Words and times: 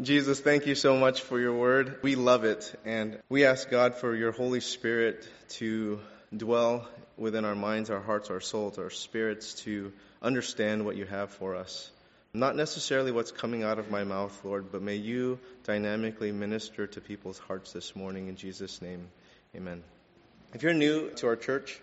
Jesus, 0.00 0.40
thank 0.40 0.66
you 0.66 0.74
so 0.74 0.96
much 0.96 1.20
for 1.20 1.38
your 1.38 1.54
word. 1.54 2.00
We 2.02 2.16
love 2.16 2.42
it, 2.42 2.74
and 2.84 3.20
we 3.28 3.44
ask 3.44 3.70
God 3.70 3.94
for 3.94 4.12
your 4.12 4.32
Holy 4.32 4.58
Spirit 4.58 5.28
to 5.50 6.00
dwell 6.36 6.88
within 7.16 7.44
our 7.44 7.54
minds, 7.54 7.90
our 7.90 8.00
hearts, 8.00 8.28
our 8.28 8.40
souls, 8.40 8.76
our 8.76 8.90
spirits 8.90 9.54
to 9.62 9.92
understand 10.20 10.84
what 10.84 10.96
you 10.96 11.04
have 11.04 11.30
for 11.30 11.54
us. 11.54 11.92
Not 12.32 12.56
necessarily 12.56 13.12
what's 13.12 13.30
coming 13.30 13.62
out 13.62 13.78
of 13.78 13.88
my 13.88 14.02
mouth, 14.02 14.36
Lord, 14.44 14.72
but 14.72 14.82
may 14.82 14.96
you 14.96 15.38
dynamically 15.62 16.32
minister 16.32 16.88
to 16.88 17.00
people's 17.00 17.38
hearts 17.38 17.72
this 17.72 17.94
morning 17.94 18.26
in 18.26 18.34
Jesus' 18.34 18.82
name. 18.82 19.06
Amen. 19.54 19.84
If 20.54 20.64
you're 20.64 20.74
new 20.74 21.10
to 21.10 21.28
our 21.28 21.36
church, 21.36 21.80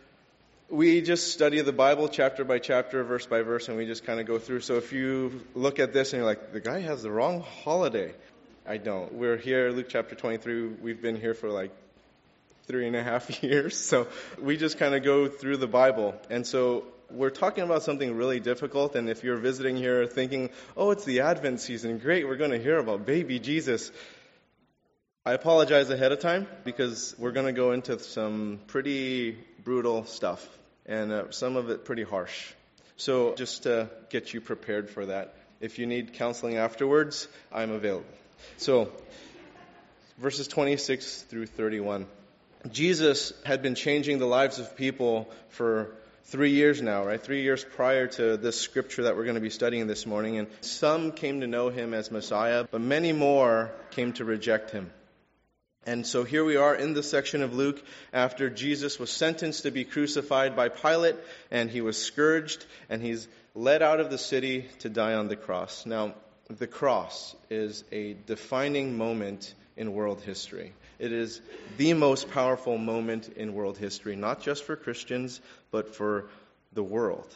we 0.71 1.01
just 1.01 1.33
study 1.33 1.59
the 1.59 1.73
Bible 1.73 2.07
chapter 2.07 2.45
by 2.45 2.57
chapter, 2.59 3.03
verse 3.03 3.25
by 3.25 3.41
verse, 3.41 3.67
and 3.67 3.77
we 3.77 3.85
just 3.85 4.05
kind 4.05 4.21
of 4.21 4.25
go 4.25 4.39
through. 4.39 4.61
So 4.61 4.75
if 4.75 4.93
you 4.93 5.41
look 5.53 5.79
at 5.79 5.91
this 5.91 6.13
and 6.13 6.21
you're 6.21 6.25
like, 6.25 6.53
the 6.53 6.61
guy 6.61 6.79
has 6.79 7.03
the 7.03 7.11
wrong 7.11 7.41
holiday, 7.41 8.13
I 8.65 8.77
don't. 8.77 9.11
We're 9.13 9.35
here, 9.35 9.71
Luke 9.71 9.87
chapter 9.89 10.15
23. 10.15 10.67
We've 10.81 11.01
been 11.01 11.19
here 11.19 11.33
for 11.33 11.49
like 11.49 11.71
three 12.67 12.87
and 12.87 12.95
a 12.95 13.03
half 13.03 13.43
years. 13.43 13.77
So 13.77 14.07
we 14.39 14.55
just 14.55 14.79
kind 14.79 14.95
of 14.95 15.03
go 15.03 15.27
through 15.27 15.57
the 15.57 15.67
Bible. 15.67 16.15
And 16.29 16.47
so 16.47 16.85
we're 17.09 17.31
talking 17.31 17.65
about 17.65 17.83
something 17.83 18.15
really 18.15 18.39
difficult. 18.39 18.95
And 18.95 19.09
if 19.09 19.25
you're 19.25 19.37
visiting 19.37 19.75
here 19.75 20.07
thinking, 20.07 20.51
oh, 20.77 20.91
it's 20.91 21.03
the 21.03 21.19
Advent 21.19 21.59
season, 21.59 21.97
great, 21.97 22.25
we're 22.25 22.37
going 22.37 22.51
to 22.51 22.63
hear 22.63 22.77
about 22.77 23.05
baby 23.05 23.39
Jesus. 23.39 23.91
I 25.25 25.33
apologize 25.33 25.89
ahead 25.89 26.13
of 26.13 26.21
time 26.21 26.47
because 26.63 27.13
we're 27.19 27.33
going 27.33 27.47
to 27.47 27.51
go 27.51 27.73
into 27.73 27.99
some 27.99 28.61
pretty 28.67 29.37
brutal 29.65 30.05
stuff 30.05 30.47
and 30.85 31.11
uh, 31.11 31.31
some 31.31 31.55
of 31.55 31.69
it 31.69 31.85
pretty 31.85 32.03
harsh. 32.03 32.53
So 32.97 33.35
just 33.35 33.63
to 33.63 33.89
get 34.09 34.33
you 34.33 34.41
prepared 34.41 34.89
for 34.89 35.07
that, 35.07 35.33
if 35.59 35.79
you 35.79 35.85
need 35.85 36.13
counseling 36.13 36.57
afterwards, 36.57 37.27
I'm 37.51 37.71
available. 37.71 38.05
So, 38.57 38.91
verses 40.17 40.47
26 40.47 41.23
through 41.23 41.45
31. 41.47 42.07
Jesus 42.71 43.33
had 43.45 43.61
been 43.61 43.75
changing 43.75 44.19
the 44.19 44.25
lives 44.25 44.59
of 44.59 44.75
people 44.75 45.29
for 45.49 45.95
three 46.25 46.51
years 46.51 46.81
now, 46.81 47.05
right? 47.05 47.21
Three 47.21 47.41
years 47.41 47.63
prior 47.63 48.07
to 48.07 48.37
this 48.37 48.59
scripture 48.59 49.03
that 49.03 49.15
we're 49.15 49.23
going 49.23 49.35
to 49.35 49.41
be 49.41 49.49
studying 49.49 49.87
this 49.87 50.05
morning. 50.05 50.37
And 50.37 50.47
some 50.61 51.11
came 51.11 51.41
to 51.41 51.47
know 51.47 51.69
him 51.69 51.93
as 51.93 52.11
Messiah, 52.11 52.65
but 52.69 52.81
many 52.81 53.13
more 53.13 53.71
came 53.91 54.13
to 54.13 54.25
reject 54.25 54.71
him. 54.71 54.91
And 55.85 56.05
so 56.05 56.23
here 56.23 56.43
we 56.43 56.57
are 56.57 56.75
in 56.75 56.93
the 56.93 57.01
section 57.01 57.41
of 57.41 57.55
Luke 57.55 57.81
after 58.13 58.51
Jesus 58.51 58.99
was 58.99 59.09
sentenced 59.09 59.63
to 59.63 59.71
be 59.71 59.83
crucified 59.83 60.55
by 60.55 60.69
Pilate 60.69 61.15
and 61.49 61.71
he 61.71 61.81
was 61.81 61.97
scourged 61.97 62.63
and 62.87 63.01
he's 63.01 63.27
led 63.55 63.81
out 63.81 63.99
of 63.99 64.11
the 64.11 64.17
city 64.19 64.67
to 64.79 64.89
die 64.89 65.15
on 65.15 65.27
the 65.27 65.35
cross. 65.35 65.87
Now, 65.87 66.13
the 66.49 66.67
cross 66.67 67.35
is 67.49 67.83
a 67.91 68.15
defining 68.27 68.95
moment 68.97 69.55
in 69.75 69.93
world 69.93 70.21
history. 70.21 70.73
It 70.99 71.11
is 71.11 71.41
the 71.77 71.93
most 71.93 72.29
powerful 72.29 72.77
moment 72.77 73.29
in 73.29 73.53
world 73.53 73.77
history, 73.77 74.15
not 74.15 74.41
just 74.41 74.63
for 74.63 74.75
Christians, 74.75 75.41
but 75.71 75.95
for 75.95 76.29
the 76.73 76.83
world. 76.83 77.33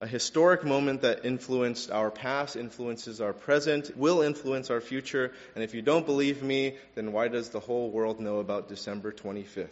A 0.00 0.06
historic 0.06 0.64
moment 0.64 1.02
that 1.02 1.24
influenced 1.24 1.90
our 1.90 2.10
past, 2.10 2.54
influences 2.54 3.20
our 3.20 3.32
present, 3.32 3.96
will 3.96 4.22
influence 4.22 4.70
our 4.70 4.80
future. 4.80 5.32
And 5.56 5.64
if 5.64 5.74
you 5.74 5.82
don't 5.82 6.06
believe 6.06 6.40
me, 6.40 6.76
then 6.94 7.12
why 7.12 7.26
does 7.26 7.50
the 7.50 7.58
whole 7.58 7.90
world 7.90 8.20
know 8.20 8.38
about 8.38 8.68
December 8.68 9.10
25th? 9.10 9.70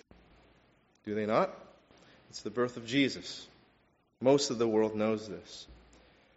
Do 1.04 1.14
they 1.14 1.26
not? 1.26 1.54
It's 2.30 2.42
the 2.42 2.50
birth 2.50 2.76
of 2.76 2.86
Jesus. 2.86 3.46
Most 4.20 4.50
of 4.50 4.58
the 4.58 4.66
world 4.66 4.96
knows 4.96 5.28
this. 5.28 5.66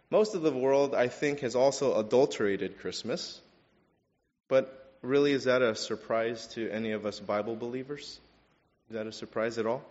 Most 0.08 0.36
of 0.36 0.42
the 0.42 0.52
world, 0.52 0.94
I 0.94 1.08
think, 1.08 1.40
has 1.40 1.56
also 1.56 1.98
adulterated 1.98 2.78
Christmas. 2.78 3.40
But 4.48 4.92
really, 5.02 5.32
is 5.32 5.44
that 5.44 5.62
a 5.62 5.74
surprise 5.74 6.46
to 6.48 6.70
any 6.70 6.92
of 6.92 7.06
us 7.06 7.18
Bible 7.18 7.56
believers? 7.56 8.20
Is 8.88 8.94
that 8.94 9.08
a 9.08 9.12
surprise 9.12 9.58
at 9.58 9.66
all? 9.66 9.82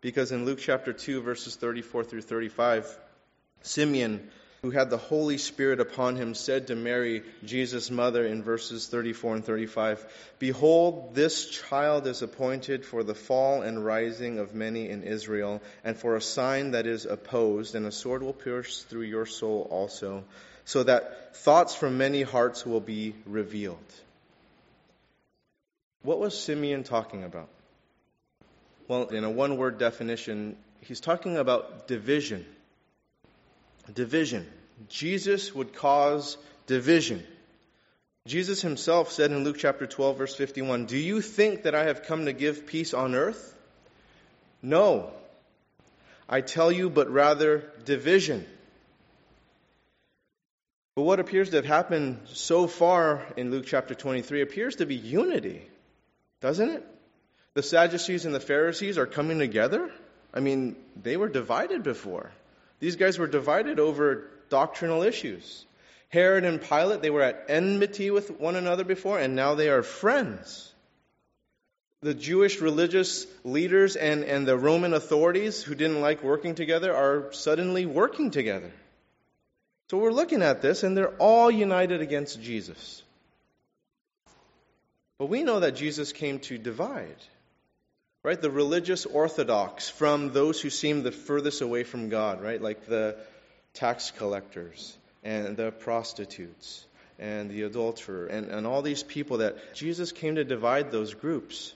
Because 0.00 0.30
in 0.30 0.44
Luke 0.44 0.60
chapter 0.60 0.92
2, 0.92 1.22
verses 1.22 1.56
34 1.56 2.04
through 2.04 2.22
35, 2.22 2.86
Simeon, 3.62 4.28
who 4.62 4.70
had 4.70 4.90
the 4.90 4.96
Holy 4.96 5.38
Spirit 5.38 5.78
upon 5.78 6.16
him, 6.16 6.34
said 6.34 6.66
to 6.66 6.74
Mary, 6.74 7.22
Jesus' 7.44 7.90
mother, 7.90 8.26
in 8.26 8.42
verses 8.42 8.88
34 8.88 9.36
and 9.36 9.44
35, 9.44 10.04
Behold, 10.38 11.14
this 11.14 11.48
child 11.48 12.06
is 12.06 12.22
appointed 12.22 12.84
for 12.84 13.04
the 13.04 13.14
fall 13.14 13.62
and 13.62 13.84
rising 13.84 14.38
of 14.38 14.54
many 14.54 14.88
in 14.88 15.04
Israel, 15.04 15.62
and 15.84 15.96
for 15.96 16.16
a 16.16 16.20
sign 16.20 16.72
that 16.72 16.86
is 16.86 17.06
opposed, 17.06 17.74
and 17.74 17.86
a 17.86 17.92
sword 17.92 18.22
will 18.22 18.32
pierce 18.32 18.82
through 18.82 19.02
your 19.02 19.26
soul 19.26 19.68
also, 19.70 20.24
so 20.64 20.82
that 20.82 21.36
thoughts 21.36 21.74
from 21.74 21.98
many 21.98 22.22
hearts 22.22 22.66
will 22.66 22.80
be 22.80 23.14
revealed. 23.26 23.78
What 26.02 26.18
was 26.18 26.38
Simeon 26.38 26.84
talking 26.84 27.22
about? 27.22 27.48
Well, 28.88 29.08
in 29.08 29.24
a 29.24 29.30
one 29.30 29.56
word 29.56 29.78
definition, 29.78 30.56
he's 30.80 31.00
talking 31.00 31.36
about 31.36 31.86
division. 31.86 32.46
Division. 33.92 34.46
Jesus 34.88 35.54
would 35.54 35.74
cause 35.74 36.36
division. 36.66 37.24
Jesus 38.26 38.60
himself 38.60 39.10
said 39.10 39.30
in 39.30 39.44
Luke 39.44 39.56
chapter 39.58 39.86
12, 39.86 40.18
verse 40.18 40.34
51, 40.34 40.86
Do 40.86 40.98
you 40.98 41.20
think 41.20 41.62
that 41.62 41.74
I 41.74 41.84
have 41.84 42.02
come 42.02 42.26
to 42.26 42.32
give 42.32 42.66
peace 42.66 42.92
on 42.92 43.14
earth? 43.14 43.54
No. 44.62 45.10
I 46.28 46.42
tell 46.42 46.70
you, 46.70 46.90
but 46.90 47.10
rather 47.10 47.72
division. 47.84 48.46
But 50.94 51.02
what 51.02 51.20
appears 51.20 51.50
to 51.50 51.56
have 51.56 51.64
happened 51.64 52.20
so 52.26 52.66
far 52.66 53.24
in 53.36 53.50
Luke 53.50 53.64
chapter 53.66 53.94
23 53.94 54.42
appears 54.42 54.76
to 54.76 54.86
be 54.86 54.96
unity 54.96 55.62
doesn't 56.40 56.68
it? 56.68 56.86
The 57.54 57.62
Sadducees 57.62 58.24
and 58.24 58.34
the 58.34 58.40
Pharisees 58.40 58.98
are 58.98 59.06
coming 59.06 59.38
together. 59.38 59.90
I 60.32 60.40
mean, 60.40 60.76
they 61.00 61.16
were 61.16 61.28
divided 61.28 61.82
before. 61.82 62.30
These 62.80 62.96
guys 62.96 63.18
were 63.18 63.26
divided 63.26 63.80
over 63.80 64.28
doctrinal 64.48 65.02
issues. 65.02 65.64
Herod 66.10 66.44
and 66.44 66.60
Pilate, 66.60 67.02
they 67.02 67.10
were 67.10 67.22
at 67.22 67.46
enmity 67.48 68.10
with 68.10 68.30
one 68.40 68.56
another 68.56 68.84
before, 68.84 69.18
and 69.18 69.36
now 69.36 69.54
they 69.54 69.68
are 69.68 69.82
friends. 69.82 70.72
The 72.00 72.14
Jewish 72.14 72.60
religious 72.60 73.26
leaders 73.44 73.96
and, 73.96 74.24
and 74.24 74.46
the 74.46 74.56
Roman 74.56 74.94
authorities 74.94 75.62
who 75.62 75.74
didn't 75.74 76.00
like 76.00 76.22
working 76.22 76.54
together 76.54 76.94
are 76.94 77.32
suddenly 77.32 77.84
working 77.84 78.30
together. 78.30 78.70
So 79.90 79.98
we're 79.98 80.12
looking 80.12 80.42
at 80.42 80.62
this, 80.62 80.82
and 80.82 80.96
they're 80.96 81.16
all 81.16 81.50
united 81.50 82.00
against 82.00 82.40
Jesus. 82.40 83.02
But 85.18 85.26
we 85.26 85.42
know 85.42 85.60
that 85.60 85.72
Jesus 85.72 86.12
came 86.12 86.38
to 86.40 86.56
divide, 86.56 87.16
right? 88.22 88.40
The 88.40 88.50
religious 88.50 89.06
orthodox 89.06 89.88
from 89.88 90.32
those 90.32 90.60
who 90.60 90.70
seem 90.70 91.02
the 91.02 91.12
furthest 91.12 91.60
away 91.60 91.84
from 91.84 92.08
God, 92.08 92.42
right? 92.42 92.60
Like 92.60 92.86
the 92.86 93.16
tax 93.74 94.10
collectors 94.10 94.96
and 95.22 95.56
the 95.56 95.70
prostitutes 95.70 96.84
and 97.18 97.50
the 97.50 97.62
adulterer 97.62 98.26
and, 98.26 98.48
and 98.48 98.66
all 98.66 98.82
these 98.82 99.02
people 99.02 99.38
that 99.38 99.74
Jesus 99.74 100.12
came 100.12 100.36
to 100.36 100.44
divide 100.44 100.90
those 100.90 101.14
groups. 101.14 101.74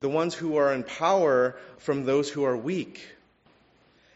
The 0.00 0.08
ones 0.08 0.34
who 0.34 0.56
are 0.56 0.72
in 0.72 0.82
power 0.82 1.56
from 1.78 2.04
those 2.04 2.30
who 2.30 2.44
are 2.44 2.56
weak, 2.56 3.06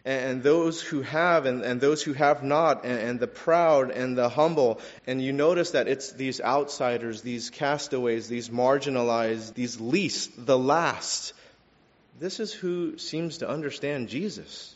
and 0.05 0.43
those 0.43 0.83
who 0.83 1.03
have 1.03 1.47
and, 1.47 1.63
and 1.63 1.81
those 1.81 2.03
who 2.03 2.13
have 2.13 2.43
not, 2.43 2.85
and, 2.85 2.99
and, 2.99 3.21
the 3.21 3.27
proud 3.27 3.91
and 3.91 4.17
the 4.19 4.29
humble. 4.29 4.81
And 5.07 5.23
you 5.23 5.33
notice 5.33 5.71
that 5.71 5.89
it's 5.89 6.13
these 6.13 6.41
outsiders, 6.41 7.23
these 7.23 7.51
castaways, 7.51 8.29
these 8.29 8.51
marginalized, 8.51 9.55
these 9.55 9.81
least, 9.81 10.45
the 10.45 10.59
last. 10.59 11.33
This 12.21 12.39
is 12.39 12.53
who 12.53 12.99
seems 12.99 13.39
to 13.39 13.49
understand 13.49 14.09
Jesus. 14.09 14.75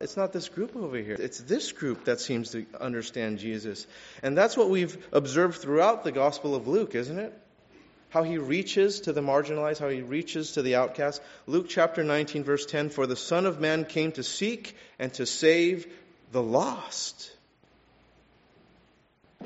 It's 0.00 0.16
not 0.16 0.32
this 0.32 0.48
group 0.48 0.74
over 0.74 0.96
here. 0.96 1.16
It's 1.18 1.40
this 1.40 1.70
group 1.70 2.06
that 2.06 2.18
seems 2.18 2.50
to 2.52 2.66
understand 2.80 3.38
Jesus. 3.38 3.86
And 4.22 4.36
that's 4.36 4.56
what 4.56 4.68
we've 4.68 4.96
observed 5.12 5.58
throughout 5.58 6.02
the 6.02 6.10
Gospel 6.10 6.56
of 6.56 6.66
Luke, 6.66 6.94
isn't 6.94 7.18
it? 7.18 7.32
How 8.12 8.22
he 8.22 8.36
reaches 8.36 9.00
to 9.00 9.12
the 9.14 9.22
marginalized, 9.22 9.78
how 9.78 9.88
he 9.88 10.02
reaches 10.02 10.52
to 10.52 10.62
the 10.62 10.74
outcast. 10.74 11.22
Luke 11.46 11.66
chapter 11.66 12.04
19, 12.04 12.44
verse 12.44 12.66
10 12.66 12.90
For 12.90 13.06
the 13.06 13.16
Son 13.16 13.46
of 13.46 13.58
Man 13.58 13.86
came 13.86 14.12
to 14.12 14.22
seek 14.22 14.76
and 14.98 15.10
to 15.14 15.24
save 15.24 15.86
the 16.30 16.42
lost. 16.42 17.32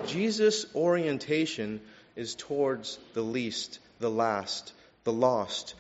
Jesus' 0.07 0.67
orientation 0.75 1.81
is 2.17 2.35
towards 2.35 2.99
the 3.15 3.23
least, 3.23 3.79
the 4.01 4.11
last, 4.11 4.73
the 5.05 5.13
lost. 5.13 5.77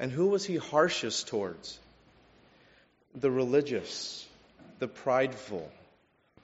And 0.00 0.10
who 0.10 0.26
was 0.26 0.44
he 0.44 0.56
harshest 0.56 1.28
towards? 1.28 1.78
The 3.14 3.30
religious, 3.30 4.26
the 4.80 4.88
prideful, 4.88 5.70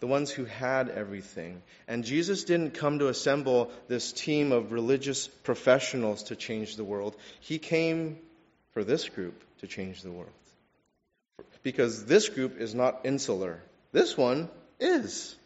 the 0.02 0.08
ones 0.08 0.32
who 0.32 0.44
had 0.44 0.88
everything. 0.88 1.62
And 1.86 2.02
Jesus 2.02 2.42
didn't 2.42 2.72
come 2.74 2.98
to 2.98 3.06
assemble 3.06 3.70
this 3.86 4.10
team 4.10 4.50
of 4.50 4.72
religious 4.72 5.28
professionals 5.28 6.24
to 6.24 6.34
change 6.34 6.74
the 6.74 6.82
world. 6.82 7.14
He 7.38 7.60
came 7.60 8.18
for 8.72 8.82
this 8.82 9.08
group 9.08 9.40
to 9.60 9.68
change 9.68 10.02
the 10.02 10.10
world. 10.10 10.32
Because 11.62 12.04
this 12.04 12.28
group 12.28 12.58
is 12.58 12.74
not 12.74 13.02
insular, 13.04 13.62
this 13.92 14.16
one 14.16 14.48
is. 14.80 15.36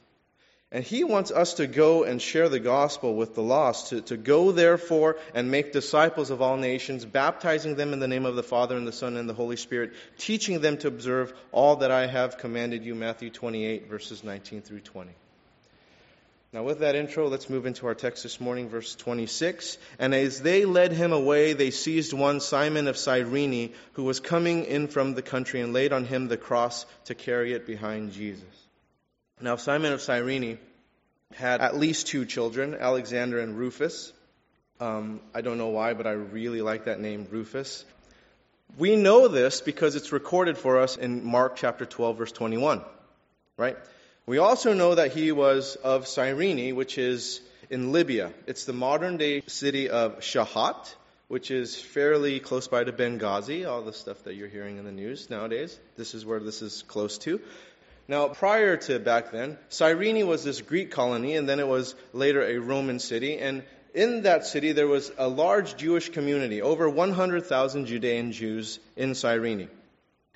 And 0.73 0.83
he 0.83 1.05
wants 1.05 1.31
us 1.31 1.55
to 1.55 1.69
go 1.69 2.03
and 2.03 2.21
share 2.21 2.49
the 2.49 2.59
gospel 2.59 3.15
with 3.15 3.37
the 3.37 3.43
lost, 3.43 3.91
to, 3.91 4.01
to 4.03 4.17
go 4.17 4.51
therefore 4.51 5.17
and 5.33 5.49
make 5.49 5.73
disciples 5.73 6.31
of 6.31 6.43
all 6.43 6.57
nations, 6.57 7.05
baptizing 7.05 7.77
them 7.77 7.93
in 7.93 8.01
the 8.01 8.09
name 8.09 8.27
of 8.27 8.35
the 8.35 8.43
Father 8.43 8.77
and 8.77 8.87
the 8.87 8.93
Son 8.93 9.17
and 9.17 9.29
the 9.29 9.35
Holy 9.35 9.57
Spirit, 9.57 9.93
teaching 10.19 10.61
them 10.61 10.77
to 10.79 10.89
observe 10.89 11.33
all 11.53 11.77
that 11.77 11.93
I 11.93 12.09
have 12.09 12.39
commanded 12.39 12.85
you. 12.85 12.97
Matthew 12.97 13.31
28, 13.31 13.89
verses 13.89 14.25
19 14.25 14.63
through 14.63 14.81
20. 14.81 15.13
Now, 16.53 16.65
with 16.65 16.81
that 16.81 16.97
intro, 16.97 17.29
let's 17.29 17.51
move 17.51 17.67
into 17.67 17.87
our 17.87 17.95
text 17.95 18.25
this 18.25 18.41
morning, 18.41 18.69
verse 18.69 18.97
26. 18.97 19.79
And 20.01 20.15
as 20.15 20.41
they 20.41 20.65
led 20.65 20.91
him 20.91 21.13
away, 21.13 21.53
they 21.53 21.71
seized 21.71 22.13
one, 22.13 22.41
Simon 22.41 22.89
of 22.89 22.97
Cyrene, 22.97 23.73
who 23.93 24.05
was 24.05 24.19
coming 24.19 24.65
in 24.65 24.89
from 24.89 25.15
the 25.15 25.23
country, 25.23 25.61
and 25.61 25.73
laid 25.73 25.93
on 25.93 26.05
him 26.05 26.27
the 26.27 26.37
cross 26.37 26.87
to 27.05 27.15
carry 27.15 27.53
it 27.53 27.67
behind 27.67 28.13
Jesus. 28.13 28.66
Now, 29.39 29.57
Simon 29.57 29.93
of 29.93 30.01
Cyrene 30.01 30.59
had 31.35 31.61
at 31.61 31.77
least 31.77 32.07
two 32.07 32.25
children, 32.25 32.75
Alexander 32.75 33.39
and 33.39 33.59
Rufus. 33.59 34.11
Um, 34.81 35.21
I 35.35 35.43
don't 35.43 35.59
know 35.59 35.69
why, 35.69 35.93
but 35.93 36.07
I 36.07 36.13
really 36.13 36.63
like 36.63 36.87
that 36.87 37.01
name, 37.01 37.27
Rufus. 37.31 37.85
We 38.79 38.97
know 38.97 39.29
this 39.29 39.61
because 39.61 39.95
it's 39.95 40.11
recorded 40.11 40.57
for 40.57 40.81
us 40.81 40.97
in 40.97 41.23
Mark 41.23 41.57
chapter 41.57 41.85
12, 41.85 42.17
verse 42.17 42.33
21, 42.33 42.83
right? 43.59 43.77
We 44.25 44.39
also 44.39 44.73
know 44.73 44.95
that 44.95 45.13
he 45.13 45.33
was 45.33 45.77
of 45.77 46.09
Cyrene, 46.09 46.75
which 46.75 46.97
is 46.97 47.43
in 47.69 47.93
Libya. 47.93 48.33
It's 48.47 48.65
the 48.65 48.73
modern 48.73 49.19
day 49.19 49.43
city 49.49 49.91
of 49.91 50.21
Shahat, 50.21 50.95
which 51.29 51.51
is 51.51 51.77
fairly 51.77 52.41
close 52.41 52.69
by 52.69 52.85
to 52.85 52.93
Benghazi, 52.93 53.69
all 53.69 53.83
the 53.83 53.93
stuff 53.93 54.25
that 54.25 54.35
you're 54.35 54.49
hearing 54.49 54.79
in 54.79 54.87
the 54.87 54.93
news 54.93 55.29
nowadays. 55.29 55.79
This 55.99 56.15
is 56.15 56.25
where 56.25 56.41
this 56.41 56.63
is 56.63 56.83
close 56.89 57.19
to. 57.19 57.39
Now, 58.09 58.29
prior 58.29 58.77
to 58.77 58.99
back 59.01 59.33
then, 59.33 59.59
Cyrene 59.69 60.27
was 60.27 60.45
this 60.45 60.61
Greek 60.61 60.93
colony, 60.93 61.35
and 61.35 61.49
then 61.49 61.59
it 61.59 61.67
was 61.67 61.95
later 62.13 62.43
a 62.43 62.59
Roman 62.59 63.01
city. 63.01 63.39
And 63.39 63.65
in 63.95 64.23
that 64.23 64.47
city, 64.47 64.73
there 64.73 64.87
was 64.87 65.11
a 65.19 65.29
large 65.29 65.77
Jewish 65.77 66.11
community, 66.11 66.63
over 66.63 66.89
100,000 66.89 67.87
Judean 67.87 68.31
Jews 68.31 68.79
in 68.97 69.15
Cyrene. 69.15 69.69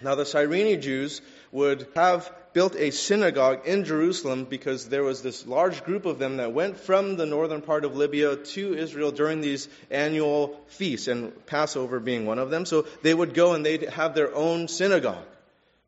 Now, 0.02 0.16
the 0.16 0.24
Cyrene 0.24 0.80
Jews 0.80 1.20
would 1.52 1.86
have 1.94 2.32
built 2.52 2.74
a 2.74 2.90
synagogue 2.90 3.66
in 3.66 3.84
Jerusalem 3.84 4.44
because 4.44 4.88
there 4.88 5.04
was 5.04 5.22
this 5.22 5.46
large 5.46 5.84
group 5.84 6.06
of 6.06 6.18
them 6.18 6.38
that 6.38 6.52
went 6.52 6.78
from 6.78 7.16
the 7.16 7.26
northern 7.26 7.62
part 7.62 7.84
of 7.84 7.96
Libya 7.96 8.36
to 8.36 8.74
Israel 8.74 9.12
during 9.12 9.40
these 9.40 9.68
annual 9.90 10.58
feasts, 10.68 11.06
and 11.06 11.46
Passover 11.46 12.00
being 12.00 12.26
one 12.26 12.40
of 12.40 12.50
them. 12.50 12.66
So 12.66 12.86
they 13.02 13.14
would 13.14 13.34
go 13.34 13.52
and 13.54 13.64
they'd 13.64 13.90
have 13.90 14.14
their 14.14 14.34
own 14.34 14.66
synagogue. 14.66 15.24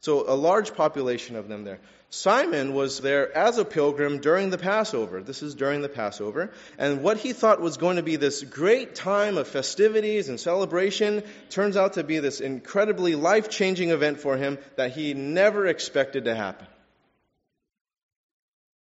So 0.03 0.29
a 0.29 0.35
large 0.35 0.75
population 0.75 1.37
of 1.37 1.49
them 1.49 1.63
there. 1.63 1.79
Simon 2.11 2.75
was 2.75 3.01
there 3.01 3.35
as 3.35 3.57
a 3.57 3.65
pilgrim 3.65 4.19
during 4.19 4.51
the 4.51 4.59
Passover. 4.59 5.23
This 5.23 5.43
is 5.43 5.55
during 5.55 5.81
the 5.81 5.89
Passover. 5.89 6.51
And 6.77 7.03
what 7.03 7.19
he 7.19 7.33
thought 7.33 7.61
was 7.61 7.77
going 7.77 7.97
to 7.97 8.03
be 8.03 8.17
this 8.17 8.43
great 8.43 8.97
time 8.97 9.39
of 9.39 9.47
festivities 9.47 10.29
and 10.29 10.39
celebration 10.39 11.23
turns 11.51 11.77
out 11.77 11.95
to 11.95 12.05
be 12.05 12.19
this 12.19 12.41
incredibly 12.41 13.15
life 13.15 13.49
changing 13.49 13.91
event 13.91 14.21
for 14.21 14.37
him 14.37 14.59
that 14.77 14.91
he 14.91 15.15
never 15.15 15.67
expected 15.69 16.25
to 16.25 16.35
happen. 16.35 16.67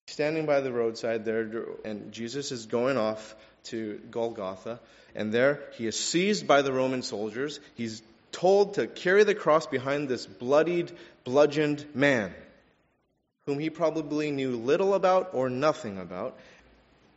Standing 0.07 0.47
by 0.47 0.61
the 0.61 0.73
roadside 0.73 1.25
there, 1.25 1.51
and 1.85 2.13
Jesus 2.13 2.51
is 2.53 2.65
going 2.67 2.97
off 2.97 3.35
to 3.65 4.01
Golgotha, 4.11 4.81
and 5.15 5.33
there 5.35 5.65
he 5.73 5.87
is 5.87 5.99
seized 5.99 6.47
by 6.47 6.63
the 6.63 6.73
Roman 6.73 7.03
soldiers. 7.03 7.61
He's 7.75 8.03
told 8.33 8.75
to 8.75 8.87
carry 8.87 9.25
the 9.25 9.35
cross 9.35 9.67
behind 9.67 10.09
this 10.09 10.27
bloodied, 10.27 10.93
bludgeoned 11.25 11.85
man 11.95 12.35
whom 13.49 13.59
he 13.59 13.71
probably 13.71 14.31
knew 14.31 14.59
little 14.59 14.93
about 14.93 15.31
or 15.33 15.49
nothing 15.49 15.97
about. 15.97 16.39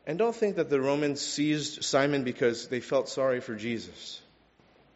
And 0.07 0.17
don't 0.17 0.33
think 0.33 0.55
that 0.55 0.69
the 0.69 0.79
Romans 0.79 1.19
seized 1.19 1.83
Simon 1.83 2.23
because 2.23 2.69
they 2.69 2.79
felt 2.79 3.09
sorry 3.09 3.41
for 3.41 3.53
Jesus. 3.53 4.21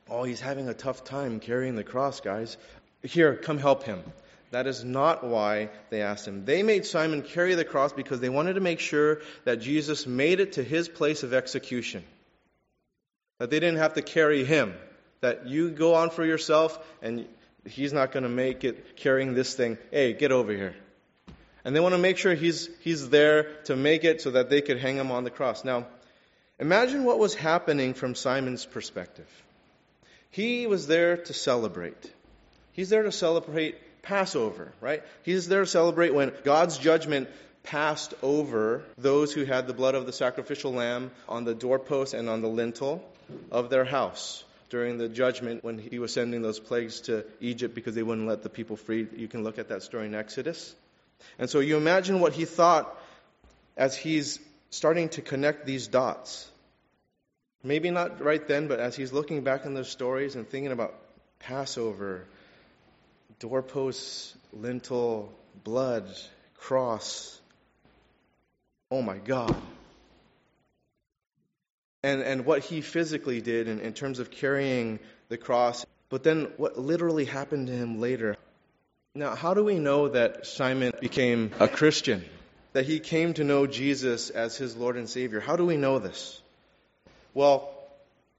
Oh, 0.10 0.24
he's 0.24 0.40
having 0.40 0.70
a 0.70 0.74
tough 0.74 1.04
time 1.04 1.42
carrying 1.42 1.76
the 1.76 1.84
cross, 1.84 2.22
guys. 2.22 2.56
Here, 3.04 3.36
come 3.36 3.58
help 3.58 3.84
him. 3.84 4.02
That 4.52 4.66
is 4.66 4.86
not 4.86 5.26
why 5.26 5.72
they 5.90 6.04
asked 6.04 6.26
him. 6.26 6.46
They 6.46 6.64
made 6.64 6.86
Simon 6.86 7.22
carry 7.22 7.56
the 7.56 7.66
cross 7.66 7.92
because 7.92 8.22
they 8.22 8.30
wanted 8.30 8.54
to 8.54 8.62
make 8.62 8.80
sure 8.80 9.20
that 9.44 9.58
Jesus 9.60 10.08
made 10.08 10.40
it 10.40 10.54
to 10.54 10.64
his 10.64 10.88
place 10.88 11.24
of 11.24 11.34
execution. 11.34 12.06
That 13.40 13.50
they 13.50 13.60
didn't 13.60 13.80
have 13.80 13.96
to 13.96 14.02
carry 14.02 14.46
him. 14.46 14.74
That 15.26 15.48
you 15.48 15.72
go 15.72 15.96
on 15.96 16.12
for 16.12 16.24
yourself 16.24 16.78
and 17.02 17.26
he's 17.66 17.92
not 17.92 18.12
going 18.12 18.22
to 18.22 18.30
make 18.30 18.64
it 18.64 18.96
carrying 18.96 19.34
this 19.34 19.56
thing. 19.56 19.80
Hey, 19.90 20.14
get 20.14 20.32
over 20.32 20.52
here. 20.52 20.76
And 21.64 21.76
they 21.76 21.80
want 21.80 21.96
to 21.96 21.98
make 21.98 22.20
sure 22.20 22.36
he's, 22.36 22.70
he's 22.82 23.10
there 23.10 23.56
to 23.64 23.76
make 23.76 24.04
it 24.04 24.22
so 24.22 24.30
that 24.30 24.52
they 24.52 24.62
could 24.62 24.78
hang 24.78 24.98
him 24.98 25.10
on 25.10 25.24
the 25.24 25.32
cross. 25.32 25.66
Now, 25.66 25.88
imagine 26.60 27.06
what 27.06 27.18
was 27.18 27.34
happening 27.34 27.96
from 27.96 28.14
Simon's 28.14 28.68
perspective. 28.68 29.28
He 30.30 30.68
was 30.68 30.86
there 30.86 31.18
to 31.18 31.34
celebrate. 31.34 32.14
He's 32.74 32.90
there 32.90 33.02
to 33.02 33.12
celebrate 33.12 34.04
Passover, 34.04 34.74
right? 34.80 35.02
He's 35.24 35.48
there 35.48 35.62
to 35.62 35.66
celebrate 35.66 36.14
when 36.14 36.34
God's 36.44 36.78
judgment 36.78 37.30
passed 37.64 38.14
over 38.22 38.84
those 39.00 39.34
who 39.34 39.44
had 39.44 39.66
the 39.66 39.74
blood 39.74 39.96
of 39.96 40.06
the 40.06 40.14
sacrificial 40.14 40.72
lamb 40.72 41.10
on 41.28 41.46
the 41.46 41.56
doorpost 41.56 42.14
and 42.14 42.30
on 42.30 42.42
the 42.42 42.48
lintel 42.48 43.04
of 43.50 43.72
their 43.72 43.86
house 43.86 44.44
during 44.70 44.98
the 44.98 45.08
judgment 45.08 45.64
when 45.64 45.78
he 45.78 46.00
was 46.00 46.14
sending 46.14 46.42
those 46.42 46.60
plagues 46.60 47.02
to 47.02 47.26
Egypt 47.40 47.76
because 47.76 47.96
they 47.96 48.04
wouldn't 48.04 48.28
let 48.28 48.44
the 48.44 48.50
people 48.50 48.76
free. 48.76 49.08
You 49.16 49.28
can 49.28 49.44
look 49.44 49.60
at 49.60 49.70
that 49.70 49.84
story 49.84 50.08
in 50.08 50.16
Exodus. 50.16 50.76
And 51.40 51.50
so 51.50 51.60
you 51.60 51.78
imagine 51.78 52.20
what 52.20 52.34
he 52.34 52.46
thought 52.46 52.94
as 53.78 53.96
he's 53.96 54.40
starting 54.70 55.10
to 55.10 55.22
connect 55.22 55.66
these 55.66 55.88
dots. 55.88 56.50
Maybe 57.64 57.90
not 57.90 58.22
right 58.22 58.46
then, 58.48 58.68
but 58.68 58.80
as 58.80 58.96
he's 58.96 59.12
looking 59.12 59.44
back 59.44 59.66
in 59.66 59.74
those 59.74 59.90
stories 59.90 60.36
and 60.36 60.48
thinking 60.48 60.72
about 60.72 60.94
Passover, 61.40 62.26
doorposts, 63.40 64.36
lintel, 64.54 65.32
blood, 65.64 66.08
cross. 66.58 67.40
Oh 68.92 69.02
my 69.02 69.18
God. 69.18 69.56
And, 72.06 72.22
and 72.22 72.46
what 72.46 72.64
he 72.64 72.82
physically 72.82 73.42
did 73.42 73.68
in, 73.68 73.80
in 73.80 73.94
terms 73.94 74.20
of 74.20 74.30
carrying 74.30 75.00
the 75.28 75.38
cross, 75.38 75.88
but 76.10 76.22
then 76.22 76.50
what 76.58 76.78
literally 76.78 77.26
happened 77.26 77.66
to 77.66 77.74
him 77.74 78.00
later. 78.00 78.38
Now, 79.16 79.34
how 79.34 79.56
do 79.56 79.64
we 79.64 79.80
know 79.80 80.10
that 80.10 80.46
Simon 80.46 80.92
became 81.02 81.52
a 81.60 81.68
Christian? 81.68 82.24
That 82.74 82.86
he 82.86 83.00
came 83.00 83.34
to 83.34 83.44
know 83.44 83.66
Jesus 83.66 84.30
as 84.30 84.56
his 84.56 84.76
Lord 84.76 84.98
and 84.98 85.10
Savior? 85.10 85.40
How 85.40 85.56
do 85.56 85.66
we 85.66 85.78
know 85.78 85.98
this? 85.98 86.40
Well, 87.34 87.74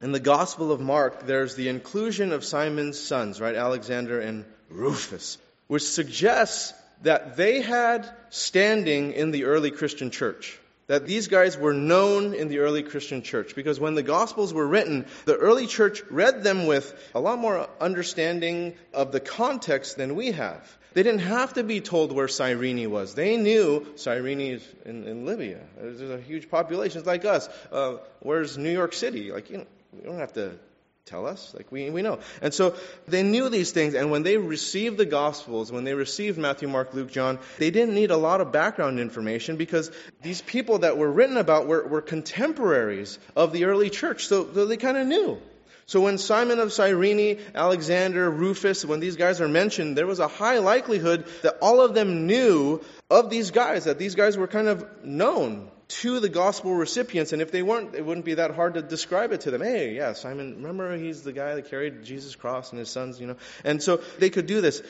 in 0.00 0.12
the 0.12 0.20
Gospel 0.20 0.70
of 0.70 0.80
Mark, 0.80 1.26
there's 1.26 1.56
the 1.56 1.68
inclusion 1.68 2.30
of 2.30 2.44
Simon's 2.44 3.00
sons, 3.00 3.40
right? 3.40 3.56
Alexander 3.56 4.20
and 4.20 4.44
Rufus, 4.70 5.38
which 5.66 5.82
suggests 5.82 6.72
that 7.02 7.36
they 7.36 7.62
had 7.62 8.08
standing 8.30 9.10
in 9.12 9.32
the 9.32 9.46
early 9.46 9.72
Christian 9.72 10.12
church 10.12 10.60
that 10.86 11.06
these 11.06 11.28
guys 11.28 11.56
were 11.56 11.72
known 11.72 12.34
in 12.34 12.48
the 12.48 12.58
early 12.58 12.82
Christian 12.82 13.22
church 13.22 13.54
because 13.54 13.80
when 13.80 13.94
the 13.94 14.02
Gospels 14.02 14.54
were 14.54 14.66
written, 14.66 15.06
the 15.24 15.36
early 15.36 15.66
church 15.66 16.02
read 16.10 16.42
them 16.42 16.66
with 16.66 16.94
a 17.14 17.20
lot 17.20 17.38
more 17.38 17.68
understanding 17.80 18.74
of 18.94 19.12
the 19.12 19.20
context 19.20 19.96
than 19.96 20.14
we 20.14 20.32
have. 20.32 20.78
They 20.94 21.02
didn't 21.02 21.20
have 21.20 21.54
to 21.54 21.62
be 21.62 21.80
told 21.80 22.12
where 22.12 22.28
Cyrene 22.28 22.90
was. 22.90 23.14
They 23.14 23.36
knew 23.36 23.86
Cyrene 23.96 24.40
is 24.40 24.74
in, 24.84 25.06
in 25.06 25.26
Libya. 25.26 25.60
There's 25.78 26.00
a 26.00 26.20
huge 26.20 26.48
population. 26.48 26.98
It's 26.98 27.06
like 27.06 27.24
us. 27.24 27.48
Uh, 27.70 27.96
where's 28.20 28.56
New 28.56 28.72
York 28.72 28.94
City? 28.94 29.30
Like, 29.30 29.50
you, 29.50 29.58
know, 29.58 29.66
you 29.94 30.04
don't 30.04 30.18
have 30.18 30.32
to 30.34 30.58
tell 31.06 31.26
us. 31.26 31.54
Like 31.56 31.70
we, 31.70 31.88
we 31.90 32.02
know. 32.02 32.18
And 32.42 32.52
so 32.52 32.74
they 33.06 33.22
knew 33.22 33.48
these 33.48 33.70
things, 33.70 33.94
and 33.94 34.10
when 34.10 34.24
they 34.24 34.36
received 34.36 34.98
the 34.98 35.06
Gospels, 35.06 35.72
when 35.72 35.84
they 35.84 35.94
received 35.94 36.36
Matthew, 36.36 36.68
Mark, 36.68 36.92
Luke, 36.92 37.10
John, 37.10 37.38
they 37.58 37.70
didn't 37.70 37.94
need 37.94 38.10
a 38.10 38.16
lot 38.16 38.40
of 38.40 38.52
background 38.52 38.98
information 39.00 39.56
because 39.56 39.90
these 40.22 40.42
people 40.42 40.80
that 40.80 40.98
were 40.98 41.10
written 41.10 41.36
about 41.36 41.66
were, 41.66 41.86
were 41.86 42.02
contemporaries 42.02 43.18
of 43.36 43.52
the 43.52 43.64
early 43.64 43.88
church. 43.88 44.26
So, 44.26 44.52
so 44.52 44.66
they 44.66 44.76
kind 44.76 44.96
of 44.96 45.06
knew. 45.06 45.40
So 45.88 46.00
when 46.00 46.18
Simon 46.18 46.58
of 46.58 46.72
Cyrene, 46.72 47.38
Alexander, 47.54 48.28
Rufus, 48.28 48.84
when 48.84 48.98
these 48.98 49.14
guys 49.14 49.40
are 49.40 49.46
mentioned, 49.46 49.96
there 49.96 50.06
was 50.06 50.18
a 50.18 50.26
high 50.26 50.58
likelihood 50.58 51.26
that 51.42 51.58
all 51.62 51.80
of 51.80 51.94
them 51.94 52.26
knew 52.26 52.82
of 53.08 53.30
these 53.30 53.52
guys, 53.52 53.84
that 53.84 53.96
these 53.96 54.16
guys 54.16 54.36
were 54.36 54.48
kind 54.48 54.66
of 54.66 55.04
known 55.04 55.70
to 55.88 56.20
the 56.20 56.28
gospel 56.28 56.74
recipients. 56.74 57.32
And 57.32 57.40
if 57.40 57.52
they 57.52 57.62
weren't, 57.62 57.94
it 57.94 58.04
wouldn't 58.04 58.26
be 58.26 58.34
that 58.34 58.54
hard 58.54 58.74
to 58.74 58.82
describe 58.82 59.32
it 59.32 59.42
to 59.42 59.50
them. 59.50 59.62
Hey, 59.62 59.94
yeah, 59.94 60.12
Simon, 60.14 60.56
remember 60.56 60.96
he's 60.96 61.22
the 61.22 61.32
guy 61.32 61.54
that 61.54 61.70
carried 61.70 62.04
Jesus' 62.04 62.34
cross 62.34 62.70
and 62.70 62.78
his 62.78 62.90
sons, 62.90 63.20
you 63.20 63.26
know? 63.26 63.36
And 63.64 63.82
so 63.82 64.00
they 64.18 64.30
could 64.30 64.46
do 64.46 64.60
this. 64.60 64.82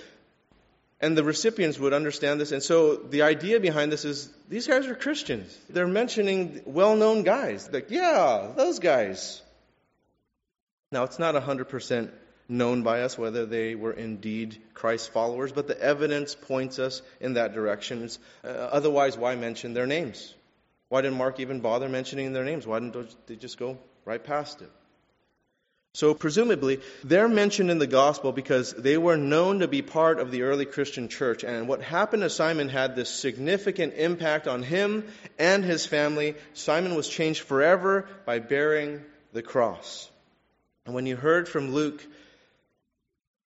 And 0.99 1.17
the 1.17 1.25
recipients 1.25 1.79
would 1.79 1.93
understand 1.93 2.41
this. 2.41 2.53
And 2.53 2.63
so 2.63 2.97
the 2.97 3.23
idea 3.23 3.61
behind 3.61 3.93
this 3.93 4.07
is 4.07 4.33
these 4.49 4.67
guys 4.67 4.87
are 4.87 4.95
Christians. 4.95 5.57
They're 5.69 5.87
mentioning 5.87 6.63
well 6.65 6.97
known 6.97 7.23
guys. 7.23 7.69
Like, 7.71 7.91
yeah, 7.91 8.53
those 8.57 8.79
guys. 8.79 9.43
Now, 10.91 11.05
it's 11.05 11.19
not 11.19 11.35
100% 11.35 12.11
known 12.49 12.83
by 12.83 13.03
us 13.03 13.19
whether 13.19 13.45
they 13.45 13.75
were 13.75 13.93
indeed 13.93 14.57
Christ 14.73 15.13
followers, 15.13 15.53
but 15.53 15.67
the 15.67 15.79
evidence 15.79 16.35
points 16.35 16.79
us 16.79 17.03
in 17.21 17.35
that 17.35 17.53
direction. 17.53 18.09
Uh, 18.43 18.49
otherwise, 18.49 19.19
why 19.19 19.35
mention 19.35 19.75
their 19.75 19.87
names? 19.87 20.35
Why 20.89 21.01
didn't 21.01 21.19
Mark 21.19 21.41
even 21.41 21.61
bother 21.61 21.89
mentioning 21.89 22.33
their 22.33 22.45
names? 22.45 22.67
Why 22.67 22.79
didn't 22.79 23.27
they 23.27 23.37
just 23.37 23.59
go 23.59 23.79
right 24.05 24.23
past 24.23 24.63
it? 24.63 24.71
So, 25.95 26.13
presumably, 26.13 26.81
they're 27.05 27.27
mentioned 27.27 27.71
in 27.71 27.79
the 27.79 27.87
gospel 27.87 28.31
because 28.31 28.75
they 28.75 28.99
were 28.99 29.17
known 29.17 29.61
to 29.61 29.69
be 29.69 29.81
part 29.81 30.21
of 30.21 30.31
the 30.31 30.43
early 30.43 30.67
Christian 30.67 31.09
church. 31.09 31.43
And 31.43 31.69
what 31.69 31.81
happened 31.81 32.23
to 32.23 32.29
Simon 32.29 32.69
had 32.69 32.95
this 32.95 33.09
significant 33.09 33.95
impact 33.95 34.47
on 34.47 34.63
him 34.63 35.07
and 35.39 35.65
his 35.65 35.87
family. 35.87 36.35
Simon 36.53 36.97
was 36.97 37.09
changed 37.09 37.45
forever 37.45 38.07
by 38.27 38.41
bearing 38.41 39.03
the 39.33 39.41
cross. 39.41 40.11
And 40.85 40.95
when 40.95 41.07
you 41.07 41.17
heard 41.17 41.49
from 41.49 41.73
Luke 41.73 42.07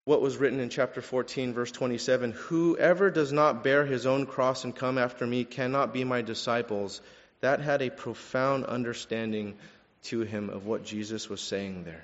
what 0.06 0.22
was 0.22 0.38
written 0.38 0.60
in 0.60 0.70
chapter 0.70 1.04
14, 1.04 1.54
verse 1.54 1.72
27 1.72 2.32
Whoever 2.32 3.12
does 3.12 3.32
not 3.32 3.64
bear 3.64 3.86
his 3.86 4.08
own 4.08 4.26
cross 4.26 4.64
and 4.64 4.76
come 4.76 4.98
after 4.98 5.28
me 5.28 5.44
cannot 5.46 5.94
be 5.94 6.04
my 6.04 6.24
disciples, 6.24 7.00
that 7.42 7.62
had 7.62 7.82
a 7.82 7.90
profound 7.90 8.66
understanding 8.66 9.56
to 10.04 10.22
him 10.22 10.50
of 10.50 10.66
what 10.66 10.84
Jesus 10.84 11.30
was 11.30 11.42
saying 11.42 11.84
there 11.84 12.04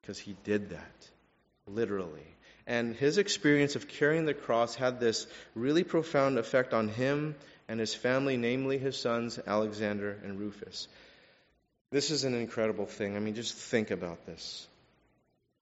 because 0.00 0.18
he 0.18 0.36
did 0.44 0.70
that, 0.70 1.10
literally. 1.66 2.26
And 2.66 2.94
his 2.94 3.18
experience 3.18 3.76
of 3.76 3.88
carrying 3.88 4.24
the 4.24 4.34
cross 4.34 4.74
had 4.74 5.00
this 5.00 5.26
really 5.54 5.84
profound 5.84 6.38
effect 6.38 6.72
on 6.72 6.88
him 6.88 7.34
and 7.68 7.80
his 7.80 7.94
family, 7.94 8.36
namely 8.36 8.78
his 8.78 8.96
sons, 8.96 9.38
Alexander 9.46 10.18
and 10.24 10.38
Rufus. 10.38 10.88
This 11.90 12.10
is 12.10 12.24
an 12.24 12.34
incredible 12.34 12.86
thing. 12.86 13.16
I 13.16 13.20
mean, 13.20 13.34
just 13.34 13.54
think 13.54 13.90
about 13.90 14.24
this. 14.26 14.66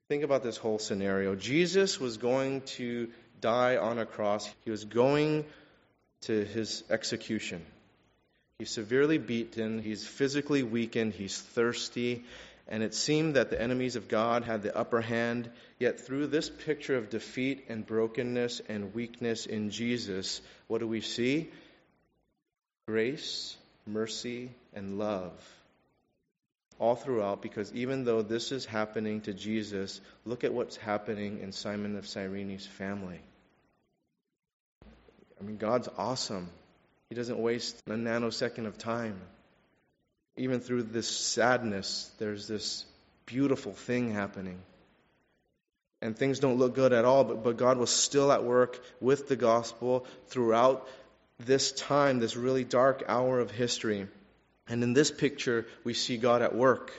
Think 0.08 0.22
about 0.22 0.42
this 0.42 0.56
whole 0.56 0.78
scenario. 0.78 1.34
Jesus 1.34 2.00
was 2.00 2.16
going 2.16 2.62
to 2.62 3.08
die 3.40 3.76
on 3.76 3.98
a 3.98 4.06
cross, 4.06 4.48
he 4.64 4.70
was 4.70 4.84
going 4.84 5.44
to 6.22 6.44
his 6.44 6.82
execution. 6.90 7.64
He's 8.58 8.70
severely 8.70 9.18
beaten, 9.18 9.80
he's 9.80 10.04
physically 10.04 10.64
weakened, 10.64 11.12
he's 11.12 11.40
thirsty, 11.40 12.24
and 12.66 12.82
it 12.82 12.92
seemed 12.92 13.36
that 13.36 13.50
the 13.50 13.62
enemies 13.62 13.94
of 13.94 14.08
God 14.08 14.42
had 14.42 14.62
the 14.62 14.76
upper 14.76 15.00
hand. 15.00 15.48
Yet 15.78 16.00
through 16.00 16.26
this 16.26 16.50
picture 16.50 16.96
of 16.96 17.08
defeat 17.08 17.66
and 17.68 17.86
brokenness 17.86 18.60
and 18.68 18.92
weakness 18.94 19.46
in 19.46 19.70
Jesus, 19.70 20.42
what 20.66 20.80
do 20.80 20.88
we 20.88 21.00
see? 21.00 21.50
Grace, 22.88 23.56
mercy, 23.86 24.50
and 24.74 24.98
love. 24.98 25.32
All 26.80 26.96
throughout, 26.96 27.42
because 27.42 27.72
even 27.74 28.04
though 28.04 28.22
this 28.22 28.50
is 28.50 28.64
happening 28.64 29.20
to 29.20 29.32
Jesus, 29.32 30.00
look 30.24 30.42
at 30.42 30.52
what's 30.52 30.76
happening 30.76 31.38
in 31.42 31.52
Simon 31.52 31.96
of 31.96 32.08
Cyrene's 32.08 32.66
family. 32.66 33.20
I 35.40 35.44
mean, 35.44 35.58
God's 35.58 35.88
awesome. 35.96 36.50
He 37.08 37.14
doesn't 37.14 37.38
waste 37.38 37.82
a 37.86 37.92
nanosecond 37.92 38.66
of 38.66 38.78
time 38.78 39.20
even 40.38 40.60
through 40.60 40.84
this 40.84 41.08
sadness, 41.08 42.10
there's 42.18 42.46
this 42.48 42.84
beautiful 43.26 43.72
thing 43.72 44.12
happening. 44.12 44.60
And 46.00 46.16
things 46.16 46.38
don't 46.38 46.58
look 46.58 46.76
good 46.76 46.92
at 46.92 47.04
all, 47.04 47.24
but, 47.24 47.42
but 47.42 47.56
God 47.56 47.76
was 47.76 47.90
still 47.90 48.30
at 48.30 48.44
work 48.44 48.80
with 49.00 49.28
the 49.28 49.36
gospel 49.36 50.06
throughout 50.28 50.88
this 51.40 51.72
time, 51.72 52.20
this 52.20 52.36
really 52.36 52.64
dark 52.64 53.04
hour 53.08 53.40
of 53.40 53.50
history. 53.50 54.06
And 54.68 54.82
in 54.84 54.92
this 54.92 55.10
picture, 55.10 55.66
we 55.82 55.94
see 55.94 56.16
God 56.16 56.40
at 56.40 56.54
work. 56.54 56.92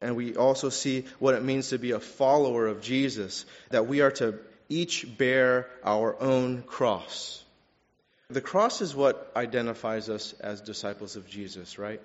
And 0.00 0.16
we 0.16 0.34
also 0.34 0.68
see 0.68 1.04
what 1.20 1.36
it 1.36 1.44
means 1.44 1.68
to 1.68 1.78
be 1.78 1.92
a 1.92 2.00
follower 2.00 2.66
of 2.66 2.82
Jesus, 2.82 3.46
that 3.70 3.86
we 3.86 4.00
are 4.00 4.10
to 4.12 4.38
each 4.68 5.16
bear 5.16 5.68
our 5.84 6.20
own 6.20 6.62
cross. 6.62 7.44
The 8.32 8.40
cross 8.40 8.80
is 8.80 8.94
what 8.94 9.30
identifies 9.36 10.08
us 10.08 10.32
as 10.40 10.62
disciples 10.62 11.16
of 11.16 11.28
Jesus, 11.28 11.78
right? 11.78 12.00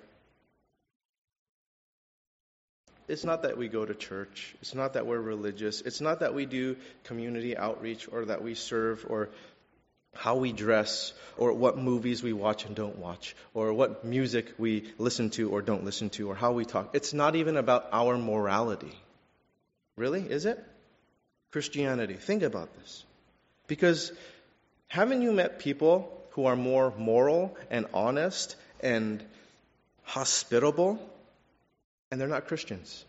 It's 3.08 3.24
not 3.24 3.42
that 3.42 3.56
we 3.56 3.68
go 3.68 3.86
to 3.86 3.94
church. 3.94 4.54
It's 4.60 4.74
not 4.74 4.92
that 4.92 5.06
we're 5.06 5.20
religious. 5.20 5.80
It's 5.80 6.02
not 6.02 6.20
that 6.20 6.34
we 6.34 6.44
do 6.44 6.76
community 7.04 7.56
outreach 7.56 8.06
or 8.12 8.26
that 8.26 8.42
we 8.42 8.54
serve 8.54 9.06
or 9.08 9.30
how 10.14 10.36
we 10.36 10.52
dress 10.52 11.14
or 11.38 11.54
what 11.54 11.78
movies 11.78 12.22
we 12.22 12.34
watch 12.34 12.66
and 12.66 12.76
don't 12.76 12.98
watch 12.98 13.34
or 13.54 13.72
what 13.72 14.04
music 14.04 14.52
we 14.58 14.92
listen 14.98 15.30
to 15.30 15.48
or 15.50 15.62
don't 15.62 15.84
listen 15.84 16.10
to 16.10 16.30
or 16.30 16.34
how 16.34 16.52
we 16.52 16.66
talk. 16.66 16.90
It's 16.92 17.14
not 17.14 17.36
even 17.36 17.56
about 17.56 17.88
our 17.90 18.18
morality. 18.18 18.94
Really? 19.96 20.20
Is 20.20 20.44
it? 20.44 20.62
Christianity. 21.52 22.14
Think 22.14 22.42
about 22.42 22.74
this. 22.74 23.04
Because 23.66 24.12
haven't 24.88 25.22
you 25.22 25.32
met 25.32 25.60
people 25.60 26.17
who 26.30 26.46
are 26.46 26.56
more 26.56 26.92
moral 26.96 27.56
and 27.70 27.86
honest 27.92 28.56
and 28.80 29.22
hospitable 30.04 30.98
and 32.10 32.20
they're 32.20 32.28
not 32.28 32.46
Christians. 32.46 33.04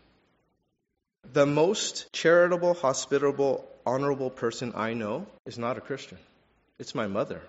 The 1.32 1.46
most 1.46 2.12
charitable, 2.12 2.74
hospitable, 2.74 3.64
honorable 3.86 4.30
person 4.30 4.72
I 4.74 4.94
know 4.94 5.26
is 5.46 5.58
not 5.58 5.78
a 5.78 5.80
Christian. 5.80 6.18
It's 6.78 6.94
my 6.94 7.06
mother. 7.06 7.40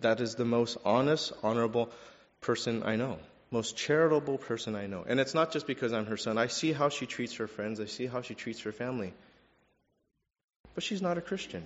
That 0.00 0.20
is 0.20 0.34
the 0.34 0.44
most 0.44 0.78
honest, 0.84 1.32
honorable 1.42 1.90
person 2.40 2.82
I 2.84 2.96
know. 2.96 3.18
Most 3.50 3.76
charitable 3.76 4.38
person 4.38 4.74
I 4.74 4.86
know. 4.86 5.04
And 5.06 5.20
it's 5.20 5.34
not 5.34 5.52
just 5.52 5.66
because 5.66 5.92
I'm 5.92 6.06
her 6.06 6.16
son. 6.16 6.38
I 6.38 6.46
see 6.46 6.72
how 6.72 6.88
she 6.88 7.06
treats 7.06 7.36
her 7.36 7.46
friends, 7.46 7.80
I 7.80 7.86
see 7.86 8.06
how 8.06 8.22
she 8.22 8.34
treats 8.34 8.60
her 8.62 8.72
family. 8.72 9.12
But 10.74 10.82
she's 10.82 11.02
not 11.02 11.18
a 11.18 11.20
Christian. 11.20 11.64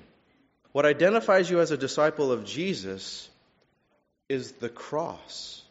What 0.73 0.87
identifies 0.87 1.49
you 1.51 1.61
as 1.61 1.71
a 1.71 1.77
disciple 1.77 2.33
of 2.33 2.45
Jesus 2.45 3.29
is 4.29 4.53
the 4.53 4.69
cross. 4.69 5.63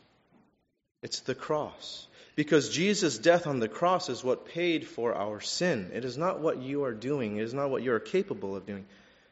It's 1.04 1.20
the 1.22 1.36
cross. 1.36 2.08
Because 2.36 2.70
Jesus' 2.70 3.18
death 3.18 3.48
on 3.48 3.60
the 3.60 3.70
cross 3.70 4.10
is 4.10 4.24
what 4.24 4.48
paid 4.48 4.88
for 4.88 5.16
our 5.16 5.40
sin. 5.40 5.92
It 5.94 6.04
is 6.04 6.18
not 6.18 6.40
what 6.40 6.62
you 6.62 6.84
are 6.84 6.94
doing, 6.94 7.38
it 7.38 7.44
is 7.44 7.54
not 7.54 7.70
what 7.70 7.84
you 7.84 7.94
are 7.94 8.00
capable 8.00 8.56
of 8.56 8.66
doing. 8.66 8.86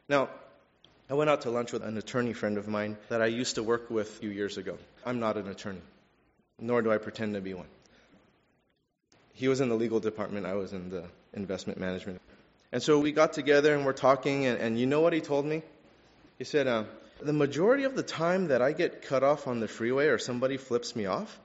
Now, 0.08 0.30
I 1.10 1.14
went 1.14 1.28
out 1.28 1.42
to 1.42 1.50
lunch 1.50 1.72
with 1.72 1.82
an 1.82 1.98
attorney 1.98 2.32
friend 2.32 2.56
of 2.56 2.66
mine 2.66 2.96
that 3.10 3.20
I 3.20 3.26
used 3.26 3.56
to 3.56 3.62
work 3.62 3.90
with 3.90 4.08
a 4.08 4.12
few 4.12 4.30
years 4.30 4.56
ago. 4.56 4.78
I'm 5.04 5.20
not 5.20 5.36
an 5.36 5.48
attorney, 5.48 5.82
nor 6.58 6.80
do 6.80 6.90
I 6.90 6.96
pretend 6.96 7.34
to 7.34 7.42
be 7.42 7.52
one. 7.52 7.66
He 9.34 9.48
was 9.48 9.60
in 9.60 9.68
the 9.68 9.74
legal 9.74 10.00
department, 10.00 10.46
I 10.46 10.54
was 10.54 10.72
in 10.72 10.88
the 10.88 11.04
investment 11.34 11.78
management. 11.78 12.22
And 12.74 12.82
so 12.82 12.98
we 12.98 13.12
got 13.12 13.34
together 13.34 13.72
and 13.72 13.86
we're 13.86 13.92
talking, 13.92 14.46
and, 14.46 14.58
and 14.58 14.76
you 14.76 14.86
know 14.86 15.00
what 15.00 15.12
he 15.12 15.20
told 15.20 15.46
me? 15.46 15.62
He 16.38 16.44
said, 16.44 16.66
uh, 16.66 16.82
The 17.22 17.32
majority 17.32 17.84
of 17.84 17.94
the 17.94 18.02
time 18.02 18.48
that 18.48 18.62
I 18.62 18.72
get 18.72 19.02
cut 19.02 19.22
off 19.22 19.46
on 19.46 19.60
the 19.60 19.68
freeway 19.68 20.06
or 20.08 20.18
somebody 20.18 20.56
flips 20.56 20.96
me 20.96 21.06
off, 21.06 21.38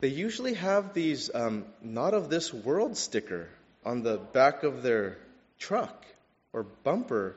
they 0.00 0.08
usually 0.08 0.52
have 0.52 0.92
these 0.92 1.34
um, 1.34 1.64
not 1.80 2.12
of 2.12 2.28
this 2.28 2.52
world 2.52 2.98
sticker 2.98 3.48
on 3.82 4.02
the 4.02 4.18
back 4.18 4.62
of 4.62 4.82
their 4.82 5.16
truck 5.58 6.04
or 6.52 6.64
bumper. 6.64 7.34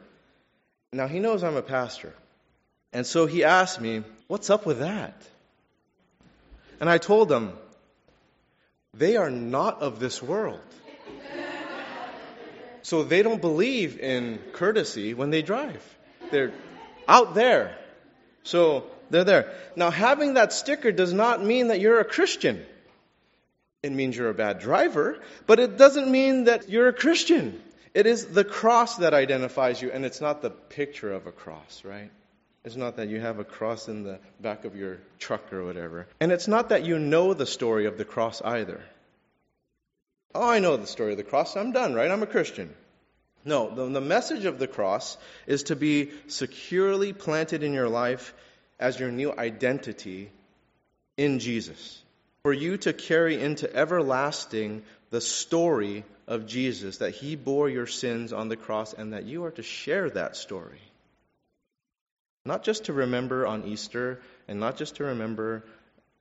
Now, 0.92 1.08
he 1.08 1.20
knows 1.20 1.42
I'm 1.42 1.56
a 1.56 1.62
pastor. 1.62 2.14
And 2.92 3.08
so 3.08 3.28
he 3.28 3.46
asked 3.46 3.80
me, 3.80 4.04
What's 4.28 4.50
up 4.50 4.66
with 4.66 4.80
that? 4.80 5.16
And 6.82 6.90
I 6.90 6.98
told 6.98 7.32
him, 7.32 7.54
They 8.94 9.16
are 9.16 9.32
not 9.32 9.82
of 9.82 10.02
this 10.02 10.22
world. 10.22 10.60
So 12.88 13.04
they 13.04 13.22
don't 13.22 13.42
believe 13.42 14.00
in 14.00 14.40
courtesy 14.54 15.14
when 15.14 15.30
they 15.30 15.42
drive. 15.42 15.84
They're 16.32 16.54
out 17.06 17.34
there. 17.36 17.78
So 18.44 18.86
they're 19.10 19.26
there. 19.26 19.54
Now, 19.76 19.90
having 19.92 20.36
that 20.36 20.54
sticker 20.54 20.94
does 20.94 21.12
not 21.12 21.44
mean 21.44 21.68
that 21.68 21.82
you're 21.82 22.00
a 22.00 22.06
Christian. 22.06 22.66
It 23.84 23.92
means 23.92 24.16
you're 24.16 24.30
a 24.30 24.34
bad 24.34 24.60
driver, 24.60 25.20
but 25.48 25.60
it 25.60 25.78
doesn't 25.78 26.10
mean 26.10 26.46
that 26.46 26.70
you're 26.70 26.88
a 26.88 26.94
Christian. 26.94 27.62
It 27.94 28.08
is 28.08 28.28
the 28.28 28.46
cross 28.46 28.96
that 29.04 29.14
identifies 29.14 29.82
you, 29.82 29.92
and 29.92 30.06
it's 30.06 30.22
not 30.22 30.42
the 30.42 30.50
picture 30.50 31.12
of 31.12 31.28
a 31.28 31.34
cross, 31.34 31.84
right? 31.84 32.10
It's 32.64 32.78
not 32.78 32.96
that 32.96 33.10
you 33.10 33.20
have 33.20 33.40
a 33.40 33.44
cross 33.44 33.90
in 33.90 34.04
the 34.04 34.20
back 34.40 34.64
of 34.64 34.78
your 34.78 35.00
truck 35.20 35.52
or 35.52 35.66
whatever. 35.66 36.08
And 36.22 36.32
it's 36.32 36.48
not 36.48 36.70
that 36.70 36.86
you 36.86 37.00
know 37.00 37.34
the 37.34 37.46
story 37.46 37.86
of 37.86 37.98
the 37.98 38.06
cross 38.06 38.42
either. 38.42 38.82
Oh, 40.36 40.50
I 40.50 40.60
know 40.60 40.78
the 40.78 40.88
story 40.88 41.12
of 41.12 41.18
the 41.18 41.24
cross. 41.24 41.56
I'm 41.56 41.72
done, 41.72 41.94
right? 41.94 42.12
I'm 42.12 42.24
a 42.24 42.28
Christian. 42.28 42.74
No, 43.46 43.74
the, 43.74 43.88
the 43.90 44.02
message 44.02 44.46
of 44.46 44.60
the 44.60 44.68
cross 44.68 45.18
is 45.46 45.64
to 45.64 45.76
be 45.76 46.12
securely 46.28 47.14
planted 47.14 47.64
in 47.64 47.74
your 47.74 47.90
life 47.90 48.34
as 48.80 49.00
your 49.00 49.12
new 49.12 49.34
identity 49.36 50.30
in 51.16 51.40
Jesus. 51.40 52.02
For 52.44 52.54
you 52.54 52.78
to 52.78 52.94
carry 52.94 53.42
into 53.42 53.74
everlasting 53.74 54.84
the 55.10 55.22
story 55.22 56.04
of 56.28 56.46
Jesus, 56.46 56.98
that 56.98 57.12
he 57.12 57.36
bore 57.36 57.70
your 57.70 57.88
sins 57.88 58.34
on 58.34 58.50
the 58.50 58.58
cross, 58.58 58.94
and 58.94 59.14
that 59.14 59.26
you 59.26 59.46
are 59.46 59.52
to 59.52 59.64
share 59.64 60.10
that 60.10 60.36
story. 60.36 60.82
Not 62.46 62.64
just 62.64 62.86
to 62.86 62.94
remember 62.94 63.48
on 63.48 63.64
Easter, 63.64 64.22
and 64.48 64.60
not 64.60 64.78
just 64.78 64.96
to 64.96 65.06
remember 65.06 65.64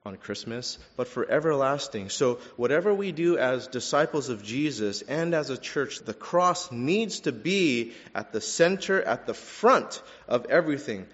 on 0.07 0.15
Christmas, 0.15 0.79
but 0.95 1.07
for 1.07 1.29
everlasting. 1.29 2.09
So, 2.09 2.39
whatever 2.55 2.93
we 2.93 3.11
do 3.11 3.37
as 3.37 3.67
disciples 3.67 4.29
of 4.29 4.41
Jesus 4.41 5.01
and 5.01 5.35
as 5.35 5.49
a 5.49 5.57
church, 5.57 5.99
the 5.99 6.13
cross 6.13 6.71
needs 6.71 7.21
to 7.21 7.31
be 7.33 7.93
at 8.15 8.31
the 8.31 8.41
center, 8.41 9.01
at 9.01 9.27
the 9.27 9.33
front 9.33 10.01
of 10.27 10.45
everything. 10.45 11.05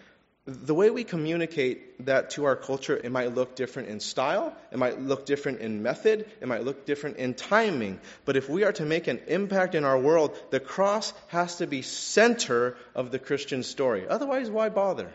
The 0.46 0.76
way 0.76 0.90
we 0.90 1.06
communicate 1.06 2.06
that 2.06 2.32
to 2.32 2.46
our 2.46 2.58
culture, 2.58 2.98
it 2.98 3.12
might 3.12 3.34
look 3.34 3.56
different 3.56 3.88
in 3.88 4.00
style, 4.00 4.54
it 4.72 4.78
might 4.78 5.00
look 5.00 5.26
different 5.26 5.62
in 5.62 5.82
method, 5.82 6.30
it 6.42 6.48
might 6.48 6.64
look 6.64 6.86
different 6.86 7.18
in 7.18 7.34
timing. 7.34 8.00
But 8.26 8.36
if 8.36 8.50
we 8.50 8.64
are 8.66 8.74
to 8.74 8.86
make 8.86 9.08
an 9.08 9.22
impact 9.28 9.74
in 9.74 9.86
our 9.86 9.98
world, 9.98 10.38
the 10.52 10.60
cross 10.60 11.14
has 11.30 11.58
to 11.58 11.68
be 11.68 11.82
center 11.82 12.76
of 12.94 13.10
the 13.10 13.20
Christian 13.20 13.64
story. 13.64 14.06
Otherwise, 14.08 14.52
why 14.52 14.70
bother? 14.70 15.12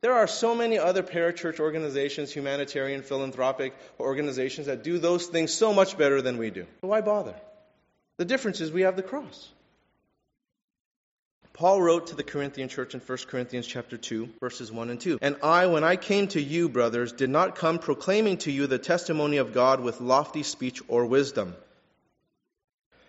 There 0.00 0.12
are 0.12 0.28
so 0.28 0.54
many 0.54 0.78
other 0.78 1.02
parachurch 1.02 1.58
organizations, 1.58 2.32
humanitarian, 2.32 3.02
philanthropic 3.02 3.74
organizations 3.98 4.68
that 4.68 4.84
do 4.84 4.98
those 4.98 5.26
things 5.26 5.52
so 5.52 5.74
much 5.74 5.98
better 5.98 6.22
than 6.22 6.38
we 6.38 6.50
do. 6.50 6.66
why 6.80 7.00
bother? 7.00 7.34
The 8.16 8.24
difference 8.24 8.60
is 8.60 8.70
we 8.70 8.82
have 8.82 8.96
the 8.96 9.02
cross. 9.02 9.48
Paul 11.52 11.82
wrote 11.82 12.08
to 12.08 12.14
the 12.14 12.22
Corinthian 12.22 12.68
church 12.68 12.94
in 12.94 13.00
1 13.00 13.18
Corinthians 13.28 13.66
chapter 13.66 13.96
2 13.96 14.28
verses 14.38 14.70
1 14.70 14.90
and 14.90 15.00
2. 15.00 15.18
And 15.20 15.36
I 15.42 15.66
when 15.66 15.82
I 15.82 15.96
came 15.96 16.28
to 16.28 16.40
you 16.40 16.68
brothers 16.68 17.10
did 17.10 17.30
not 17.30 17.56
come 17.56 17.80
proclaiming 17.80 18.36
to 18.38 18.52
you 18.52 18.68
the 18.68 18.78
testimony 18.78 19.38
of 19.38 19.52
God 19.52 19.80
with 19.80 20.00
lofty 20.00 20.44
speech 20.44 20.80
or 20.86 21.06
wisdom. 21.06 21.56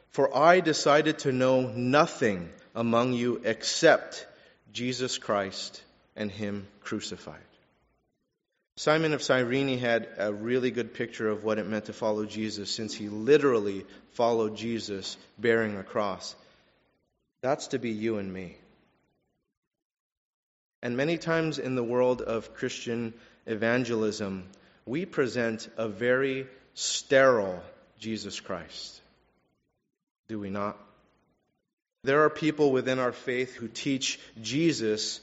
For 0.10 0.36
I 0.36 0.62
decided 0.62 1.20
to 1.20 1.32
know 1.32 1.62
nothing 1.68 2.50
among 2.74 3.14
you 3.14 3.40
except 3.46 4.26
Jesus 4.74 5.20
Christ 5.20 5.84
and 6.20 6.30
Him 6.30 6.68
crucified. 6.82 7.40
Simon 8.76 9.14
of 9.14 9.24
Cyrene 9.24 9.78
had 9.78 10.08
a 10.18 10.32
really 10.32 10.72
good 10.72 10.94
picture 10.94 11.28
of 11.28 11.44
what 11.44 11.58
it 11.58 11.68
meant 11.68 11.86
to 11.86 11.94
follow 11.94 12.26
Jesus 12.26 12.72
since 12.72 12.94
he 12.94 13.10
literally 13.10 13.86
followed 14.12 14.56
Jesus 14.56 15.18
bearing 15.38 15.76
a 15.76 15.84
cross. 15.84 16.34
That's 17.42 17.68
to 17.68 17.80
be 17.80 17.90
you 17.90 18.20
and 18.20 18.32
me. 18.32 18.56
And 20.82 20.96
many 20.96 21.18
times 21.18 21.60
in 21.60 21.76
the 21.76 21.84
world 21.84 22.22
of 22.22 22.54
Christian 22.54 23.14
evangelism, 23.46 24.46
we 24.86 25.06
present 25.06 25.70
a 25.76 25.90
very 25.90 26.48
sterile 26.74 27.62
Jesus 28.00 28.40
Christ. 28.40 29.02
Do 30.30 30.40
we 30.40 30.50
not? 30.50 30.78
There 32.06 32.24
are 32.24 32.30
people 32.30 32.72
within 32.72 32.98
our 32.98 33.12
faith 33.12 33.56
who 33.56 33.68
teach 33.68 34.22
Jesus 34.42 35.20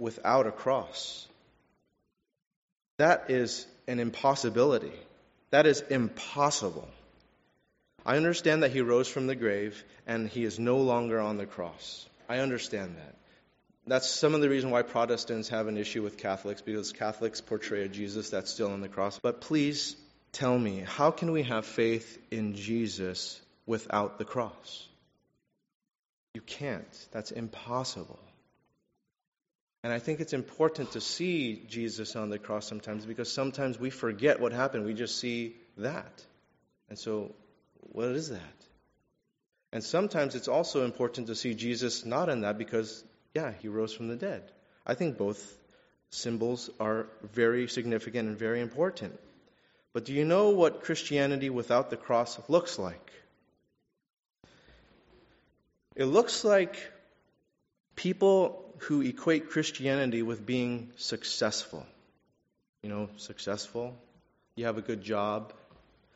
without 0.00 0.46
a 0.46 0.52
cross. 0.52 1.26
That 2.98 3.30
is 3.30 3.66
an 3.86 4.00
impossibility. 4.00 4.92
That 5.50 5.66
is 5.66 5.80
impossible. 5.80 6.88
I 8.04 8.16
understand 8.16 8.62
that 8.62 8.72
he 8.72 8.80
rose 8.80 9.08
from 9.08 9.26
the 9.26 9.34
grave 9.34 9.82
and 10.06 10.28
he 10.28 10.44
is 10.44 10.58
no 10.58 10.78
longer 10.78 11.20
on 11.20 11.36
the 11.36 11.46
cross. 11.46 12.08
I 12.28 12.38
understand 12.38 12.96
that. 12.96 13.14
That's 13.86 14.08
some 14.08 14.34
of 14.34 14.40
the 14.40 14.48
reason 14.48 14.70
why 14.70 14.82
Protestants 14.82 15.48
have 15.48 15.66
an 15.66 15.76
issue 15.76 16.02
with 16.02 16.16
Catholics 16.16 16.62
because 16.62 16.92
Catholics 16.92 17.40
portray 17.40 17.84
a 17.84 17.88
Jesus 17.88 18.30
that's 18.30 18.50
still 18.50 18.70
on 18.70 18.80
the 18.80 18.88
cross. 18.88 19.18
But 19.18 19.40
please 19.40 19.96
tell 20.32 20.56
me, 20.56 20.84
how 20.86 21.10
can 21.10 21.32
we 21.32 21.42
have 21.42 21.66
faith 21.66 22.18
in 22.30 22.54
Jesus 22.54 23.40
without 23.66 24.18
the 24.18 24.24
cross? 24.24 24.86
You 26.34 26.40
can't. 26.40 27.08
That's 27.10 27.32
impossible. 27.32 28.20
And 29.82 29.92
I 29.92 29.98
think 29.98 30.20
it's 30.20 30.34
important 30.34 30.92
to 30.92 31.00
see 31.00 31.64
Jesus 31.68 32.14
on 32.14 32.28
the 32.28 32.38
cross 32.38 32.66
sometimes 32.66 33.06
because 33.06 33.32
sometimes 33.32 33.78
we 33.78 33.90
forget 33.90 34.40
what 34.40 34.52
happened. 34.52 34.84
We 34.84 34.94
just 34.94 35.18
see 35.18 35.56
that. 35.78 36.24
And 36.90 36.98
so, 36.98 37.34
what 37.92 38.08
is 38.08 38.28
that? 38.28 38.66
And 39.72 39.82
sometimes 39.82 40.34
it's 40.34 40.48
also 40.48 40.84
important 40.84 41.28
to 41.28 41.34
see 41.34 41.54
Jesus 41.54 42.04
not 42.04 42.28
in 42.28 42.42
that 42.42 42.58
because, 42.58 43.04
yeah, 43.34 43.52
he 43.60 43.68
rose 43.68 43.94
from 43.94 44.08
the 44.08 44.16
dead. 44.16 44.42
I 44.86 44.94
think 44.94 45.16
both 45.16 45.40
symbols 46.10 46.68
are 46.80 47.06
very 47.32 47.68
significant 47.68 48.28
and 48.28 48.38
very 48.38 48.60
important. 48.60 49.18
But 49.92 50.04
do 50.04 50.12
you 50.12 50.24
know 50.24 50.50
what 50.50 50.82
Christianity 50.82 51.50
without 51.50 51.90
the 51.90 51.96
cross 51.96 52.38
looks 52.48 52.78
like? 52.78 53.10
It 55.96 56.04
looks 56.04 56.44
like 56.44 56.76
people 57.96 58.69
who 58.80 59.02
equate 59.02 59.50
Christianity 59.50 60.22
with 60.22 60.44
being 60.44 60.90
successful. 60.96 61.86
You 62.82 62.88
know, 62.88 63.08
successful. 63.18 63.96
You 64.56 64.66
have 64.66 64.78
a 64.78 64.82
good 64.82 65.02
job. 65.02 65.52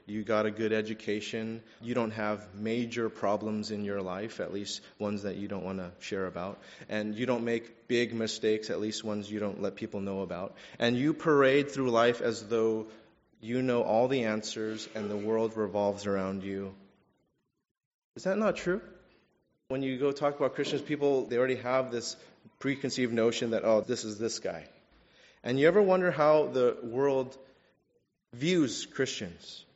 You 0.06 0.22
got 0.22 0.44
a 0.44 0.50
good 0.50 0.72
education. 0.72 1.62
You 1.80 1.94
don't 1.94 2.10
have 2.10 2.54
major 2.54 3.08
problems 3.08 3.70
in 3.70 3.84
your 3.84 4.02
life, 4.02 4.40
at 4.40 4.52
least 4.52 4.82
ones 4.98 5.22
that 5.22 5.36
you 5.36 5.48
don't 5.48 5.64
want 5.64 5.78
to 5.78 5.90
share 6.00 6.26
about. 6.26 6.58
And 6.88 7.14
you 7.14 7.26
don't 7.26 7.44
make 7.44 7.88
big 7.88 8.14
mistakes, 8.14 8.70
at 8.70 8.80
least 8.80 9.04
ones 9.04 9.30
you 9.30 9.40
don't 9.40 9.62
let 9.62 9.76
people 9.76 10.00
know 10.00 10.20
about. 10.20 10.54
And 10.78 10.96
you 10.96 11.14
parade 11.14 11.70
through 11.70 11.90
life 11.90 12.20
as 12.20 12.42
though 12.42 12.86
you 13.40 13.62
know 13.62 13.82
all 13.82 14.08
the 14.08 14.24
answers 14.24 14.88
and 14.94 15.10
the 15.10 15.16
world 15.16 15.56
revolves 15.56 16.06
around 16.06 16.44
you. 16.44 16.74
Is 18.16 18.24
that 18.24 18.38
not 18.38 18.56
true? 18.56 18.80
When 19.68 19.82
you 19.82 19.98
go 19.98 20.12
talk 20.12 20.36
about 20.36 20.54
Christians, 20.54 20.82
people, 20.82 21.26
they 21.26 21.38
already 21.38 21.56
have 21.56 21.90
this 21.90 22.16
preconceived 22.64 23.12
notion 23.12 23.50
that, 23.50 23.62
oh, 23.62 23.82
this 23.82 24.04
is 24.04 24.16
this 24.16 24.38
guy. 24.38 24.64
And 25.42 25.60
you 25.60 25.68
ever 25.68 25.82
wonder 25.82 26.10
how 26.10 26.46
the 26.46 26.74
world 26.82 27.36
views 28.32 28.86
Christians? 28.86 29.66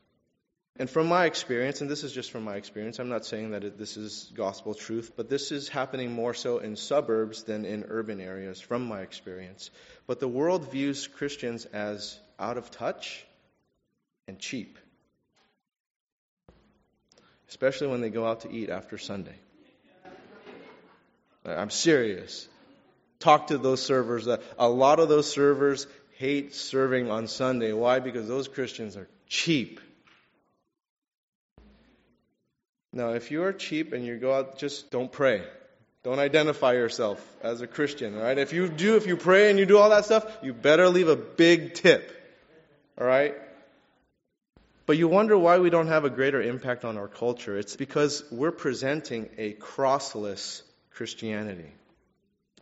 And 0.78 0.88
from 0.88 1.06
my 1.06 1.26
experience, 1.26 1.82
and 1.82 1.90
this 1.90 2.02
is 2.02 2.12
just 2.12 2.30
from 2.30 2.44
my 2.44 2.56
experience, 2.56 2.98
I'm 2.98 3.10
not 3.10 3.26
saying 3.26 3.50
that 3.50 3.62
it, 3.62 3.76
this 3.76 3.98
is 3.98 4.32
gospel 4.34 4.72
truth, 4.72 5.12
but 5.16 5.28
this 5.28 5.52
is 5.52 5.68
happening 5.68 6.12
more 6.14 6.32
so 6.32 6.60
in 6.60 6.76
suburbs 6.76 7.42
than 7.42 7.66
in 7.66 7.84
urban 7.90 8.22
areas, 8.22 8.58
from 8.58 8.88
my 8.88 9.02
experience. 9.02 9.70
But 10.06 10.18
the 10.18 10.28
world 10.28 10.72
views 10.72 11.06
Christians 11.08 11.66
as 11.66 12.18
out 12.38 12.56
of 12.56 12.70
touch 12.70 13.22
and 14.26 14.38
cheap, 14.38 14.78
especially 17.50 17.88
when 17.88 18.00
they 18.00 18.08
go 18.08 18.26
out 18.26 18.40
to 18.40 18.50
eat 18.50 18.70
after 18.70 18.96
Sunday. 18.96 19.36
I'm 21.44 21.68
serious. 21.68 22.48
Talk 23.20 23.48
to 23.48 23.58
those 23.58 23.82
servers. 23.82 24.28
Uh, 24.28 24.38
a 24.58 24.68
lot 24.68 25.00
of 25.00 25.08
those 25.08 25.30
servers 25.30 25.86
hate 26.16 26.54
serving 26.54 27.10
on 27.10 27.26
Sunday. 27.26 27.72
Why? 27.72 28.00
Because 28.00 28.28
those 28.28 28.48
Christians 28.48 28.96
are 28.96 29.08
cheap. 29.28 29.80
Now, 32.92 33.10
if 33.10 33.30
you 33.30 33.44
are 33.44 33.52
cheap 33.52 33.92
and 33.92 34.04
you 34.04 34.16
go 34.16 34.34
out, 34.34 34.58
just 34.58 34.90
don't 34.90 35.10
pray. 35.10 35.42
Don't 36.04 36.18
identify 36.18 36.72
yourself 36.72 37.20
as 37.42 37.60
a 37.60 37.66
Christian, 37.66 38.16
all 38.16 38.22
right? 38.22 38.38
If 38.38 38.52
you 38.52 38.68
do, 38.68 38.96
if 38.96 39.06
you 39.06 39.16
pray 39.16 39.50
and 39.50 39.58
you 39.58 39.66
do 39.66 39.78
all 39.78 39.90
that 39.90 40.04
stuff, 40.04 40.24
you 40.42 40.54
better 40.54 40.88
leave 40.88 41.08
a 41.08 41.16
big 41.16 41.74
tip, 41.74 42.10
all 42.98 43.06
right? 43.06 43.34
But 44.86 44.96
you 44.96 45.06
wonder 45.06 45.36
why 45.36 45.58
we 45.58 45.70
don't 45.70 45.88
have 45.88 46.04
a 46.04 46.10
greater 46.10 46.40
impact 46.40 46.84
on 46.84 46.96
our 46.96 47.08
culture. 47.08 47.58
It's 47.58 47.76
because 47.76 48.24
we're 48.30 48.52
presenting 48.52 49.28
a 49.36 49.52
crossless 49.52 50.62
Christianity. 50.92 51.70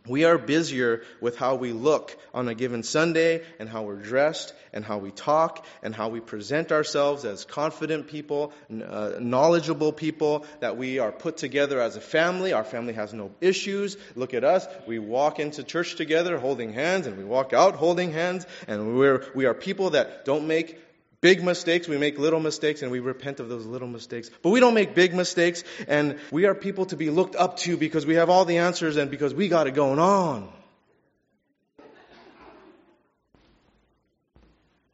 We 0.07 0.23
are 0.23 0.37
busier 0.37 1.03
with 1.21 1.37
how 1.37 1.55
we 1.55 1.73
look 1.73 2.17
on 2.33 2.47
a 2.47 2.55
given 2.55 2.83
Sunday 2.83 3.43
and 3.59 3.67
how 3.67 3.83
we're 3.83 3.95
dressed 3.95 4.53
and 4.73 4.83
how 4.83 4.97
we 4.97 5.11
talk 5.11 5.65
and 5.83 5.93
how 5.93 6.09
we 6.09 6.19
present 6.19 6.71
ourselves 6.71 7.25
as 7.25 7.45
confident 7.45 8.07
people, 8.07 8.53
uh, 8.71 9.13
knowledgeable 9.19 9.91
people, 9.91 10.45
that 10.59 10.77
we 10.77 10.99
are 10.99 11.11
put 11.11 11.37
together 11.37 11.79
as 11.81 11.95
a 11.95 12.01
family. 12.01 12.53
Our 12.53 12.63
family 12.63 12.93
has 12.93 13.13
no 13.13 13.31
issues. 13.41 13.97
Look 14.15 14.33
at 14.33 14.43
us. 14.43 14.67
We 14.85 14.99
walk 14.99 15.39
into 15.39 15.63
church 15.63 15.95
together 15.95 16.37
holding 16.37 16.73
hands 16.73 17.07
and 17.07 17.17
we 17.17 17.23
walk 17.23 17.53
out 17.53 17.75
holding 17.75 18.11
hands 18.11 18.45
and 18.67 18.97
we're, 18.97 19.25
we 19.35 19.45
are 19.45 19.53
people 19.53 19.91
that 19.91 20.25
don't 20.25 20.47
make 20.47 20.79
big 21.27 21.43
mistakes, 21.43 21.89
we 21.89 21.97
make 21.97 22.17
little 22.17 22.39
mistakes, 22.39 22.81
and 22.83 22.89
we 22.89 23.01
repent 23.01 23.41
of 23.41 23.49
those 23.49 23.65
little 23.65 23.87
mistakes. 23.89 24.29
But 24.41 24.51
we 24.51 24.61
don't 24.61 24.73
make 24.73 24.95
big 24.95 25.13
mistakes, 25.13 25.65
and 25.85 26.19
we 26.31 26.45
are 26.45 26.55
people 26.55 26.85
to 26.85 26.95
be 26.95 27.09
looked 27.09 27.35
up 27.35 27.57
to 27.63 27.75
because 27.75 28.05
we 28.05 28.15
have 28.15 28.29
all 28.29 28.45
the 28.45 28.59
answers 28.59 28.95
and 28.95 29.11
because 29.11 29.33
we 29.33 29.49
got 29.49 29.67
it 29.67 29.71
going 29.71 29.99
on. 29.99 30.47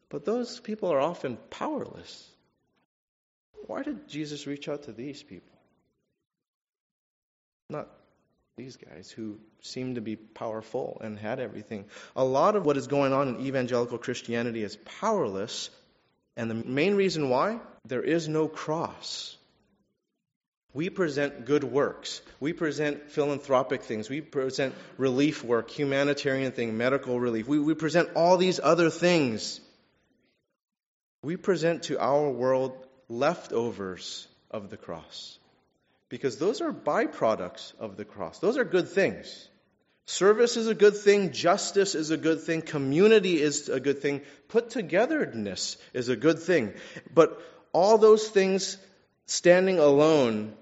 But 0.10 0.26
those 0.26 0.60
people 0.60 0.92
are 0.92 1.00
often 1.00 1.38
powerless. 1.52 2.28
Why 3.68 3.84
did 3.84 4.10
Jesus 4.10 4.48
reach 4.48 4.68
out 4.68 4.84
to 4.84 4.92
these 4.92 5.22
people? 5.22 5.56
Not 7.70 7.90
these 8.58 8.78
guys 8.78 9.12
who 9.12 9.38
seem 9.62 9.94
to 9.96 10.02
be 10.02 10.16
powerful 10.16 11.00
and 11.04 11.20
had 11.20 11.40
everything. 11.40 11.86
A 12.16 12.26
lot 12.26 12.56
of 12.56 12.66
what 12.66 12.76
is 12.76 12.88
going 12.88 13.14
on 13.14 13.28
in 13.28 13.46
evangelical 13.46 14.00
Christianity 14.00 14.64
is 14.64 14.76
powerless 15.00 15.70
and 16.36 16.50
the 16.50 16.56
main 16.56 16.96
reason 16.96 17.30
why? 17.30 17.60
There 17.86 18.02
is 18.02 18.28
no 18.28 18.48
cross. 18.48 19.38
We 20.74 20.90
present 20.90 21.46
good 21.46 21.64
works. 21.64 22.22
We 22.40 22.54
present 22.54 23.12
philanthropic 23.12 23.84
things. 23.84 24.10
We 24.10 24.22
present 24.22 24.74
relief 24.98 25.44
work, 25.44 25.70
humanitarian 25.70 26.52
thing, 26.52 26.78
medical 26.78 27.20
relief. 27.20 27.48
We, 27.48 27.60
we 27.60 27.76
present 27.76 28.10
all 28.16 28.38
these 28.38 28.60
other 28.62 28.90
things. 28.90 29.60
we 31.22 31.38
present 31.38 31.84
to 31.84 32.00
our 32.00 32.30
world 32.30 32.74
leftovers 33.08 34.28
of 34.50 34.70
the 34.70 34.78
cross. 34.78 35.38
Because 36.10 36.38
those 36.38 36.62
are 36.62 36.74
byproducts 36.74 37.74
of 37.80 37.96
the 37.96 38.06
cross. 38.06 38.40
Those 38.40 38.58
are 38.58 38.66
good 38.66 38.90
things. 38.90 39.50
Service 40.06 40.58
is 40.58 40.68
a 40.68 40.76
good 40.76 40.98
thing, 40.98 41.32
justice 41.32 41.96
is 41.96 42.10
a 42.10 42.18
good 42.18 42.42
thing, 42.42 42.62
community 42.62 43.42
is 43.42 43.70
a 43.70 43.80
good 43.80 44.02
thing, 44.02 44.22
put 44.50 44.70
togetherness 44.70 45.78
is 45.94 46.10
a 46.10 46.16
good 46.16 46.40
thing. 46.40 46.74
But 47.14 47.42
all 47.72 47.98
those 47.98 48.28
things 48.28 48.78
standing 49.28 49.80
alone 49.80 50.56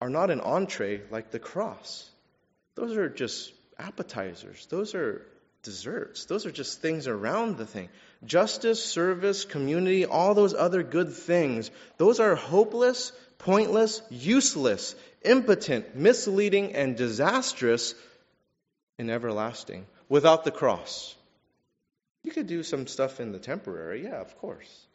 are 0.00 0.10
not 0.10 0.30
an 0.30 0.40
entree 0.40 1.00
like 1.10 1.30
the 1.30 1.38
cross. 1.38 2.08
Those 2.74 2.96
are 2.96 3.08
just 3.08 3.52
appetizers. 3.78 4.66
Those 4.66 4.94
are 4.94 5.24
desserts. 5.62 6.26
Those 6.26 6.44
are 6.44 6.50
just 6.50 6.82
things 6.82 7.08
around 7.08 7.56
the 7.56 7.66
thing. 7.66 7.88
Justice, 8.24 8.84
service, 8.84 9.46
community, 9.46 10.04
all 10.04 10.34
those 10.34 10.52
other 10.54 10.82
good 10.82 11.14
things, 11.14 11.70
those 11.96 12.20
are 12.20 12.34
hopeless, 12.34 13.12
pointless, 13.38 14.02
useless, 14.10 14.94
impotent, 15.22 15.96
misleading, 15.96 16.74
and 16.74 16.96
disastrous 16.96 17.94
in 18.98 19.10
everlasting 19.10 19.86
without 20.08 20.44
the 20.44 20.50
cross. 20.50 21.14
You 22.22 22.32
could 22.32 22.46
do 22.46 22.62
some 22.62 22.86
stuff 22.86 23.20
in 23.20 23.32
the 23.32 23.38
temporary, 23.38 24.04
yeah, 24.04 24.20
of 24.20 24.38
course. 24.38 24.86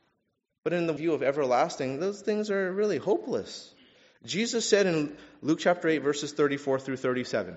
But 0.64 0.74
in 0.74 0.88
the 0.88 0.94
view 0.94 1.14
of 1.14 1.24
everlasting, 1.24 2.00
those 2.00 2.22
things 2.22 2.50
are 2.50 2.72
really 2.72 2.98
hopeless. 2.98 3.74
Jesus 4.26 4.68
said 4.68 4.86
in 4.86 5.16
Luke 5.42 5.60
chapter 5.60 5.88
8, 5.88 6.00
verses 6.00 6.34
34 6.34 6.80
through 6.80 6.98
37 6.98 7.56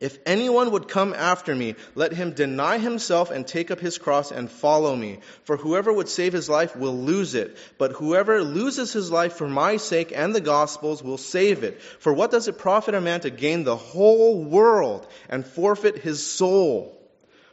If 0.00 0.18
anyone 0.26 0.72
would 0.72 0.88
come 0.88 1.14
after 1.14 1.54
me, 1.54 1.76
let 1.94 2.12
him 2.12 2.32
deny 2.32 2.78
himself 2.78 3.30
and 3.30 3.46
take 3.46 3.70
up 3.70 3.78
his 3.78 3.96
cross 3.96 4.32
and 4.32 4.50
follow 4.50 4.94
me. 4.94 5.20
For 5.44 5.56
whoever 5.56 5.92
would 5.92 6.08
save 6.08 6.32
his 6.32 6.48
life 6.48 6.76
will 6.76 6.96
lose 6.96 7.34
it, 7.34 7.56
but 7.78 7.92
whoever 7.92 8.42
loses 8.42 8.92
his 8.92 9.10
life 9.10 9.34
for 9.34 9.48
my 9.48 9.76
sake 9.76 10.12
and 10.14 10.34
the 10.34 10.40
gospel's 10.40 11.02
will 11.02 11.16
save 11.16 11.62
it. 11.62 11.80
For 11.80 12.12
what 12.12 12.32
does 12.32 12.48
it 12.48 12.58
profit 12.58 12.94
a 12.94 13.00
man 13.00 13.20
to 13.20 13.30
gain 13.30 13.62
the 13.62 13.76
whole 13.76 14.44
world 14.44 15.06
and 15.28 15.46
forfeit 15.46 15.98
his 15.98 16.26
soul? 16.26 17.00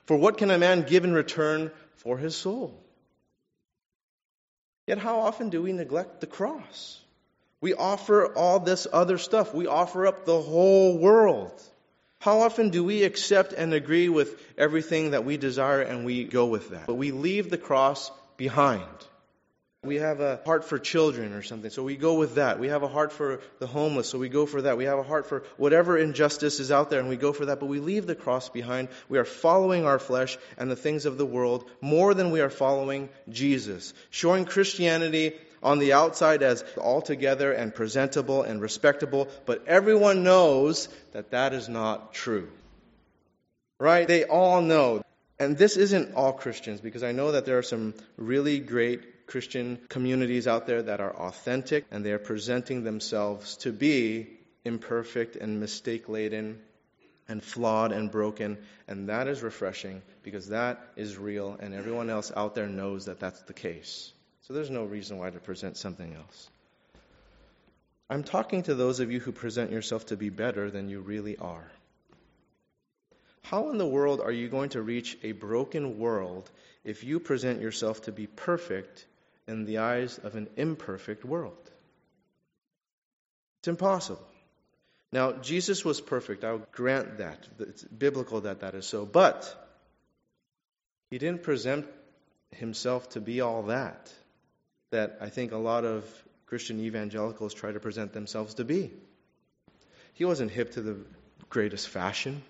For 0.05 0.17
what 0.17 0.37
can 0.37 0.49
a 0.49 0.57
man 0.57 0.81
give 0.81 1.03
in 1.03 1.13
return 1.13 1.71
for 1.97 2.17
his 2.17 2.35
soul? 2.35 2.83
Yet 4.87 4.97
how 4.97 5.19
often 5.21 5.49
do 5.49 5.61
we 5.61 5.73
neglect 5.73 6.21
the 6.21 6.27
cross? 6.27 6.99
We 7.61 7.75
offer 7.75 8.33
all 8.35 8.59
this 8.59 8.87
other 8.91 9.19
stuff. 9.19 9.53
We 9.53 9.67
offer 9.67 10.07
up 10.07 10.25
the 10.25 10.41
whole 10.41 10.97
world. 10.97 11.63
How 12.21 12.41
often 12.41 12.69
do 12.69 12.83
we 12.83 13.03
accept 13.03 13.51
and 13.51 13.73
agree 13.73 14.07
with 14.07 14.39
everything 14.55 15.11
that 15.11 15.25
we 15.25 15.37
desire 15.37 15.81
and 15.81 16.05
we 16.05 16.23
go 16.23 16.45
with 16.45 16.69
that? 16.69 16.85
But 16.85 16.93
we 16.93 17.09
leave 17.09 17.49
the 17.49 17.57
cross 17.57 18.11
behind. 18.37 18.85
We 19.83 19.95
have 19.95 20.19
a 20.19 20.39
heart 20.45 20.63
for 20.63 20.77
children 20.77 21.33
or 21.33 21.41
something, 21.41 21.71
so 21.71 21.81
we 21.81 21.97
go 21.97 22.19
with 22.19 22.35
that. 22.35 22.59
We 22.59 22.67
have 22.67 22.83
a 22.83 22.87
heart 22.87 23.11
for 23.11 23.41
the 23.57 23.65
homeless, 23.65 24.07
so 24.07 24.19
we 24.19 24.29
go 24.29 24.45
for 24.45 24.61
that. 24.61 24.77
We 24.77 24.83
have 24.83 24.99
a 24.99 25.03
heart 25.03 25.25
for 25.25 25.41
whatever 25.57 25.97
injustice 25.97 26.59
is 26.59 26.71
out 26.71 26.91
there, 26.91 26.99
and 26.99 27.09
we 27.09 27.15
go 27.15 27.33
for 27.33 27.45
that, 27.47 27.59
but 27.59 27.65
we 27.65 27.79
leave 27.79 28.05
the 28.05 28.13
cross 28.13 28.49
behind. 28.49 28.89
We 29.09 29.17
are 29.17 29.25
following 29.25 29.83
our 29.87 29.97
flesh 29.97 30.37
and 30.59 30.69
the 30.69 30.75
things 30.75 31.07
of 31.07 31.17
the 31.17 31.25
world 31.25 31.67
more 31.81 32.13
than 32.13 32.29
we 32.29 32.41
are 32.41 32.51
following 32.51 33.09
Jesus. 33.29 33.95
Showing 34.11 34.45
Christianity 34.45 35.33
on 35.63 35.79
the 35.79 35.93
outside 35.93 36.43
as 36.43 36.63
altogether 36.77 37.51
and 37.51 37.73
presentable 37.73 38.43
and 38.43 38.61
respectable, 38.61 39.27
but 39.45 39.67
everyone 39.67 40.23
knows 40.23 40.89
that 41.13 41.31
that 41.31 41.53
is 41.53 41.69
not 41.69 42.13
true. 42.13 42.49
Right? 43.79 44.07
They 44.07 44.25
all 44.25 44.61
know. 44.61 45.01
And 45.39 45.57
this 45.57 45.75
isn't 45.77 46.13
all 46.13 46.33
Christians, 46.33 46.81
because 46.81 47.03
I 47.03 47.13
know 47.13 47.31
that 47.31 47.45
there 47.45 47.57
are 47.57 47.63
some 47.63 47.95
really 48.15 48.59
great 48.59 49.27
Christian 49.27 49.79
communities 49.89 50.47
out 50.47 50.67
there 50.67 50.83
that 50.83 50.99
are 50.99 51.15
authentic 51.15 51.85
and 51.89 52.05
they 52.05 52.11
are 52.11 52.19
presenting 52.19 52.83
themselves 52.83 53.57
to 53.57 53.71
be 53.71 54.27
imperfect 54.65 55.35
and 55.35 55.59
mistake 55.59 56.09
laden 56.09 56.59
and 57.27 57.41
flawed 57.41 57.91
and 57.91 58.11
broken. 58.11 58.57
And 58.87 59.09
that 59.09 59.27
is 59.27 59.41
refreshing 59.41 60.01
because 60.21 60.49
that 60.49 60.79
is 60.95 61.17
real, 61.17 61.57
and 61.59 61.73
everyone 61.73 62.09
else 62.09 62.31
out 62.35 62.55
there 62.55 62.67
knows 62.67 63.05
that 63.05 63.19
that's 63.19 63.41
the 63.43 63.53
case. 63.53 64.11
So 64.51 64.55
there's 64.55 64.69
no 64.69 64.83
reason 64.83 65.17
why 65.17 65.29
to 65.29 65.39
present 65.39 65.77
something 65.77 66.13
else. 66.13 66.49
I'm 68.09 68.25
talking 68.25 68.63
to 68.63 68.75
those 68.75 68.99
of 68.99 69.09
you 69.09 69.21
who 69.21 69.31
present 69.31 69.71
yourself 69.71 70.07
to 70.07 70.17
be 70.17 70.27
better 70.27 70.69
than 70.69 70.89
you 70.89 70.99
really 70.99 71.37
are. 71.37 71.71
How 73.43 73.69
in 73.69 73.77
the 73.77 73.87
world 73.87 74.19
are 74.19 74.31
you 74.31 74.49
going 74.49 74.71
to 74.71 74.81
reach 74.81 75.17
a 75.23 75.31
broken 75.31 75.99
world 75.99 76.51
if 76.83 77.05
you 77.05 77.21
present 77.21 77.61
yourself 77.61 78.01
to 78.01 78.11
be 78.11 78.27
perfect 78.27 79.05
in 79.47 79.63
the 79.63 79.77
eyes 79.77 80.17
of 80.17 80.35
an 80.35 80.49
imperfect 80.57 81.23
world? 81.23 81.71
It's 83.59 83.69
impossible. 83.69 84.27
Now, 85.13 85.31
Jesus 85.31 85.85
was 85.85 86.01
perfect. 86.01 86.43
I'll 86.43 86.67
grant 86.73 87.19
that. 87.19 87.47
It's 87.57 87.85
biblical 87.85 88.41
that 88.41 88.59
that 88.59 88.75
is 88.75 88.85
so. 88.85 89.05
But 89.05 89.47
he 91.09 91.19
didn't 91.19 91.43
present 91.43 91.87
himself 92.49 93.07
to 93.11 93.21
be 93.21 93.39
all 93.39 93.63
that 93.67 94.13
that 94.91 95.17
I 95.21 95.29
think 95.29 95.51
a 95.51 95.57
lot 95.57 95.85
of 95.85 96.05
Christian 96.45 96.79
evangelicals 96.81 97.53
try 97.53 97.71
to 97.71 97.79
present 97.79 98.13
themselves 98.13 98.55
to 98.55 98.65
be. 98.65 98.91
He 100.13 100.25
wasn't 100.25 100.51
hip 100.51 100.71
to 100.73 100.81
the 100.81 100.97
greatest 101.49 101.87
fashion. 101.87 102.43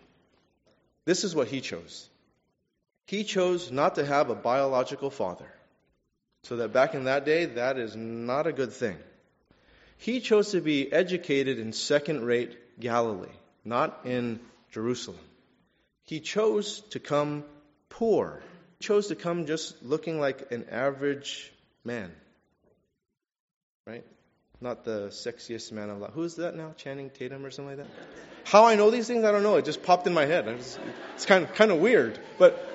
This 1.05 1.23
is 1.23 1.35
what 1.35 1.47
he 1.47 1.61
chose. 1.61 2.09
He 3.05 3.23
chose 3.23 3.71
not 3.71 3.95
to 3.95 4.05
have 4.05 4.29
a 4.29 4.35
biological 4.35 5.09
father. 5.09 5.51
So 6.43 6.57
that 6.57 6.73
back 6.73 6.95
in 6.95 7.03
that 7.03 7.25
day, 7.25 7.45
that 7.45 7.77
is 7.77 7.95
not 7.95 8.47
a 8.47 8.53
good 8.53 8.73
thing. 8.73 8.97
He 9.97 10.19
chose 10.19 10.51
to 10.51 10.61
be 10.61 10.91
educated 10.91 11.59
in 11.59 11.73
second 11.73 12.25
rate 12.25 12.57
Galilee, 12.79 13.37
not 13.63 13.99
in 14.05 14.39
Jerusalem. 14.71 15.19
He 16.03 16.19
chose 16.19 16.79
to 16.89 16.99
come 16.99 17.43
poor. 17.89 18.41
He 18.79 18.85
chose 18.85 19.07
to 19.07 19.15
come 19.15 19.45
just 19.45 19.83
looking 19.83 20.19
like 20.19 20.51
an 20.51 20.65
average 20.71 21.53
man 21.83 22.11
right? 23.85 24.05
Not 24.59 24.83
the 24.83 25.07
sexiest 25.07 25.71
man 25.71 25.89
alive. 25.89 26.11
Who's 26.13 26.35
that 26.35 26.55
now? 26.55 26.73
Channing 26.77 27.09
Tatum 27.09 27.45
or 27.45 27.51
something 27.51 27.77
like 27.77 27.87
that? 27.87 27.93
How 28.43 28.65
I 28.65 28.75
know 28.75 28.91
these 28.91 29.07
things, 29.07 29.23
I 29.23 29.31
don't 29.31 29.43
know. 29.43 29.55
It 29.55 29.65
just 29.65 29.81
popped 29.81 30.05
in 30.07 30.13
my 30.13 30.25
head. 30.25 30.47
It's 30.47 31.25
kind 31.25 31.43
of, 31.43 31.53
kind 31.53 31.71
of 31.71 31.79
weird. 31.79 32.19
But 32.37 32.67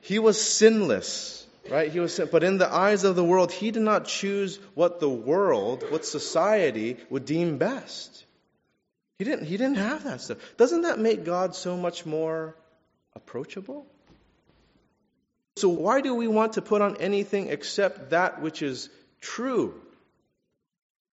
he 0.00 0.18
was 0.18 0.40
sinless, 0.40 1.46
right? 1.70 1.90
He 1.90 2.00
was, 2.00 2.14
sin- 2.14 2.28
but 2.32 2.42
in 2.42 2.58
the 2.58 2.72
eyes 2.72 3.04
of 3.04 3.14
the 3.14 3.24
world, 3.24 3.52
he 3.52 3.70
did 3.70 3.82
not 3.82 4.06
choose 4.06 4.58
what 4.74 5.00
the 5.00 5.08
world, 5.08 5.84
what 5.90 6.04
society 6.04 6.96
would 7.10 7.24
deem 7.24 7.58
best. 7.58 8.24
He 9.18 9.24
didn't, 9.24 9.46
he 9.46 9.56
didn't 9.56 9.76
have 9.76 10.04
that 10.04 10.20
stuff. 10.20 10.38
Doesn't 10.56 10.82
that 10.82 10.98
make 10.98 11.24
God 11.24 11.54
so 11.54 11.76
much 11.76 12.06
more 12.06 12.56
approachable? 13.14 13.86
So, 15.56 15.68
why 15.68 16.00
do 16.02 16.14
we 16.14 16.28
want 16.28 16.52
to 16.52 16.62
put 16.62 16.82
on 16.82 16.98
anything 16.98 17.48
except 17.48 18.10
that 18.10 18.40
which 18.40 18.62
is 18.62 18.88
true. 19.20 19.74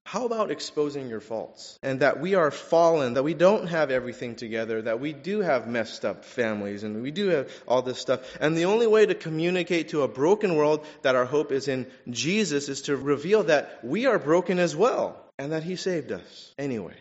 How 0.05 0.25
about 0.25 0.51
exposing 0.51 1.07
your 1.07 1.21
faults? 1.21 1.79
And 1.81 2.01
that 2.01 2.19
we 2.19 2.35
are 2.35 2.51
fallen, 2.51 3.13
that 3.13 3.23
we 3.23 3.33
don't 3.33 3.67
have 3.67 3.89
everything 3.89 4.35
together, 4.35 4.81
that 4.81 4.99
we 4.99 5.13
do 5.13 5.39
have 5.39 5.67
messed 5.67 6.03
up 6.03 6.25
families, 6.25 6.83
and 6.83 7.01
we 7.01 7.11
do 7.11 7.29
have 7.29 7.49
all 7.67 7.81
this 7.81 7.99
stuff. 7.99 8.19
And 8.41 8.55
the 8.55 8.65
only 8.65 8.85
way 8.85 9.05
to 9.05 9.15
communicate 9.15 9.89
to 9.89 10.01
a 10.01 10.07
broken 10.07 10.55
world 10.55 10.85
that 11.03 11.15
our 11.15 11.25
hope 11.25 11.51
is 11.51 11.67
in 11.67 11.87
Jesus 12.09 12.67
is 12.69 12.83
to 12.83 12.97
reveal 12.97 13.43
that 13.43 13.79
we 13.83 14.05
are 14.05 14.19
broken 14.19 14.59
as 14.59 14.75
well, 14.75 15.17
and 15.39 15.53
that 15.53 15.63
He 15.63 15.77
saved 15.77 16.11
us 16.11 16.53
anyway. 16.57 16.97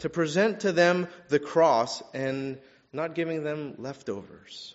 To 0.00 0.10
present 0.10 0.60
to 0.60 0.72
them 0.72 1.08
the 1.28 1.38
cross 1.38 2.02
and 2.12 2.58
not 2.92 3.14
giving 3.14 3.42
them 3.42 3.76
leftovers. 3.78 4.74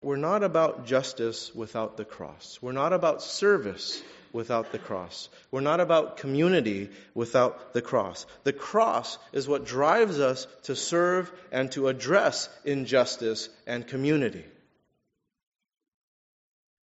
We're 0.00 0.16
not 0.16 0.44
about 0.44 0.86
justice 0.86 1.52
without 1.54 1.96
the 1.96 2.04
cross. 2.04 2.58
We're 2.62 2.72
not 2.72 2.92
about 2.92 3.22
service 3.22 4.02
without 4.32 4.70
the 4.70 4.78
cross. 4.78 5.28
We're 5.50 5.60
not 5.60 5.80
about 5.80 6.18
community 6.18 6.90
without 7.14 7.72
the 7.72 7.82
cross. 7.82 8.26
The 8.44 8.52
cross 8.52 9.18
is 9.32 9.48
what 9.48 9.64
drives 9.64 10.20
us 10.20 10.46
to 10.64 10.76
serve 10.76 11.32
and 11.50 11.72
to 11.72 11.88
address 11.88 12.48
injustice 12.64 13.48
and 13.66 13.86
community. 13.86 14.44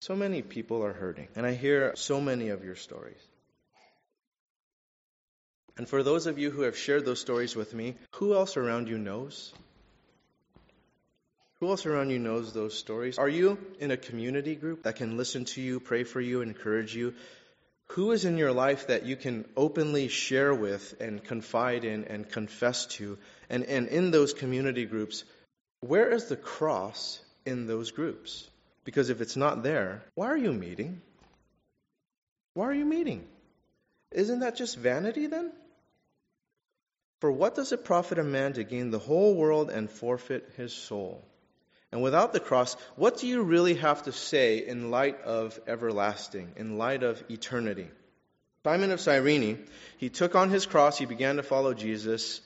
So 0.02 0.16
many 0.16 0.42
people 0.42 0.84
are 0.84 0.94
hurting, 0.94 1.28
and 1.36 1.46
I 1.46 1.54
hear 1.54 1.94
so 1.96 2.20
many 2.20 2.50
of 2.50 2.64
your 2.64 2.76
stories. 2.76 3.22
And 5.78 5.88
for 5.88 6.04
those 6.04 6.26
of 6.26 6.38
you 6.38 6.52
who 6.52 6.64
have 6.64 6.78
shared 6.78 7.06
those 7.06 7.22
stories 7.22 7.56
with 7.56 7.74
me, 7.74 7.96
who 8.16 8.34
else 8.34 8.58
around 8.58 8.90
you 8.90 8.98
knows? 8.98 9.54
Who 11.60 11.68
else 11.68 11.86
around 11.86 12.10
you 12.10 12.20
knows 12.20 12.54
those 12.54 12.78
stories? 12.78 13.18
Are 13.18 13.28
you 13.28 13.58
in 13.80 13.92
a 13.92 13.98
community 13.98 14.56
group 14.56 14.84
that 14.84 14.96
can 14.96 15.18
listen 15.18 15.44
to 15.46 15.62
you, 15.62 15.82
pray 15.82 16.06
for 16.06 16.22
you, 16.22 16.42
encourage 16.42 16.96
you? 16.96 17.14
Who 17.94 18.12
is 18.12 18.24
in 18.24 18.38
your 18.38 18.54
life 18.54 18.88
that 18.88 19.06
you 19.06 19.18
can 19.18 19.46
openly 19.58 20.08
share 20.08 20.54
with 20.54 20.96
and 21.02 21.22
confide 21.22 21.84
in 21.84 22.06
and 22.06 22.30
confess 22.30 22.86
to? 22.98 23.18
And, 23.50 23.66
and 23.66 23.88
in 23.88 24.12
those 24.12 24.34
community 24.34 24.86
groups, 24.86 25.26
where 25.82 26.10
is 26.12 26.26
the 26.26 26.38
cross 26.38 27.20
in 27.46 27.68
those 27.68 27.92
groups? 27.92 28.48
Because 28.86 29.10
if 29.10 29.20
it's 29.20 29.36
not 29.36 29.62
there, 29.62 30.04
why 30.16 30.28
are 30.28 30.38
you 30.38 30.54
meeting? 30.54 31.02
Why 32.54 32.66
are 32.66 32.74
you 32.74 32.86
meeting? 32.86 33.28
Isn't 34.12 34.40
that 34.40 34.56
just 34.56 34.78
vanity 34.78 35.28
then? 35.28 35.52
For 37.20 37.30
what 37.30 37.56
does 37.56 37.74
it 37.74 37.84
profit 37.84 38.18
a 38.18 38.24
man 38.24 38.54
to 38.54 38.64
gain 38.64 38.92
the 38.92 39.00
whole 39.00 39.36
world 39.36 39.70
and 39.70 39.90
forfeit 39.90 40.54
his 40.56 40.72
soul? 40.72 41.22
And 41.92 42.04
without 42.04 42.34
the 42.34 42.40
cross, 42.40 42.76
what 42.96 43.18
do 43.18 43.28
you 43.28 43.42
really 43.42 43.76
have 43.76 44.04
to 44.04 44.12
say 44.12 44.60
in 44.66 44.92
light 44.92 45.22
of 45.22 45.60
everlasting, 45.68 46.54
in 46.56 46.78
light 46.78 47.04
of 47.04 47.24
eternity? 47.30 47.88
Simon 48.64 48.92
of 48.92 49.00
Cyrene, 49.00 49.66
he 49.98 50.10
took 50.10 50.36
on 50.36 50.50
his 50.50 50.66
cross, 50.66 50.98
he 50.98 51.06
began 51.06 51.38
to 51.38 51.44
follow 51.44 51.74
Jesus. 51.74 52.42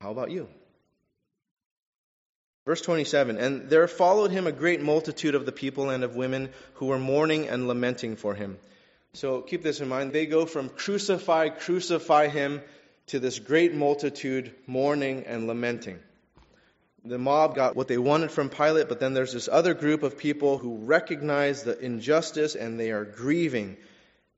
How 0.00 0.10
about 0.10 0.30
you? 0.30 0.48
Verse 2.66 2.82
27 2.82 3.36
And 3.38 3.68
there 3.68 3.88
followed 3.88 4.30
him 4.30 4.46
a 4.46 4.52
great 4.52 4.80
multitude 4.80 5.34
of 5.34 5.46
the 5.46 5.52
people 5.52 5.90
and 5.90 6.04
of 6.04 6.14
women 6.14 6.50
who 6.74 6.86
were 6.86 6.98
mourning 6.98 7.48
and 7.48 7.66
lamenting 7.66 8.16
for 8.16 8.34
him. 8.34 8.58
So 9.14 9.40
keep 9.40 9.62
this 9.62 9.80
in 9.80 9.88
mind. 9.88 10.12
They 10.12 10.26
go 10.26 10.46
from 10.46 10.68
crucify, 10.68 11.48
crucify 11.48 12.28
him, 12.28 12.62
to 13.08 13.18
this 13.18 13.40
great 13.40 13.74
multitude 13.74 14.54
mourning 14.68 15.24
and 15.26 15.48
lamenting. 15.48 15.98
The 17.04 17.18
mob 17.18 17.54
got 17.54 17.76
what 17.76 17.88
they 17.88 17.98
wanted 17.98 18.30
from 18.30 18.50
Pilate, 18.50 18.88
but 18.88 19.00
then 19.00 19.14
there's 19.14 19.32
this 19.32 19.48
other 19.48 19.74
group 19.74 20.02
of 20.02 20.18
people 20.18 20.58
who 20.58 20.76
recognize 20.76 21.62
the 21.62 21.78
injustice 21.78 22.54
and 22.54 22.78
they 22.78 22.90
are 22.90 23.04
grieving. 23.04 23.76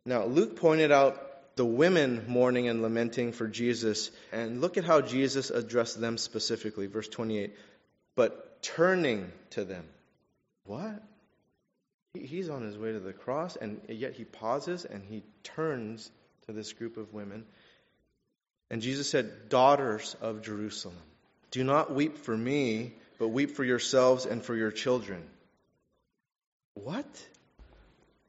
Now, 0.07 0.25
Luke 0.25 0.57
pointed 0.57 0.93
out 0.93 1.57
the 1.57 1.65
women 1.65 2.25
mourning 2.29 2.69
and 2.69 2.83
lamenting 2.83 3.33
for 3.33 3.47
Jesus, 3.47 4.11
and 4.33 4.61
look 4.61 4.77
at 4.79 4.85
how 4.85 5.01
Jesus 5.01 5.51
addressed 5.51 6.01
them 6.01 6.17
specifically. 6.19 6.87
Verse 6.87 7.09
28 7.09 7.53
But 8.15 8.63
turning 8.63 9.31
to 9.51 9.65
them. 9.65 9.85
What? 10.65 11.03
He's 12.15 12.49
on 12.49 12.63
his 12.63 12.77
way 12.79 12.93
to 12.93 13.01
the 13.01 13.13
cross, 13.13 13.57
and 13.57 13.81
yet 13.89 14.15
he 14.15 14.25
pauses 14.25 14.85
and 14.85 15.03
he 15.05 15.23
turns 15.43 16.11
to 16.47 16.53
this 16.53 16.73
group 16.73 16.97
of 16.97 17.13
women. 17.13 17.45
And 18.71 18.83
Jesus 18.83 19.11
said, 19.11 19.49
Daughters 19.49 20.17
of 20.21 20.43
Jerusalem, 20.43 20.97
do 21.53 21.63
not 21.63 21.95
weep 21.95 22.19
for 22.19 22.37
me, 22.37 22.95
but 23.19 23.29
weep 23.29 23.53
for 23.53 23.63
yourselves 23.63 24.27
and 24.27 24.43
for 24.43 24.57
your 24.57 24.73
children. 24.73 25.23
What? 26.75 27.07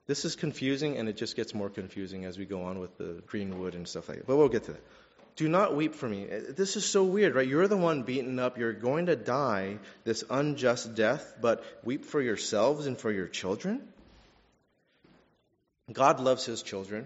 This 0.06 0.26
is 0.26 0.36
confusing, 0.36 0.98
and 0.98 1.08
it 1.08 1.16
just 1.16 1.36
gets 1.36 1.56
more 1.56 1.70
confusing 1.70 2.26
as 2.26 2.38
we 2.38 2.46
go 2.46 2.64
on 2.64 2.80
with 2.80 2.98
the 2.98 3.24
green 3.26 3.60
wood 3.60 3.74
and 3.74 3.88
stuff 3.88 4.10
like 4.10 4.20
that. 4.20 4.28
But 4.28 4.36
we'll 4.36 4.50
get 4.50 4.66
to 4.66 4.74
that. 4.74 4.84
Do 5.38 5.48
not 5.48 5.76
weep 5.76 5.96
for 5.96 6.08
me. 6.08 6.28
Uh, 6.30 6.42
this 6.50 6.76
is 6.76 6.86
so 6.86 7.06
weird, 7.06 7.34
right? 7.34 7.48
You're 7.48 7.68
the 7.68 7.78
one 7.78 8.04
beaten 8.04 8.38
up. 8.38 8.58
You're 8.58 8.74
going 8.74 9.08
to 9.08 9.16
die 9.16 9.80
this 10.04 10.24
unjust 10.30 10.94
death, 10.94 11.36
but 11.42 11.64
weep 11.84 12.06
for 12.06 12.22
yourselves 12.22 12.86
and 12.86 12.98
for 12.98 13.12
your 13.12 13.28
children? 13.28 13.82
God 15.92 16.20
loves 16.20 16.46
his 16.46 16.62
children, 16.62 17.06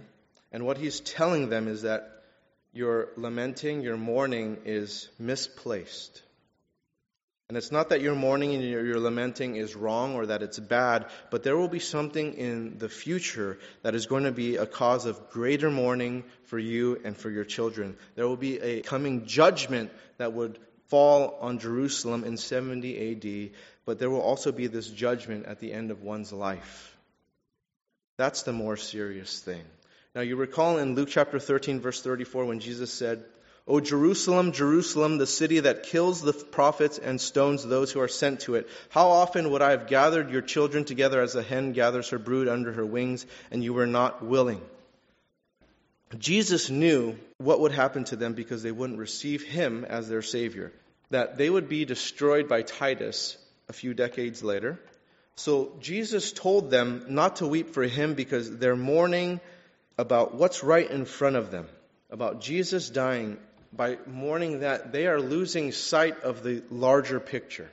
and 0.52 0.66
what 0.66 0.78
he's 0.78 1.00
telling 1.00 1.50
them 1.50 1.68
is 1.68 1.84
that 1.84 2.17
your 2.78 3.10
lamenting, 3.18 3.82
your 3.82 3.98
mourning 3.98 4.60
is 4.66 5.10
misplaced. 5.20 6.22
And 7.50 7.58
it's 7.58 7.72
not 7.72 7.90
that 7.90 8.02
your 8.02 8.14
mourning 8.14 8.54
and 8.56 8.64
your, 8.64 8.86
your, 8.86 9.00
lamenting 9.00 9.56
is 9.56 9.74
wrong 9.74 10.16
or 10.16 10.26
that 10.26 10.44
it's 10.44 10.60
bad, 10.60 11.06
but 11.32 11.44
there 11.44 11.56
will 11.56 11.70
be 11.70 11.80
something 11.80 12.34
in 12.34 12.78
the 12.78 12.90
future 12.90 13.58
that 13.84 13.96
is 13.96 14.06
going 14.06 14.26
to 14.26 14.34
be 14.34 14.58
a 14.58 14.66
cause 14.66 15.06
of 15.06 15.30
greater 15.30 15.72
mourning 15.72 16.26
for 16.44 16.60
you 16.60 17.00
and 17.06 17.16
for 17.16 17.30
your 17.30 17.46
children. 17.46 17.96
There 18.16 18.28
will 18.28 18.36
be 18.36 18.60
a 18.60 18.82
coming 18.82 19.26
judgment 19.26 19.92
that 20.18 20.34
would 20.34 20.60
fall 20.88 21.38
on 21.40 21.60
Jerusalem 21.60 22.26
in 22.26 22.36
70 22.36 23.12
AD, 23.12 23.58
but 23.86 23.98
there 23.98 24.10
will 24.10 24.22
also 24.22 24.52
be 24.52 24.68
this 24.68 24.90
judgment 24.90 25.46
at 25.46 25.62
the 25.62 25.72
end 25.72 25.90
of 25.90 26.02
one's 26.02 26.34
life. 26.34 26.98
That's 28.18 28.44
the 28.44 28.54
more 28.54 28.76
serious 28.76 29.40
thing. 29.40 29.64
Now, 30.18 30.24
you 30.24 30.36
recall 30.36 30.80
in 30.80 30.96
Luke 30.96 31.10
chapter 31.12 31.38
13, 31.38 31.80
verse 31.80 32.02
34, 32.02 32.46
when 32.46 32.60
Jesus 32.60 32.92
said, 32.92 33.24
O 33.68 33.80
Jerusalem, 33.80 34.52
Jerusalem, 34.52 35.20
the 35.20 35.28
city 35.28 35.60
that 35.60 35.84
kills 35.84 36.24
the 36.24 36.34
prophets 36.34 36.98
and 36.98 37.22
stones 37.22 37.64
those 37.64 37.92
who 37.92 38.00
are 38.00 38.08
sent 38.08 38.40
to 38.40 38.56
it. 38.56 38.68
How 38.90 39.10
often 39.10 39.52
would 39.52 39.62
I 39.62 39.70
have 39.70 39.86
gathered 39.86 40.32
your 40.32 40.42
children 40.42 40.86
together 40.86 41.22
as 41.22 41.36
a 41.36 41.44
hen 41.44 41.74
gathers 41.74 42.10
her 42.10 42.18
brood 42.18 42.48
under 42.48 42.72
her 42.72 42.84
wings, 42.84 43.28
and 43.52 43.64
you 43.64 43.76
were 43.76 43.86
not 43.86 44.26
willing? 44.26 44.60
Jesus 46.18 46.72
knew 46.72 47.16
what 47.38 47.60
would 47.60 47.72
happen 47.72 48.04
to 48.06 48.16
them 48.16 48.34
because 48.34 48.64
they 48.64 48.72
wouldn't 48.72 48.98
receive 48.98 49.44
him 49.44 49.86
as 49.86 50.10
their 50.10 50.24
Savior, 50.24 50.74
that 51.12 51.38
they 51.38 51.48
would 51.48 51.70
be 51.70 51.86
destroyed 51.86 52.50
by 52.50 52.64
Titus 52.64 53.38
a 53.70 53.74
few 53.74 53.94
decades 53.94 54.42
later. 54.42 54.80
So 55.36 55.74
Jesus 55.80 56.32
told 56.32 56.72
them 56.72 57.06
not 57.10 57.36
to 57.36 57.48
weep 57.48 57.76
for 57.76 57.84
him 57.84 58.16
because 58.16 58.58
they're 58.58 58.76
mourning 58.76 59.40
about 59.98 60.36
what's 60.36 60.64
right 60.64 60.90
in 60.90 61.06
front 61.06 61.36
of 61.36 61.52
them, 61.52 61.68
about 62.10 62.42
Jesus 62.42 62.90
dying 62.90 63.38
by 63.74 63.98
mourning 64.06 64.62
that 64.62 64.92
they 64.92 65.08
are 65.08 65.20
losing 65.20 65.72
sight 65.72 66.24
of 66.24 66.44
the 66.44 66.64
larger 66.70 67.20
picture. 67.20 67.70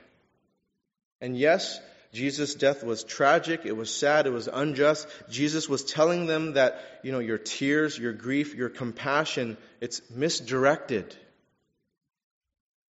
And 1.21 1.37
yes, 1.37 1.79
Jesus' 2.13 2.55
death 2.55 2.83
was 2.83 3.03
tragic, 3.03 3.65
it 3.65 3.75
was 3.75 3.93
sad, 3.93 4.25
it 4.25 4.31
was 4.31 4.47
unjust. 4.51 5.07
Jesus 5.29 5.67
was 5.67 5.83
telling 5.83 6.27
them 6.27 6.53
that, 6.53 6.81
you 7.03 7.11
know, 7.11 7.19
your 7.19 7.37
tears, 7.37 7.97
your 7.97 8.13
grief, 8.13 8.55
your 8.55 8.69
compassion, 8.69 9.57
it's 9.81 10.01
misdirected. 10.09 11.15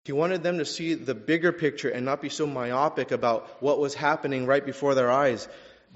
He 0.04 0.12
wanted 0.12 0.42
them 0.42 0.58
to 0.58 0.64
see 0.64 0.94
the 0.94 1.14
bigger 1.14 1.52
picture 1.52 1.90
and 1.90 2.06
not 2.06 2.22
be 2.22 2.30
so 2.30 2.46
myopic 2.46 3.10
about 3.10 3.62
what 3.62 3.78
was 3.78 3.92
happening 3.92 4.46
right 4.46 4.64
before 4.64 4.94
their 4.94 5.10
eyes. 5.10 5.46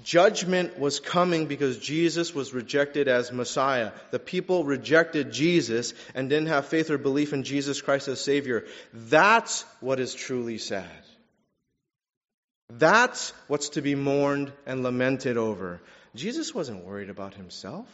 Judgment 0.03 0.79
was 0.79 0.99
coming 0.99 1.45
because 1.45 1.77
Jesus 1.77 2.33
was 2.33 2.53
rejected 2.53 3.07
as 3.07 3.31
Messiah. 3.31 3.91
The 4.11 4.19
people 4.19 4.63
rejected 4.63 5.31
Jesus 5.31 5.93
and 6.15 6.29
didn't 6.29 6.47
have 6.47 6.65
faith 6.65 6.89
or 6.89 6.97
belief 6.97 7.31
in 7.31 7.43
Jesus 7.43 7.81
Christ 7.81 8.07
as 8.07 8.19
Savior. 8.19 8.65
That's 8.93 9.63
what 9.79 9.99
is 9.99 10.13
truly 10.13 10.57
sad. 10.57 10.89
That's 12.69 13.31
what's 13.47 13.69
to 13.69 13.81
be 13.81 13.95
mourned 13.95 14.51
and 14.65 14.83
lamented 14.83 15.37
over. 15.37 15.79
Jesus 16.15 16.53
wasn't 16.53 16.85
worried 16.85 17.09
about 17.09 17.35
himself. 17.35 17.87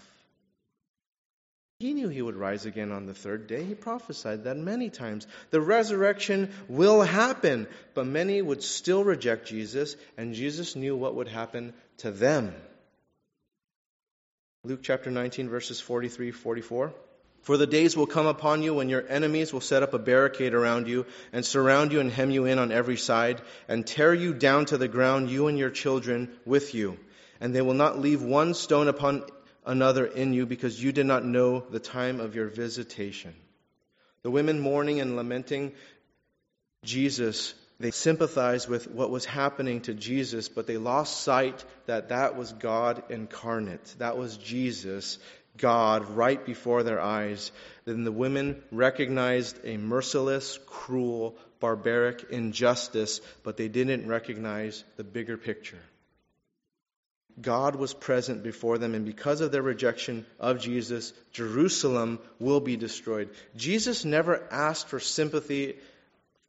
He 1.80 1.94
knew 1.94 2.10
he 2.10 2.22
would 2.22 2.36
rise 2.36 2.65
again 2.65 2.92
on 2.92 3.06
the 3.06 3.13
third 3.13 3.48
day. 3.48 3.63
He 3.63 3.74
prophesied 3.74 4.44
that 4.44 4.58
many 4.58 4.89
times. 4.89 5.26
The 5.50 5.62
resurrection 5.62 6.52
will 6.68 7.02
happen, 7.02 7.68
but 7.94 8.06
many 8.06 8.42
would 8.42 8.62
still 8.62 9.02
reject 9.06 9.48
Jesus, 9.48 9.96
and 10.18 10.34
Jesus 10.34 10.76
knew 10.76 10.98
what 10.98 11.15
would 11.15 11.30
happen 11.30 11.74
to 12.00 12.12
them. 12.12 12.54
Luke 14.65 14.82
chapter 14.84 15.10
19, 15.10 15.48
verses 15.48 15.80
43 15.80 16.32
44. 16.32 16.94
For 17.44 17.56
the 17.56 17.65
days 17.65 17.96
will 17.96 18.08
come 18.08 18.28
upon 18.28 18.62
you 18.62 18.74
when 18.74 18.89
your 18.89 19.08
enemies 19.08 19.54
will 19.54 19.62
set 19.62 19.82
up 19.82 19.94
a 19.94 20.00
barricade 20.00 20.54
around 20.54 20.89
you 20.89 21.06
and 21.32 21.46
surround 21.46 21.94
you 21.94 22.02
and 22.02 22.12
hem 22.12 22.30
you 22.30 22.44
in 22.44 22.60
on 22.60 22.74
every 22.74 22.98
side 22.98 23.42
and 23.70 23.88
tear 23.88 24.13
you 24.13 24.34
down 24.34 24.65
to 24.65 24.78
the 24.78 24.89
ground, 24.89 25.30
you 25.30 25.48
and 25.48 25.58
your 25.58 25.70
children 25.70 26.30
with 26.46 26.76
you. 26.76 26.98
And 27.39 27.56
they 27.56 27.62
will 27.62 27.74
not 27.74 27.98
leave 27.98 28.22
one 28.22 28.54
stone 28.54 28.89
upon 28.89 29.24
another 29.65 30.06
in 30.06 30.34
you 30.34 30.45
because 30.45 30.82
you 30.82 30.91
did 30.91 31.06
not 31.06 31.26
know 31.26 31.60
the 31.60 31.80
time 31.80 32.19
of 32.19 32.36
your 32.36 32.48
visitation. 32.48 33.34
The 34.24 34.32
women 34.32 34.60
mourning 34.60 35.00
and 35.00 35.15
lamenting 35.15 35.74
Jesus, 36.84 37.54
they 37.80 37.91
sympathized 37.91 38.67
with 38.67 38.89
what 38.89 39.10
was 39.10 39.26
happening 39.26 39.82
to 39.82 39.93
Jesus, 39.93 40.50
but 40.50 40.67
they 40.67 40.78
lost 40.78 41.22
sight 41.22 41.63
that 41.86 42.10
that 42.10 42.36
was 42.36 42.52
God 42.54 43.04
incarnate. 43.10 43.95
That 44.00 44.17
was 44.17 44.38
Jesus, 44.38 45.19
God, 45.58 46.10
right 46.10 46.43
before 46.45 46.84
their 46.84 47.02
eyes. 47.02 47.52
Then 47.86 48.04
the 48.04 48.12
women 48.12 48.62
recognized 48.72 49.60
a 49.63 49.78
merciless, 49.78 50.60
cruel, 50.65 51.38
barbaric 51.60 52.28
injustice, 52.30 53.22
but 53.43 53.58
they 53.58 53.67
didn't 53.67 54.08
recognize 54.08 54.84
the 54.95 55.04
bigger 55.04 55.38
picture. 55.38 55.80
God 57.41 57.75
was 57.75 57.93
present 57.93 58.43
before 58.43 58.78
them, 58.78 58.95
and 58.95 59.06
because 59.06 59.41
of 59.41 59.52
their 59.52 59.62
rejection 59.62 60.25
of 60.39 60.60
Jesus, 60.60 61.13
Jerusalem 61.32 62.19
will 62.39 62.60
be 62.60 62.78
destroyed. 62.78 63.30
Jesus 63.56 64.06
never 64.06 64.47
asked 64.52 64.88
for 64.88 64.99
sympathy 64.99 65.78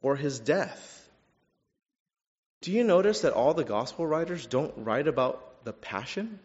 for 0.01 0.15
his 0.15 0.39
death. 0.39 1.09
Do 2.61 2.71
you 2.71 2.83
notice 2.83 3.21
that 3.21 3.33
all 3.33 3.53
the 3.53 3.63
gospel 3.63 4.05
writers 4.05 4.45
don't 4.45 4.73
write 4.77 5.07
about 5.07 5.63
the 5.63 5.73
passion? 5.73 6.39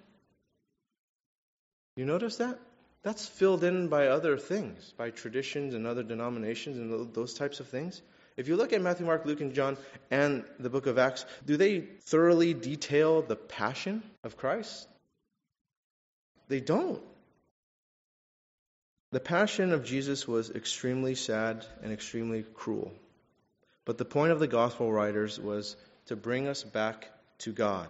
You 1.96 2.04
notice 2.04 2.36
that? 2.36 2.58
That's 3.02 3.26
filled 3.26 3.64
in 3.64 3.88
by 3.88 4.08
other 4.08 4.36
things, 4.36 4.92
by 4.96 5.10
traditions 5.10 5.74
and 5.74 5.86
other 5.86 6.02
denominations 6.02 6.76
and 6.78 7.14
those 7.14 7.34
types 7.34 7.60
of 7.60 7.68
things. 7.68 8.02
If 8.36 8.48
you 8.48 8.56
look 8.56 8.72
at 8.72 8.82
Matthew, 8.82 9.06
Mark, 9.06 9.24
Luke, 9.24 9.40
and 9.40 9.54
John 9.54 9.78
and 10.10 10.44
the 10.58 10.68
book 10.68 10.86
of 10.86 10.98
Acts, 10.98 11.24
do 11.46 11.56
they 11.56 11.80
thoroughly 11.80 12.52
detail 12.52 13.22
the 13.22 13.36
passion 13.36 14.02
of 14.26 14.36
Christ? 14.36 14.86
They 16.48 16.60
don't. 16.60 17.02
The 19.12 19.20
passion 19.20 19.72
of 19.72 19.84
Jesus 19.84 20.28
was 20.28 20.50
extremely 20.50 21.14
sad 21.14 21.64
and 21.82 21.92
extremely 21.92 22.42
cruel. 22.42 22.92
But 23.86 23.96
the 23.96 24.04
point 24.04 24.32
of 24.32 24.40
the 24.40 24.48
gospel 24.48 24.92
writers 24.92 25.40
was 25.40 25.76
to 26.06 26.16
bring 26.16 26.48
us 26.48 26.62
back 26.62 27.08
to 27.38 27.52
God. 27.52 27.88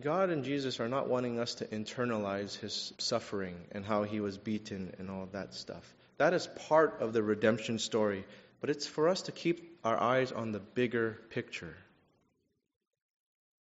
God 0.00 0.30
and 0.30 0.44
Jesus 0.44 0.80
are 0.80 0.88
not 0.88 1.08
wanting 1.08 1.38
us 1.38 1.56
to 1.56 1.66
internalize 1.66 2.58
his 2.58 2.92
suffering 2.98 3.56
and 3.72 3.84
how 3.84 4.02
he 4.02 4.20
was 4.20 4.38
beaten 4.38 4.94
and 4.98 5.10
all 5.10 5.28
that 5.32 5.54
stuff. 5.54 5.94
That 6.16 6.32
is 6.32 6.46
part 6.68 7.00
of 7.00 7.12
the 7.12 7.22
redemption 7.22 7.78
story, 7.78 8.24
but 8.60 8.70
it's 8.70 8.86
for 8.86 9.08
us 9.08 9.22
to 9.22 9.32
keep 9.32 9.78
our 9.84 10.00
eyes 10.00 10.32
on 10.32 10.52
the 10.52 10.60
bigger 10.60 11.18
picture. 11.30 11.76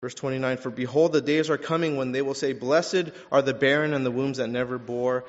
Verse 0.00 0.14
29 0.14 0.56
For 0.56 0.70
behold, 0.70 1.12
the 1.12 1.20
days 1.20 1.50
are 1.50 1.58
coming 1.58 1.96
when 1.96 2.12
they 2.12 2.22
will 2.22 2.34
say, 2.34 2.52
Blessed 2.52 3.10
are 3.30 3.42
the 3.42 3.54
barren 3.54 3.94
and 3.94 4.04
the 4.04 4.10
wombs 4.10 4.38
that 4.38 4.48
never 4.48 4.78
bore, 4.78 5.24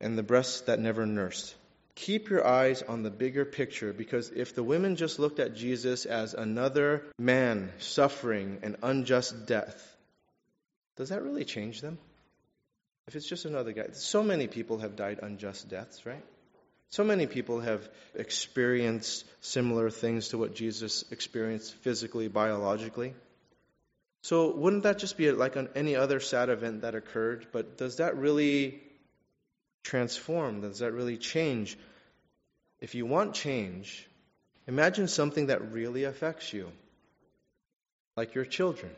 and 0.00 0.16
the 0.16 0.22
breasts 0.22 0.62
that 0.62 0.80
never 0.80 1.06
nursed. 1.06 1.54
Keep 1.94 2.30
your 2.30 2.46
eyes 2.46 2.82
on 2.82 3.02
the 3.02 3.10
bigger 3.10 3.44
picture 3.44 3.92
because 3.92 4.30
if 4.30 4.54
the 4.54 4.62
women 4.62 4.96
just 4.96 5.18
looked 5.18 5.38
at 5.38 5.54
Jesus 5.54 6.06
as 6.06 6.32
another 6.32 7.02
man 7.18 7.70
suffering 7.78 8.60
an 8.62 8.76
unjust 8.82 9.46
death, 9.46 9.96
does 10.96 11.10
that 11.10 11.22
really 11.22 11.44
change 11.44 11.82
them? 11.82 11.98
If 13.08 13.16
it's 13.16 13.28
just 13.28 13.44
another 13.44 13.72
guy, 13.72 13.88
so 13.92 14.22
many 14.22 14.46
people 14.46 14.78
have 14.78 14.96
died 14.96 15.18
unjust 15.22 15.68
deaths, 15.68 16.06
right? 16.06 16.24
So 16.88 17.04
many 17.04 17.26
people 17.26 17.60
have 17.60 17.86
experienced 18.14 19.24
similar 19.40 19.90
things 19.90 20.28
to 20.28 20.38
what 20.38 20.54
Jesus 20.54 21.04
experienced 21.10 21.74
physically, 21.76 22.28
biologically. 22.28 23.14
So 24.22 24.54
wouldn't 24.54 24.84
that 24.84 24.98
just 24.98 25.16
be 25.16 25.30
like 25.32 25.56
on 25.56 25.68
any 25.74 25.96
other 25.96 26.20
sad 26.20 26.48
event 26.48 26.82
that 26.82 26.94
occurred? 26.94 27.48
But 27.52 27.76
does 27.76 27.96
that 27.96 28.16
really 28.16 28.80
transform? 29.82 30.60
Does 30.60 30.78
that 30.78 30.92
really 30.92 31.16
change? 31.16 31.76
If 32.80 32.94
you 32.94 33.04
want 33.04 33.34
change, 33.34 34.08
imagine 34.66 35.08
something 35.08 35.46
that 35.46 35.72
really 35.72 36.04
affects 36.04 36.52
you, 36.52 36.70
like 38.16 38.34
your 38.34 38.44
children. 38.44 38.92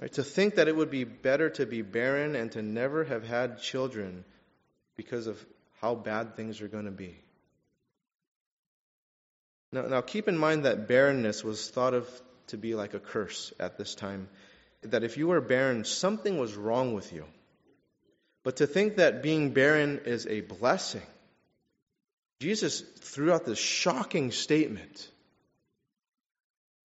Right? 0.00 0.12
To 0.14 0.22
think 0.22 0.54
that 0.54 0.68
it 0.68 0.76
would 0.76 0.90
be 0.90 1.04
better 1.04 1.50
to 1.50 1.66
be 1.66 1.82
barren 1.82 2.36
and 2.36 2.52
to 2.52 2.62
never 2.62 3.04
have 3.04 3.26
had 3.26 3.60
children 3.60 4.24
because 4.96 5.26
of 5.26 5.44
how 5.80 5.94
bad 5.94 6.36
things 6.36 6.60
are 6.60 6.68
going 6.68 6.86
to 6.86 6.90
be. 6.90 7.16
Now, 9.72 9.82
now, 9.82 10.00
keep 10.00 10.26
in 10.26 10.36
mind 10.36 10.64
that 10.64 10.88
barrenness 10.88 11.44
was 11.44 11.70
thought 11.70 11.94
of 11.94 12.08
to 12.50 12.56
be 12.56 12.74
like 12.74 12.94
a 12.94 13.00
curse 13.00 13.52
at 13.58 13.76
this 13.76 13.94
time. 13.94 14.28
That 14.82 15.04
if 15.04 15.16
you 15.16 15.28
were 15.28 15.40
barren, 15.40 15.84
something 15.84 16.38
was 16.38 16.54
wrong 16.54 16.94
with 16.94 17.12
you. 17.12 17.24
But 18.42 18.56
to 18.56 18.66
think 18.66 18.96
that 18.96 19.22
being 19.22 19.52
barren 19.52 20.00
is 20.06 20.26
a 20.26 20.40
blessing, 20.40 21.02
Jesus 22.40 22.80
threw 22.80 23.32
out 23.32 23.44
this 23.44 23.58
shocking 23.58 24.30
statement 24.30 25.10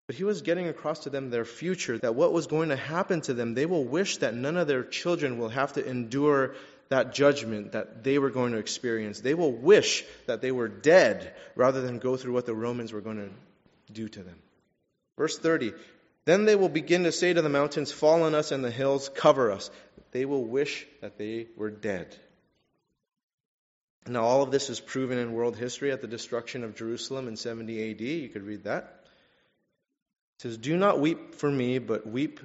but 0.08 0.15
he 0.15 0.23
was 0.23 0.41
getting 0.43 0.67
across 0.67 0.99
to 0.99 1.10
them 1.10 1.30
their 1.30 1.45
future, 1.45 1.97
that 1.97 2.15
what 2.15 2.32
was 2.32 2.47
going 2.47 2.69
to 2.69 2.75
happen 2.75 3.21
to 3.21 3.34
them, 3.34 3.56
they 3.56 3.65
will 3.65 3.84
wish 3.84 4.17
that 4.17 4.36
none 4.36 4.56
of 4.56 4.67
their 4.67 4.84
children 4.84 5.39
will 5.39 5.49
have 5.49 5.73
to 5.73 5.86
endure 5.86 6.54
that 6.89 7.15
judgment 7.15 7.71
that 7.71 8.04
they 8.04 8.19
were 8.19 8.30
going 8.30 8.51
to 8.51 8.60
experience. 8.60 9.19
They 9.19 9.34
will 9.34 9.51
wish 9.51 10.06
that 10.28 10.41
they 10.41 10.51
were 10.51 10.67
dead 10.67 11.34
rather 11.56 11.82
than 11.82 11.97
go 11.97 12.17
through 12.17 12.34
what 12.34 12.45
the 12.45 12.54
Romans 12.54 12.93
were 12.93 13.01
going 13.01 13.17
to 13.17 13.91
do 13.91 14.08
to 14.08 14.21
them. 14.21 14.38
Verse 15.17 15.38
30 15.38 15.73
Then 16.25 16.45
they 16.45 16.56
will 16.56 16.69
begin 16.69 17.04
to 17.04 17.12
say 17.12 17.34
to 17.34 17.41
the 17.41 17.49
mountains, 17.49 17.91
Fall 17.91 18.23
on 18.23 18.36
us, 18.36 18.51
and 18.51 18.63
the 18.63 18.71
hills, 18.71 19.10
cover 19.10 19.51
us. 19.51 19.69
They 20.12 20.25
will 20.25 20.43
wish 20.43 20.86
that 21.01 21.17
they 21.17 21.47
were 21.58 21.71
dead. 21.71 22.15
Now, 24.08 24.23
all 24.23 24.43
of 24.43 24.51
this 24.51 24.69
is 24.69 24.80
proven 24.80 25.17
in 25.17 25.34
world 25.34 25.58
history 25.58 25.91
at 25.91 26.01
the 26.01 26.08
destruction 26.08 26.63
of 26.63 26.75
Jerusalem 26.75 27.28
in 27.28 27.38
70 27.38 27.91
AD. 27.91 28.01
You 28.01 28.30
could 28.30 28.43
read 28.43 28.65
that. 28.65 29.01
It 30.38 30.41
says, 30.41 30.58
Do 30.58 30.78
not 30.78 30.99
weep 30.99 31.36
for 31.36 31.49
me, 31.49 31.80
but 31.80 32.06
weep 32.06 32.39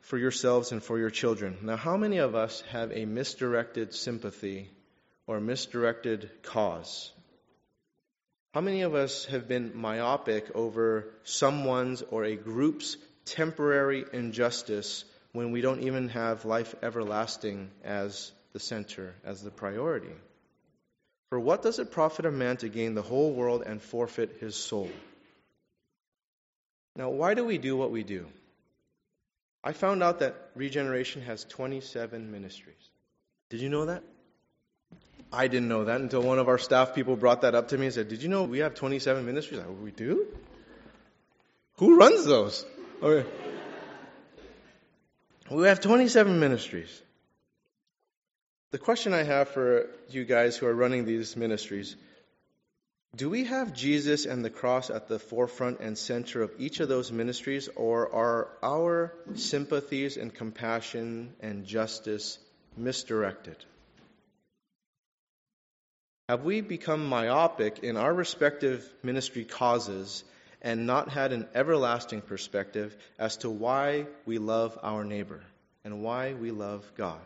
for 0.00 0.16
yourselves 0.16 0.72
and 0.72 0.82
for 0.82 0.98
your 0.98 1.10
children. 1.10 1.58
Now, 1.62 1.76
how 1.76 1.96
many 1.96 2.18
of 2.18 2.34
us 2.34 2.62
have 2.70 2.92
a 2.92 3.04
misdirected 3.04 3.92
sympathy 3.92 4.70
or 5.26 5.38
misdirected 5.38 6.30
cause? 6.42 7.12
How 8.56 8.62
many 8.62 8.80
of 8.80 8.94
us 8.94 9.26
have 9.26 9.46
been 9.46 9.72
myopic 9.76 10.50
over 10.54 11.10
someone's 11.24 12.00
or 12.00 12.24
a 12.24 12.36
group's 12.36 12.96
temporary 13.26 14.06
injustice 14.14 15.04
when 15.32 15.52
we 15.52 15.60
don't 15.60 15.82
even 15.82 16.08
have 16.08 16.46
life 16.46 16.74
everlasting 16.82 17.70
as 17.84 18.32
the 18.54 18.58
center, 18.58 19.14
as 19.26 19.42
the 19.42 19.50
priority? 19.50 20.14
For 21.28 21.38
what 21.38 21.60
does 21.60 21.78
it 21.78 21.90
profit 21.90 22.24
a 22.24 22.30
man 22.30 22.56
to 22.56 22.70
gain 22.70 22.94
the 22.94 23.02
whole 23.02 23.34
world 23.34 23.62
and 23.66 23.82
forfeit 23.82 24.38
his 24.40 24.54
soul? 24.54 24.90
Now, 26.96 27.10
why 27.10 27.34
do 27.34 27.44
we 27.44 27.58
do 27.58 27.76
what 27.76 27.90
we 27.90 28.04
do? 28.04 28.24
I 29.62 29.74
found 29.74 30.02
out 30.02 30.20
that 30.20 30.34
Regeneration 30.54 31.20
has 31.20 31.44
27 31.44 32.32
ministries. 32.32 32.88
Did 33.50 33.60
you 33.60 33.68
know 33.68 33.84
that? 33.84 34.02
I 35.36 35.48
didn't 35.48 35.68
know 35.68 35.84
that 35.84 36.00
until 36.00 36.22
one 36.22 36.38
of 36.38 36.48
our 36.48 36.58
staff 36.58 36.94
people 36.94 37.14
brought 37.14 37.42
that 37.42 37.54
up 37.54 37.68
to 37.68 37.78
me 37.78 37.86
and 37.86 37.94
said, 37.94 38.08
Did 38.08 38.22
you 38.22 38.28
know 38.28 38.44
we 38.44 38.60
have 38.60 38.74
27 38.74 39.24
ministries? 39.26 39.60
I, 39.60 39.68
we 39.68 39.90
do? 39.90 40.26
Who 41.78 41.98
runs 41.98 42.24
those? 42.24 42.64
Okay. 43.02 43.28
We 45.50 45.66
have 45.68 45.80
27 45.80 46.40
ministries. 46.40 47.02
The 48.70 48.78
question 48.78 49.12
I 49.12 49.22
have 49.22 49.48
for 49.50 49.88
you 50.08 50.24
guys 50.24 50.56
who 50.56 50.66
are 50.66 50.74
running 50.74 51.04
these 51.04 51.36
ministries 51.36 51.94
do 53.16 53.30
we 53.30 53.44
have 53.44 53.72
Jesus 53.72 54.26
and 54.26 54.44
the 54.44 54.50
cross 54.50 54.90
at 54.90 55.08
the 55.08 55.18
forefront 55.18 55.80
and 55.80 55.96
center 55.96 56.42
of 56.42 56.52
each 56.58 56.80
of 56.80 56.88
those 56.90 57.10
ministries, 57.10 57.68
or 57.74 58.12
are 58.14 58.48
our 58.62 59.14
sympathies 59.36 60.18
and 60.18 60.34
compassion 60.34 61.32
and 61.40 61.64
justice 61.64 62.38
misdirected? 62.76 63.56
Have 66.28 66.42
we 66.42 66.60
become 66.60 67.06
myopic 67.06 67.84
in 67.84 67.96
our 67.96 68.12
respective 68.12 68.84
ministry 69.04 69.44
causes 69.44 70.24
and 70.60 70.84
not 70.84 71.08
had 71.08 71.32
an 71.32 71.46
everlasting 71.54 72.20
perspective 72.20 72.96
as 73.16 73.36
to 73.38 73.50
why 73.50 74.06
we 74.24 74.38
love 74.38 74.76
our 74.82 75.04
neighbor 75.04 75.40
and 75.84 76.02
why 76.02 76.34
we 76.34 76.50
love 76.50 76.84
God? 76.96 77.24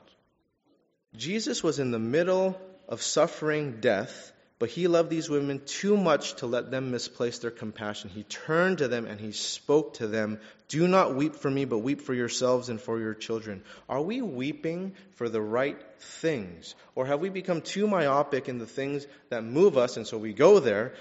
Jesus 1.17 1.63
was 1.63 1.79
in 1.79 1.93
the 1.93 1.99
middle 1.99 2.61
of 2.89 3.01
suffering 3.01 3.81
death 3.81 4.33
but 4.61 4.69
he 4.69 4.89
loved 4.89 5.09
these 5.09 5.31
women 5.31 5.63
too 5.65 5.97
much 5.97 6.35
to 6.35 6.47
let 6.47 6.71
them 6.71 6.91
misplace 6.91 7.39
their 7.39 7.51
compassion. 7.51 8.11
He 8.11 8.25
turned 8.25 8.79
to 8.79 8.89
them 8.89 9.07
and 9.07 9.19
he 9.19 9.33
spoke 9.33 9.95
to 9.95 10.07
them 10.07 10.39
Do 10.69 10.87
not 10.87 11.17
weep 11.17 11.35
for 11.35 11.51
me, 11.51 11.65
but 11.65 11.79
weep 11.79 12.03
for 12.03 12.13
yourselves 12.13 12.69
and 12.69 12.79
for 12.79 13.01
your 13.01 13.15
children. 13.15 13.65
Are 13.89 14.03
we 14.03 14.21
weeping 14.21 14.93
for 15.15 15.31
the 15.31 15.41
right 15.41 15.81
things? 15.99 16.75
Or 16.95 17.07
have 17.07 17.21
we 17.21 17.31
become 17.31 17.63
too 17.63 17.89
myopic 17.89 18.51
in 18.51 18.59
the 18.59 18.67
things 18.67 19.07
that 19.31 19.45
move 19.45 19.79
us 19.79 19.97
and 19.97 20.07
so 20.07 20.19
we 20.19 20.35
go 20.35 20.61
there? 20.61 20.93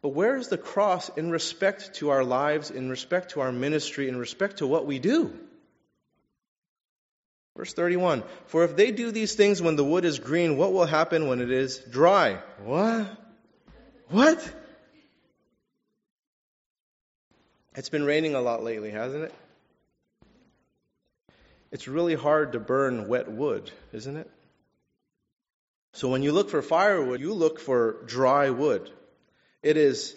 But 0.00 0.14
where 0.14 0.36
is 0.36 0.48
the 0.48 0.58
cross 0.58 1.10
in 1.10 1.30
respect 1.30 1.94
to 1.96 2.10
our 2.10 2.24
lives, 2.24 2.70
in 2.70 2.88
respect 2.88 3.32
to 3.32 3.42
our 3.42 3.52
ministry, 3.52 4.08
in 4.08 4.16
respect 4.16 4.58
to 4.58 4.66
what 4.66 4.86
we 4.86 4.98
do? 4.98 5.38
Verse 7.56 7.74
31 7.74 8.22
For 8.46 8.64
if 8.64 8.76
they 8.76 8.90
do 8.90 9.10
these 9.10 9.34
things 9.34 9.60
when 9.60 9.76
the 9.76 9.84
wood 9.84 10.04
is 10.04 10.18
green, 10.18 10.56
what 10.56 10.72
will 10.72 10.86
happen 10.86 11.28
when 11.28 11.40
it 11.40 11.50
is 11.50 11.78
dry? 11.78 12.38
What? 12.64 13.06
What? 14.08 14.54
It's 17.74 17.88
been 17.88 18.04
raining 18.04 18.34
a 18.34 18.40
lot 18.40 18.62
lately, 18.62 18.90
hasn't 18.90 19.24
it? 19.24 19.34
It's 21.70 21.88
really 21.88 22.14
hard 22.14 22.52
to 22.52 22.60
burn 22.60 23.08
wet 23.08 23.30
wood, 23.30 23.70
isn't 23.92 24.16
it? 24.16 24.30
So 25.94 26.08
when 26.08 26.22
you 26.22 26.32
look 26.32 26.50
for 26.50 26.60
firewood, 26.60 27.20
you 27.20 27.32
look 27.32 27.60
for 27.60 28.02
dry 28.04 28.50
wood. 28.50 28.90
It 29.62 29.76
is 29.76 30.14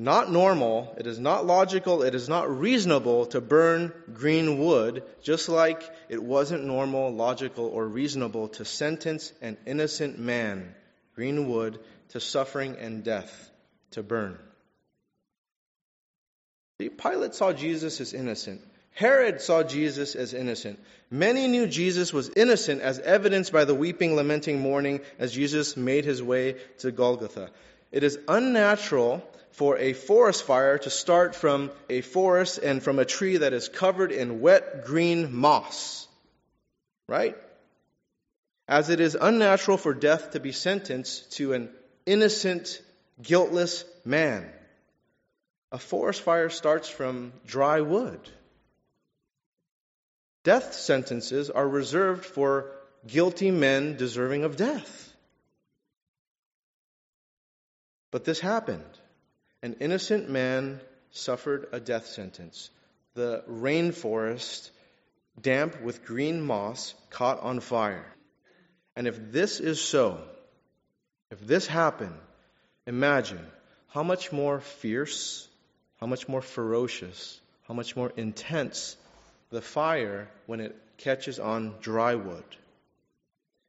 not 0.00 0.32
normal, 0.32 0.94
it 0.96 1.06
is 1.06 1.18
not 1.18 1.44
logical, 1.44 2.02
it 2.02 2.14
is 2.14 2.26
not 2.26 2.50
reasonable 2.50 3.26
to 3.26 3.40
burn 3.42 3.92
green 4.14 4.58
wood, 4.58 5.02
just 5.22 5.50
like 5.50 5.82
it 6.08 6.22
wasn't 6.22 6.64
normal, 6.64 7.12
logical, 7.12 7.66
or 7.66 7.86
reasonable 7.86 8.48
to 8.48 8.64
sentence 8.64 9.30
an 9.42 9.58
innocent 9.66 10.18
man, 10.18 10.74
green 11.14 11.50
wood, 11.50 11.78
to 12.08 12.18
suffering 12.18 12.76
and 12.80 13.04
death 13.04 13.50
to 13.90 14.02
burn. 14.02 14.38
The 16.78 16.88
Pilate 16.88 17.34
saw 17.34 17.52
Jesus 17.52 18.00
as 18.00 18.14
innocent. 18.14 18.62
Herod 18.92 19.42
saw 19.42 19.62
Jesus 19.62 20.14
as 20.14 20.32
innocent. 20.32 20.78
Many 21.10 21.46
knew 21.46 21.66
Jesus 21.66 22.10
was 22.10 22.30
innocent, 22.30 22.80
as 22.80 22.98
evidenced 22.98 23.52
by 23.52 23.66
the 23.66 23.74
weeping, 23.74 24.16
lamenting, 24.16 24.60
mourning 24.60 25.00
as 25.18 25.30
Jesus 25.30 25.76
made 25.76 26.06
his 26.06 26.22
way 26.22 26.56
to 26.78 26.90
Golgotha. 26.90 27.50
It 27.92 28.02
is 28.02 28.18
unnatural 28.28 29.22
for 29.52 29.78
a 29.78 29.92
forest 29.92 30.44
fire 30.44 30.78
to 30.78 30.90
start 30.90 31.34
from 31.34 31.70
a 31.88 32.00
forest 32.00 32.58
and 32.58 32.82
from 32.82 32.98
a 32.98 33.04
tree 33.04 33.38
that 33.38 33.52
is 33.52 33.68
covered 33.68 34.12
in 34.12 34.40
wet 34.40 34.84
green 34.84 35.34
moss. 35.34 36.06
Right? 37.08 37.36
As 38.68 38.88
it 38.90 39.00
is 39.00 39.16
unnatural 39.20 39.76
for 39.76 39.94
death 39.94 40.32
to 40.32 40.40
be 40.40 40.52
sentenced 40.52 41.32
to 41.32 41.52
an 41.54 41.70
innocent, 42.06 42.80
guiltless 43.20 43.84
man. 44.04 44.48
A 45.72 45.78
forest 45.78 46.22
fire 46.22 46.48
starts 46.48 46.88
from 46.88 47.32
dry 47.46 47.80
wood. 47.80 48.20
Death 50.42 50.72
sentences 50.72 51.50
are 51.50 51.68
reserved 51.68 52.24
for 52.24 52.72
guilty 53.06 53.50
men 53.50 53.96
deserving 53.96 54.44
of 54.44 54.56
death. 54.56 55.14
But 58.10 58.24
this 58.24 58.40
happened. 58.40 58.99
An 59.62 59.76
innocent 59.80 60.30
man 60.30 60.80
suffered 61.10 61.68
a 61.72 61.80
death 61.80 62.06
sentence. 62.06 62.70
The 63.14 63.44
rainforest, 63.48 64.70
damp 65.40 65.82
with 65.82 66.04
green 66.04 66.40
moss, 66.40 66.94
caught 67.10 67.40
on 67.40 67.60
fire. 67.60 68.06
And 68.96 69.06
if 69.06 69.32
this 69.32 69.60
is 69.60 69.80
so, 69.80 70.22
if 71.30 71.40
this 71.46 71.66
happened, 71.66 72.18
imagine 72.86 73.46
how 73.88 74.02
much 74.02 74.32
more 74.32 74.60
fierce, 74.60 75.46
how 76.00 76.06
much 76.06 76.28
more 76.28 76.42
ferocious, 76.42 77.40
how 77.68 77.74
much 77.74 77.96
more 77.96 78.12
intense 78.16 78.96
the 79.50 79.60
fire 79.60 80.28
when 80.46 80.60
it 80.60 80.76
catches 80.96 81.38
on 81.38 81.74
dry 81.80 82.14
wood. 82.14 82.44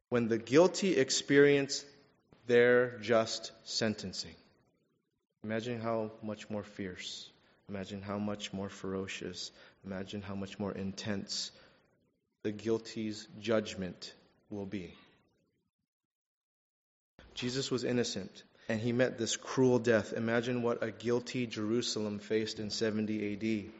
When 0.08 0.28
the 0.28 0.38
guilty 0.38 0.96
experience 0.96 1.84
their 2.46 2.98
just 2.98 3.52
sentencing. 3.64 4.34
Imagine 5.44 5.80
how 5.80 6.10
much 6.22 6.48
more 6.48 6.62
fierce. 6.62 7.28
Imagine 7.68 8.02
how 8.02 8.18
much 8.18 8.52
more 8.52 8.68
ferocious. 8.68 9.50
Imagine 9.84 10.22
how 10.22 10.34
much 10.34 10.58
more 10.58 10.72
intense 10.72 11.50
the 12.42 12.52
guilty's 12.52 13.26
judgment 13.40 14.14
will 14.50 14.66
be. 14.66 14.94
Jesus 17.34 17.70
was 17.70 17.82
innocent, 17.82 18.42
and 18.68 18.80
he 18.80 18.92
met 18.92 19.18
this 19.18 19.36
cruel 19.36 19.78
death. 19.78 20.12
Imagine 20.12 20.62
what 20.62 20.82
a 20.82 20.90
guilty 20.90 21.46
Jerusalem 21.46 22.18
faced 22.18 22.58
in 22.58 22.70
70 22.70 23.32
AD. 23.32 23.72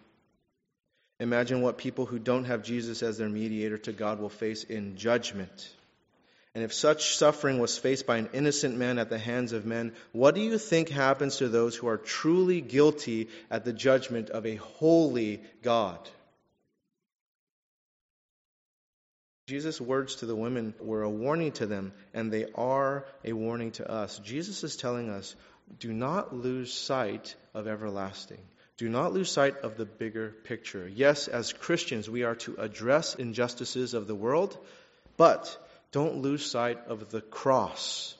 Imagine 1.20 1.60
what 1.60 1.78
people 1.78 2.06
who 2.06 2.18
don't 2.18 2.44
have 2.44 2.62
Jesus 2.62 3.02
as 3.02 3.18
their 3.18 3.28
mediator 3.28 3.78
to 3.78 3.92
God 3.92 4.18
will 4.18 4.28
face 4.28 4.64
in 4.64 4.96
judgment. 4.96 5.68
And 6.55 6.62
if 6.62 6.74
such 6.74 7.16
suffering 7.16 7.59
was 7.59 7.78
faced 7.78 8.07
by 8.07 8.18
an 8.18 8.28
innocent 8.34 8.76
man 8.76 8.98
at 8.98 9.09
the 9.09 9.18
hands 9.18 9.53
of 9.53 9.64
men, 9.64 9.94
what 10.12 10.34
do 10.34 10.42
you 10.42 10.59
think 10.59 10.90
happens 10.90 11.38
to 11.38 11.48
those 11.48 11.74
who 11.74 11.88
are 11.88 11.96
truly 11.96 12.61
guilty 12.61 13.28
at 13.50 13.64
the 13.64 13.72
judgment 13.72 14.28
of 14.28 14.44
a 14.44 14.57
holy 14.57 15.42
God? 15.62 15.98
Jesus' 19.48 19.80
words 19.80 20.16
to 20.16 20.26
the 20.26 20.36
women 20.36 20.74
were 20.78 21.03
a 21.03 21.11
warning 21.11 21.53
to 21.53 21.66
them, 21.66 21.92
and 22.14 22.30
they 22.30 22.46
are 22.55 23.07
a 23.24 23.32
warning 23.32 23.72
to 23.72 23.90
us. 23.90 24.18
Jesus 24.18 24.62
is 24.62 24.76
telling 24.76 25.11
us 25.11 25.34
do 25.78 25.92
not 25.92 26.34
lose 26.34 26.72
sight 26.72 27.34
of 27.55 27.66
everlasting. 27.66 28.40
Do 28.76 28.88
not 28.88 29.12
lose 29.12 29.30
sight 29.30 29.59
of 29.59 29.76
the 29.76 29.84
bigger 29.84 30.34
picture. 30.44 30.88
Yes, 30.88 31.28
as 31.28 31.53
Christians, 31.53 32.11
we 32.11 32.24
are 32.24 32.34
to 32.36 32.57
address 32.57 33.14
injustices 33.14 33.94
of 33.94 34.07
the 34.07 34.14
world, 34.14 34.57
but 35.16 35.57
don't 35.93 36.16
lose 36.16 36.51
sight 36.51 36.78
of 36.88 37.11
the 37.11 37.20
cross 37.20 38.16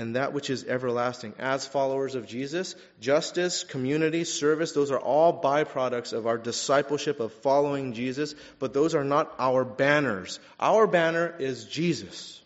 and 0.00 0.16
that 0.16 0.32
which 0.32 0.48
is 0.48 0.64
everlasting. 0.64 1.34
As 1.38 1.66
followers 1.66 2.14
of 2.14 2.26
Jesus, 2.26 2.74
justice, 3.00 3.64
community, 3.64 4.24
service, 4.24 4.72
those 4.72 4.90
are 4.90 4.98
all 4.98 5.42
byproducts 5.42 6.14
of 6.14 6.26
our 6.26 6.38
discipleship 6.38 7.20
of 7.20 7.32
following 7.32 7.92
Jesus, 7.92 8.34
but 8.58 8.72
those 8.72 8.94
are 8.94 9.04
not 9.04 9.34
our 9.38 9.62
banners. 9.62 10.40
Our 10.58 10.86
banner 10.86 11.34
is 11.38 11.66
Jesus. 11.66 12.40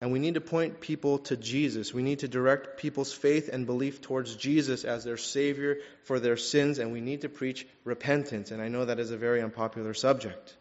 And 0.00 0.10
we 0.10 0.18
need 0.18 0.34
to 0.34 0.40
point 0.40 0.80
people 0.80 1.18
to 1.30 1.36
Jesus. 1.36 1.94
We 1.94 2.02
need 2.02 2.20
to 2.20 2.28
direct 2.28 2.78
people's 2.78 3.12
faith 3.12 3.48
and 3.52 3.64
belief 3.64 4.00
towards 4.00 4.34
Jesus 4.34 4.84
as 4.84 5.04
their 5.04 5.16
Savior 5.16 5.78
for 6.04 6.18
their 6.18 6.36
sins, 6.36 6.80
and 6.80 6.92
we 6.92 7.00
need 7.00 7.20
to 7.20 7.28
preach 7.28 7.66
repentance. 7.84 8.50
And 8.50 8.60
I 8.60 8.66
know 8.66 8.84
that 8.84 8.98
is 8.98 9.12
a 9.12 9.16
very 9.16 9.42
unpopular 9.42 9.94
subject. 9.94 10.56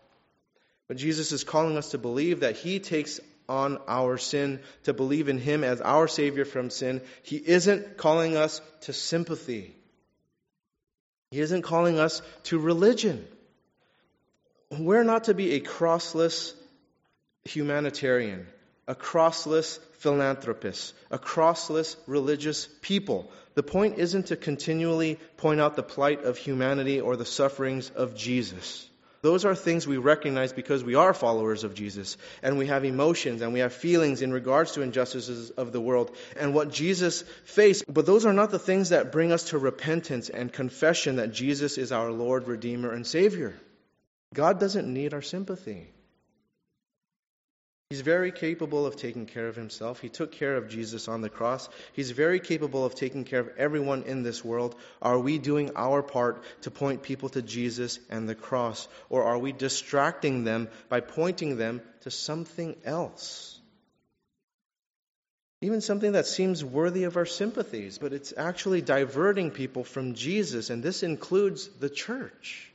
But 0.88 0.98
Jesus 0.98 1.32
is 1.32 1.44
calling 1.44 1.78
us 1.78 1.92
to 1.92 1.98
believe 1.98 2.42
that 2.42 2.56
He 2.56 2.80
takes 2.80 3.20
on 3.50 3.78
our 3.88 4.18
sin, 4.18 4.60
to 4.84 4.94
believe 4.94 5.30
in 5.30 5.38
Him 5.38 5.64
as 5.64 5.82
our 5.82 6.08
Savior 6.08 6.46
from 6.46 6.70
sin. 6.70 7.02
He 7.24 7.38
isn't 7.38 7.98
calling 7.98 8.36
us 8.36 8.62
to 8.82 8.94
sympathy. 8.94 9.74
He 11.32 11.40
isn't 11.40 11.64
calling 11.64 12.00
us 12.00 12.22
to 12.44 12.60
religion. 12.60 13.26
We're 14.72 15.04
not 15.04 15.26
to 15.26 15.34
be 15.34 15.54
a 15.54 15.60
crossless 15.60 16.54
humanitarian, 17.46 18.48
a 18.88 18.96
crossless 18.96 19.80
philanthropist, 20.00 20.94
a 21.10 21.18
crossless 21.18 21.96
religious 22.06 22.68
people. 22.82 23.32
The 23.56 23.64
point 23.64 23.98
isn't 23.98 24.28
to 24.28 24.36
continually 24.36 25.20
point 25.38 25.60
out 25.60 25.76
the 25.76 25.84
plight 25.84 26.24
of 26.24 26.38
humanity 26.38 27.02
or 27.02 27.16
the 27.16 27.26
sufferings 27.26 27.90
of 27.90 28.16
Jesus. 28.16 28.88
Those 29.28 29.44
are 29.44 29.56
things 29.56 29.86
we 29.86 29.98
recognize 29.98 30.54
because 30.54 30.86
we 30.86 30.96
are 30.96 31.14
followers 31.14 31.66
of 31.66 31.76
Jesus 31.76 32.16
and 32.42 32.58
we 32.58 32.68
have 32.68 32.86
emotions 32.86 33.42
and 33.42 33.52
we 33.52 33.60
have 33.60 33.74
feelings 33.74 34.22
in 34.22 34.32
regards 34.32 34.72
to 34.72 34.84
injustices 34.84 35.50
of 35.50 35.74
the 35.74 35.82
world 35.82 36.16
and 36.40 36.54
what 36.54 36.72
Jesus 36.72 37.24
faced. 37.44 37.84
But 37.94 38.06
those 38.06 38.26
are 38.26 38.32
not 38.32 38.52
the 38.52 38.58
things 38.58 38.88
that 38.92 39.12
bring 39.12 39.34
us 39.34 39.50
to 39.50 39.58
repentance 39.58 40.30
and 40.30 40.50
confession 40.54 41.18
that 41.18 41.34
Jesus 41.34 41.78
is 41.78 41.92
our 41.92 42.10
Lord, 42.10 42.48
Redeemer, 42.48 42.94
and 42.94 43.06
Savior. 43.06 43.54
God 44.34 44.62
doesn't 44.62 44.88
need 44.88 45.14
our 45.14 45.22
sympathy. 45.22 45.90
He's 47.90 48.02
very 48.02 48.34
capable 48.34 48.86
of 48.86 48.98
taking 48.98 49.28
care 49.28 49.48
of 49.48 49.56
himself. 49.56 50.02
He 50.02 50.10
took 50.10 50.34
care 50.34 50.58
of 50.58 50.68
Jesus 50.68 51.08
on 51.08 51.22
the 51.22 51.30
cross. 51.30 51.70
He's 51.94 52.12
very 52.12 52.42
capable 52.42 52.84
of 52.84 52.96
taking 52.96 53.24
care 53.24 53.40
of 53.40 53.50
everyone 53.58 54.04
in 54.04 54.24
this 54.24 54.44
world. 54.44 54.76
Are 55.02 55.18
we 55.18 55.38
doing 55.38 55.72
our 55.78 56.04
part 56.04 56.44
to 56.64 56.72
point 56.72 57.02
people 57.02 57.30
to 57.30 57.42
Jesus 57.42 57.98
and 58.10 58.28
the 58.28 58.36
cross? 58.36 58.90
Or 59.10 59.24
are 59.24 59.38
we 59.38 59.54
distracting 59.54 60.44
them 60.44 60.68
by 60.90 61.00
pointing 61.00 61.56
them 61.56 61.82
to 62.02 62.12
something 62.12 62.76
else? 62.84 63.58
Even 65.62 65.80
something 65.80 66.12
that 66.12 66.28
seems 66.28 66.66
worthy 66.66 67.06
of 67.06 67.16
our 67.16 67.26
sympathies, 67.26 68.00
but 68.00 68.12
it's 68.12 68.34
actually 68.36 68.82
diverting 68.82 69.50
people 69.50 69.86
from 69.86 70.14
Jesus, 70.14 70.70
and 70.70 70.84
this 70.84 71.04
includes 71.04 71.70
the 71.80 71.90
church. 71.90 72.70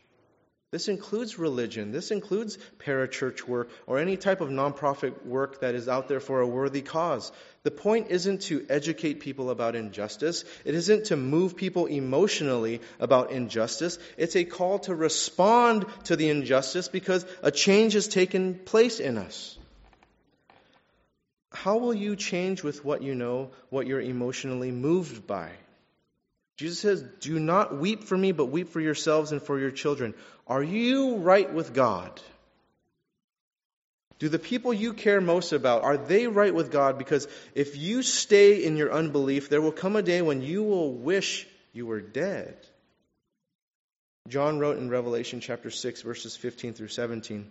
This 0.72 0.88
includes 0.88 1.38
religion. 1.38 1.92
This 1.92 2.10
includes 2.10 2.56
parachurch 2.78 3.46
work 3.46 3.68
or 3.86 3.98
any 3.98 4.16
type 4.16 4.40
of 4.40 4.48
nonprofit 4.48 5.26
work 5.26 5.60
that 5.60 5.74
is 5.74 5.86
out 5.86 6.08
there 6.08 6.18
for 6.18 6.40
a 6.40 6.46
worthy 6.46 6.80
cause. 6.80 7.30
The 7.62 7.70
point 7.70 8.06
isn't 8.08 8.40
to 8.42 8.64
educate 8.70 9.20
people 9.20 9.50
about 9.50 9.76
injustice. 9.76 10.46
It 10.64 10.74
isn't 10.74 11.06
to 11.06 11.16
move 11.16 11.56
people 11.56 11.84
emotionally 11.86 12.80
about 12.98 13.32
injustice. 13.32 13.98
It's 14.16 14.34
a 14.34 14.44
call 14.44 14.78
to 14.80 14.94
respond 14.94 15.84
to 16.04 16.16
the 16.16 16.30
injustice 16.30 16.88
because 16.88 17.26
a 17.42 17.50
change 17.50 17.92
has 17.92 18.08
taken 18.08 18.54
place 18.54 18.98
in 18.98 19.18
us. 19.18 19.58
How 21.50 21.76
will 21.76 21.92
you 21.92 22.16
change 22.16 22.62
with 22.62 22.82
what 22.82 23.02
you 23.02 23.14
know, 23.14 23.50
what 23.68 23.86
you're 23.86 24.00
emotionally 24.00 24.70
moved 24.70 25.26
by? 25.26 25.50
Jesus 26.56 26.78
says, 26.80 27.02
Do 27.20 27.38
not 27.38 27.76
weep 27.76 28.04
for 28.04 28.16
me, 28.16 28.32
but 28.32 28.46
weep 28.46 28.68
for 28.68 28.80
yourselves 28.80 29.32
and 29.32 29.42
for 29.42 29.58
your 29.58 29.70
children. 29.70 30.14
Are 30.46 30.62
you 30.62 31.16
right 31.16 31.52
with 31.52 31.72
God? 31.72 32.20
Do 34.18 34.28
the 34.28 34.38
people 34.38 34.72
you 34.72 34.92
care 34.92 35.20
most 35.20 35.52
about, 35.52 35.82
are 35.82 35.96
they 35.96 36.28
right 36.28 36.54
with 36.54 36.70
God? 36.70 36.96
Because 36.96 37.26
if 37.56 37.76
you 37.76 38.02
stay 38.02 38.62
in 38.64 38.76
your 38.76 38.92
unbelief, 38.92 39.48
there 39.48 39.60
will 39.60 39.72
come 39.72 39.96
a 39.96 40.02
day 40.02 40.22
when 40.22 40.42
you 40.42 40.62
will 40.62 40.92
wish 40.92 41.46
you 41.72 41.86
were 41.86 42.00
dead. 42.00 42.56
John 44.28 44.60
wrote 44.60 44.78
in 44.78 44.88
Revelation 44.88 45.40
chapter 45.40 45.70
6, 45.70 46.02
verses 46.02 46.36
15 46.36 46.74
through 46.74 46.88
17. 46.88 47.50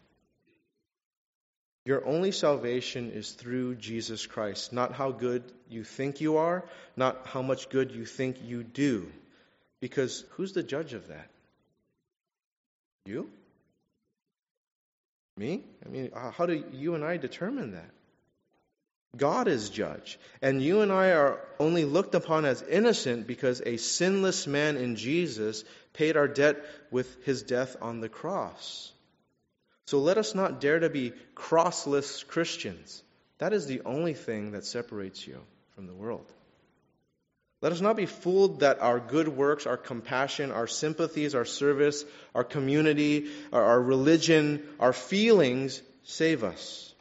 Your 1.85 2.05
only 2.05 2.31
salvation 2.31 3.11
is 3.11 3.31
through 3.31 3.75
Jesus 3.75 4.27
Christ, 4.27 4.71
not 4.71 4.93
how 4.93 5.11
good 5.11 5.43
you 5.67 5.83
think 5.83 6.21
you 6.21 6.37
are, 6.37 6.63
not 6.95 7.25
how 7.25 7.41
much 7.41 7.69
good 7.69 7.91
you 7.91 8.05
think 8.05 8.37
you 8.43 8.63
do. 8.63 9.11
Because 9.79 10.23
who's 10.31 10.53
the 10.53 10.61
judge 10.61 10.93
of 10.93 11.07
that? 11.07 11.27
You? 13.05 13.29
Me? 15.37 15.63
I 15.83 15.89
mean, 15.89 16.11
how 16.13 16.45
do 16.45 16.63
you 16.71 16.93
and 16.93 17.03
I 17.03 17.17
determine 17.17 17.71
that? 17.71 17.89
God 19.17 19.47
is 19.47 19.69
judge. 19.69 20.19
And 20.41 20.61
you 20.61 20.81
and 20.81 20.91
I 20.91 21.11
are 21.11 21.39
only 21.59 21.83
looked 21.83 22.15
upon 22.15 22.45
as 22.45 22.61
innocent 22.61 23.27
because 23.27 23.61
a 23.65 23.77
sinless 23.77 24.45
man 24.45 24.77
in 24.77 24.95
Jesus 24.95 25.63
paid 25.93 26.15
our 26.15 26.27
debt 26.27 26.57
with 26.91 27.25
his 27.25 27.41
death 27.41 27.75
on 27.81 28.01
the 28.01 28.07
cross. 28.07 28.91
So 29.91 29.99
let 29.99 30.17
us 30.17 30.33
not 30.33 30.61
dare 30.61 30.79
to 30.79 30.89
be 30.89 31.11
crossless 31.35 32.25
Christians. 32.25 33.03
That 33.39 33.51
is 33.51 33.65
the 33.65 33.81
only 33.81 34.13
thing 34.13 34.51
that 34.51 34.63
separates 34.63 35.27
you 35.27 35.37
from 35.75 35.85
the 35.85 35.93
world. 35.93 36.31
Let 37.59 37.73
us 37.73 37.81
not 37.81 37.97
be 37.97 38.05
fooled 38.05 38.61
that 38.61 38.79
our 38.79 39.01
good 39.01 39.27
works, 39.27 39.67
our 39.67 39.75
compassion, 39.75 40.49
our 40.49 40.65
sympathies, 40.65 41.35
our 41.35 41.43
service, 41.43 42.05
our 42.33 42.45
community, 42.45 43.31
our, 43.51 43.81
religion, 43.81 44.63
our 44.79 44.93
feelings 44.93 45.81
save 46.03 46.45
us. 46.45 46.93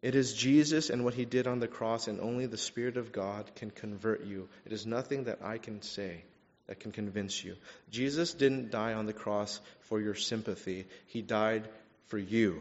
It 0.00 0.14
is 0.14 0.32
Jesus 0.32 0.90
and 0.90 1.04
what 1.04 1.14
he 1.14 1.24
did 1.24 1.48
on 1.48 1.58
the 1.58 1.66
cross, 1.66 2.06
and 2.06 2.20
only 2.20 2.46
the 2.46 2.56
Spirit 2.56 2.98
of 2.98 3.10
God 3.10 3.50
can 3.56 3.72
convert 3.72 4.24
you. 4.24 4.48
It 4.64 4.72
is 4.72 4.86
nothing 4.86 5.24
that 5.24 5.40
I 5.42 5.58
can 5.58 5.82
say 5.82 6.22
that 6.68 6.78
can 6.78 6.92
convince 6.92 7.42
you. 7.42 7.56
Jesus 7.90 8.32
didn't 8.32 8.70
die 8.70 8.92
on 8.92 9.06
the 9.06 9.12
cross 9.12 9.60
for 9.80 10.00
your 10.00 10.14
sympathy, 10.14 10.86
he 11.06 11.20
died 11.20 11.68
for 12.08 12.18
you. 12.18 12.60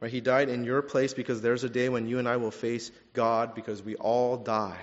Right? 0.00 0.10
He 0.10 0.20
died 0.20 0.48
in 0.48 0.64
your 0.64 0.82
place 0.82 1.12
because 1.12 1.42
there's 1.42 1.64
a 1.64 1.68
day 1.68 1.88
when 1.88 2.08
you 2.08 2.18
and 2.18 2.28
I 2.28 2.36
will 2.36 2.50
face 2.50 2.90
God 3.12 3.54
because 3.54 3.82
we 3.82 3.96
all 3.96 4.36
die 4.36 4.80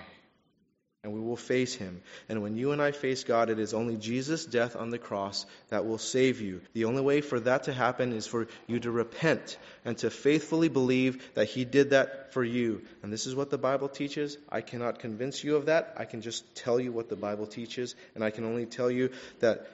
and 1.07 1.15
we 1.15 1.21
will 1.21 1.38
face 1.38 1.73
him. 1.73 2.01
And 2.27 2.41
when 2.41 2.57
you 2.57 2.73
and 2.73 2.81
I 2.81 2.91
face 2.91 3.23
God, 3.23 3.49
it 3.49 3.59
is 3.59 3.73
only 3.73 3.95
Jesus' 3.95 4.45
death 4.45 4.75
on 4.75 4.89
the 4.89 4.97
cross 4.97 5.45
that 5.69 5.85
will 5.85 5.97
save 5.97 6.41
you. 6.41 6.61
The 6.73 6.83
only 6.83 7.01
way 7.01 7.21
for 7.21 7.39
that 7.39 7.63
to 7.63 7.73
happen 7.73 8.11
is 8.11 8.27
for 8.27 8.47
you 8.67 8.79
to 8.81 8.91
repent 8.91 9.57
and 9.85 9.97
to 9.99 10.09
faithfully 10.09 10.67
believe 10.67 11.33
that 11.35 11.45
he 11.45 11.63
did 11.63 11.91
that 11.91 12.33
for 12.33 12.43
you. 12.43 12.81
And 13.01 13.13
this 13.13 13.25
is 13.25 13.35
what 13.35 13.49
the 13.49 13.57
Bible 13.57 13.88
teaches. 13.88 14.38
I 14.49 14.59
cannot 14.59 14.99
convince 14.99 15.43
you 15.43 15.55
of 15.55 15.67
that. 15.67 15.93
I 15.97 16.03
can 16.03 16.21
just 16.21 16.55
tell 16.55 16.77
you 16.79 16.91
what 16.91 17.07
the 17.07 17.15
Bible 17.15 17.47
teaches, 17.47 17.95
and 18.13 18.23
I 18.23 18.29
can 18.29 18.43
only 18.43 18.65
tell 18.65 18.91
you 18.91 19.11
that 19.39 19.65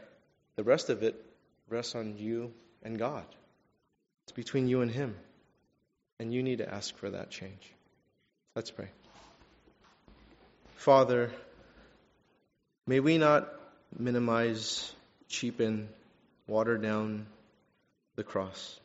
the 0.55 0.63
rest 0.63 0.89
of 0.89 1.01
it 1.01 1.15
rests 1.67 1.95
on 1.95 2.17
you 2.17 2.53
and 2.83 2.99
God. 2.99 3.25
It's 4.23 4.31
between 4.33 4.67
you 4.67 4.81
and 4.81 4.91
him. 4.91 5.15
And 6.19 6.33
you 6.33 6.43
need 6.43 6.59
to 6.59 6.73
ask 6.73 6.95
for 6.97 7.09
that 7.09 7.29
change. 7.29 7.73
Let's 8.55 8.71
pray. 8.71 8.89
Father, 10.75 11.31
may 12.85 12.99
we 12.99 13.17
not 13.17 13.49
minimize, 13.97 14.93
cheapen, 15.27 15.89
water 16.47 16.77
down 16.77 17.25
the 18.15 18.23
cross. 18.23 18.79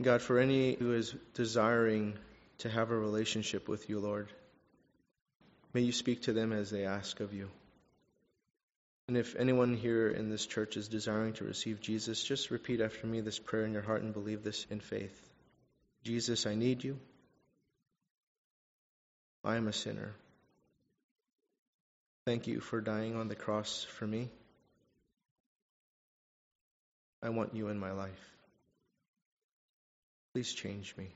God, 0.00 0.22
for 0.22 0.38
any 0.38 0.74
who 0.74 0.94
is 0.94 1.14
desiring 1.34 2.14
to 2.58 2.70
have 2.70 2.90
a 2.90 2.96
relationship 2.96 3.68
with 3.68 3.90
you, 3.90 3.98
Lord, 3.98 4.28
may 5.74 5.82
you 5.82 5.92
speak 5.92 6.22
to 6.22 6.32
them 6.32 6.52
as 6.52 6.70
they 6.70 6.86
ask 6.86 7.20
of 7.20 7.34
you. 7.34 7.50
And 9.12 9.18
if 9.18 9.36
anyone 9.36 9.74
here 9.74 10.08
in 10.08 10.30
this 10.30 10.46
church 10.46 10.78
is 10.78 10.88
desiring 10.88 11.34
to 11.34 11.44
receive 11.44 11.82
Jesus, 11.82 12.24
just 12.24 12.50
repeat 12.50 12.80
after 12.80 13.06
me 13.06 13.20
this 13.20 13.38
prayer 13.38 13.66
in 13.66 13.74
your 13.74 13.82
heart 13.82 14.00
and 14.00 14.14
believe 14.14 14.42
this 14.42 14.66
in 14.70 14.80
faith. 14.80 15.14
Jesus, 16.02 16.46
I 16.46 16.54
need 16.54 16.82
you. 16.82 16.98
I 19.44 19.56
am 19.56 19.68
a 19.68 19.72
sinner. 19.74 20.14
Thank 22.24 22.46
you 22.46 22.60
for 22.60 22.80
dying 22.80 23.14
on 23.14 23.28
the 23.28 23.34
cross 23.34 23.84
for 23.98 24.06
me. 24.06 24.30
I 27.22 27.28
want 27.28 27.54
you 27.54 27.68
in 27.68 27.78
my 27.78 27.92
life. 27.92 28.30
Please 30.32 30.54
change 30.54 30.94
me. 30.96 31.08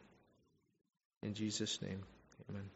In 1.22 1.32
Jesus' 1.32 1.80
name, 1.80 2.02
amen. 2.50 2.68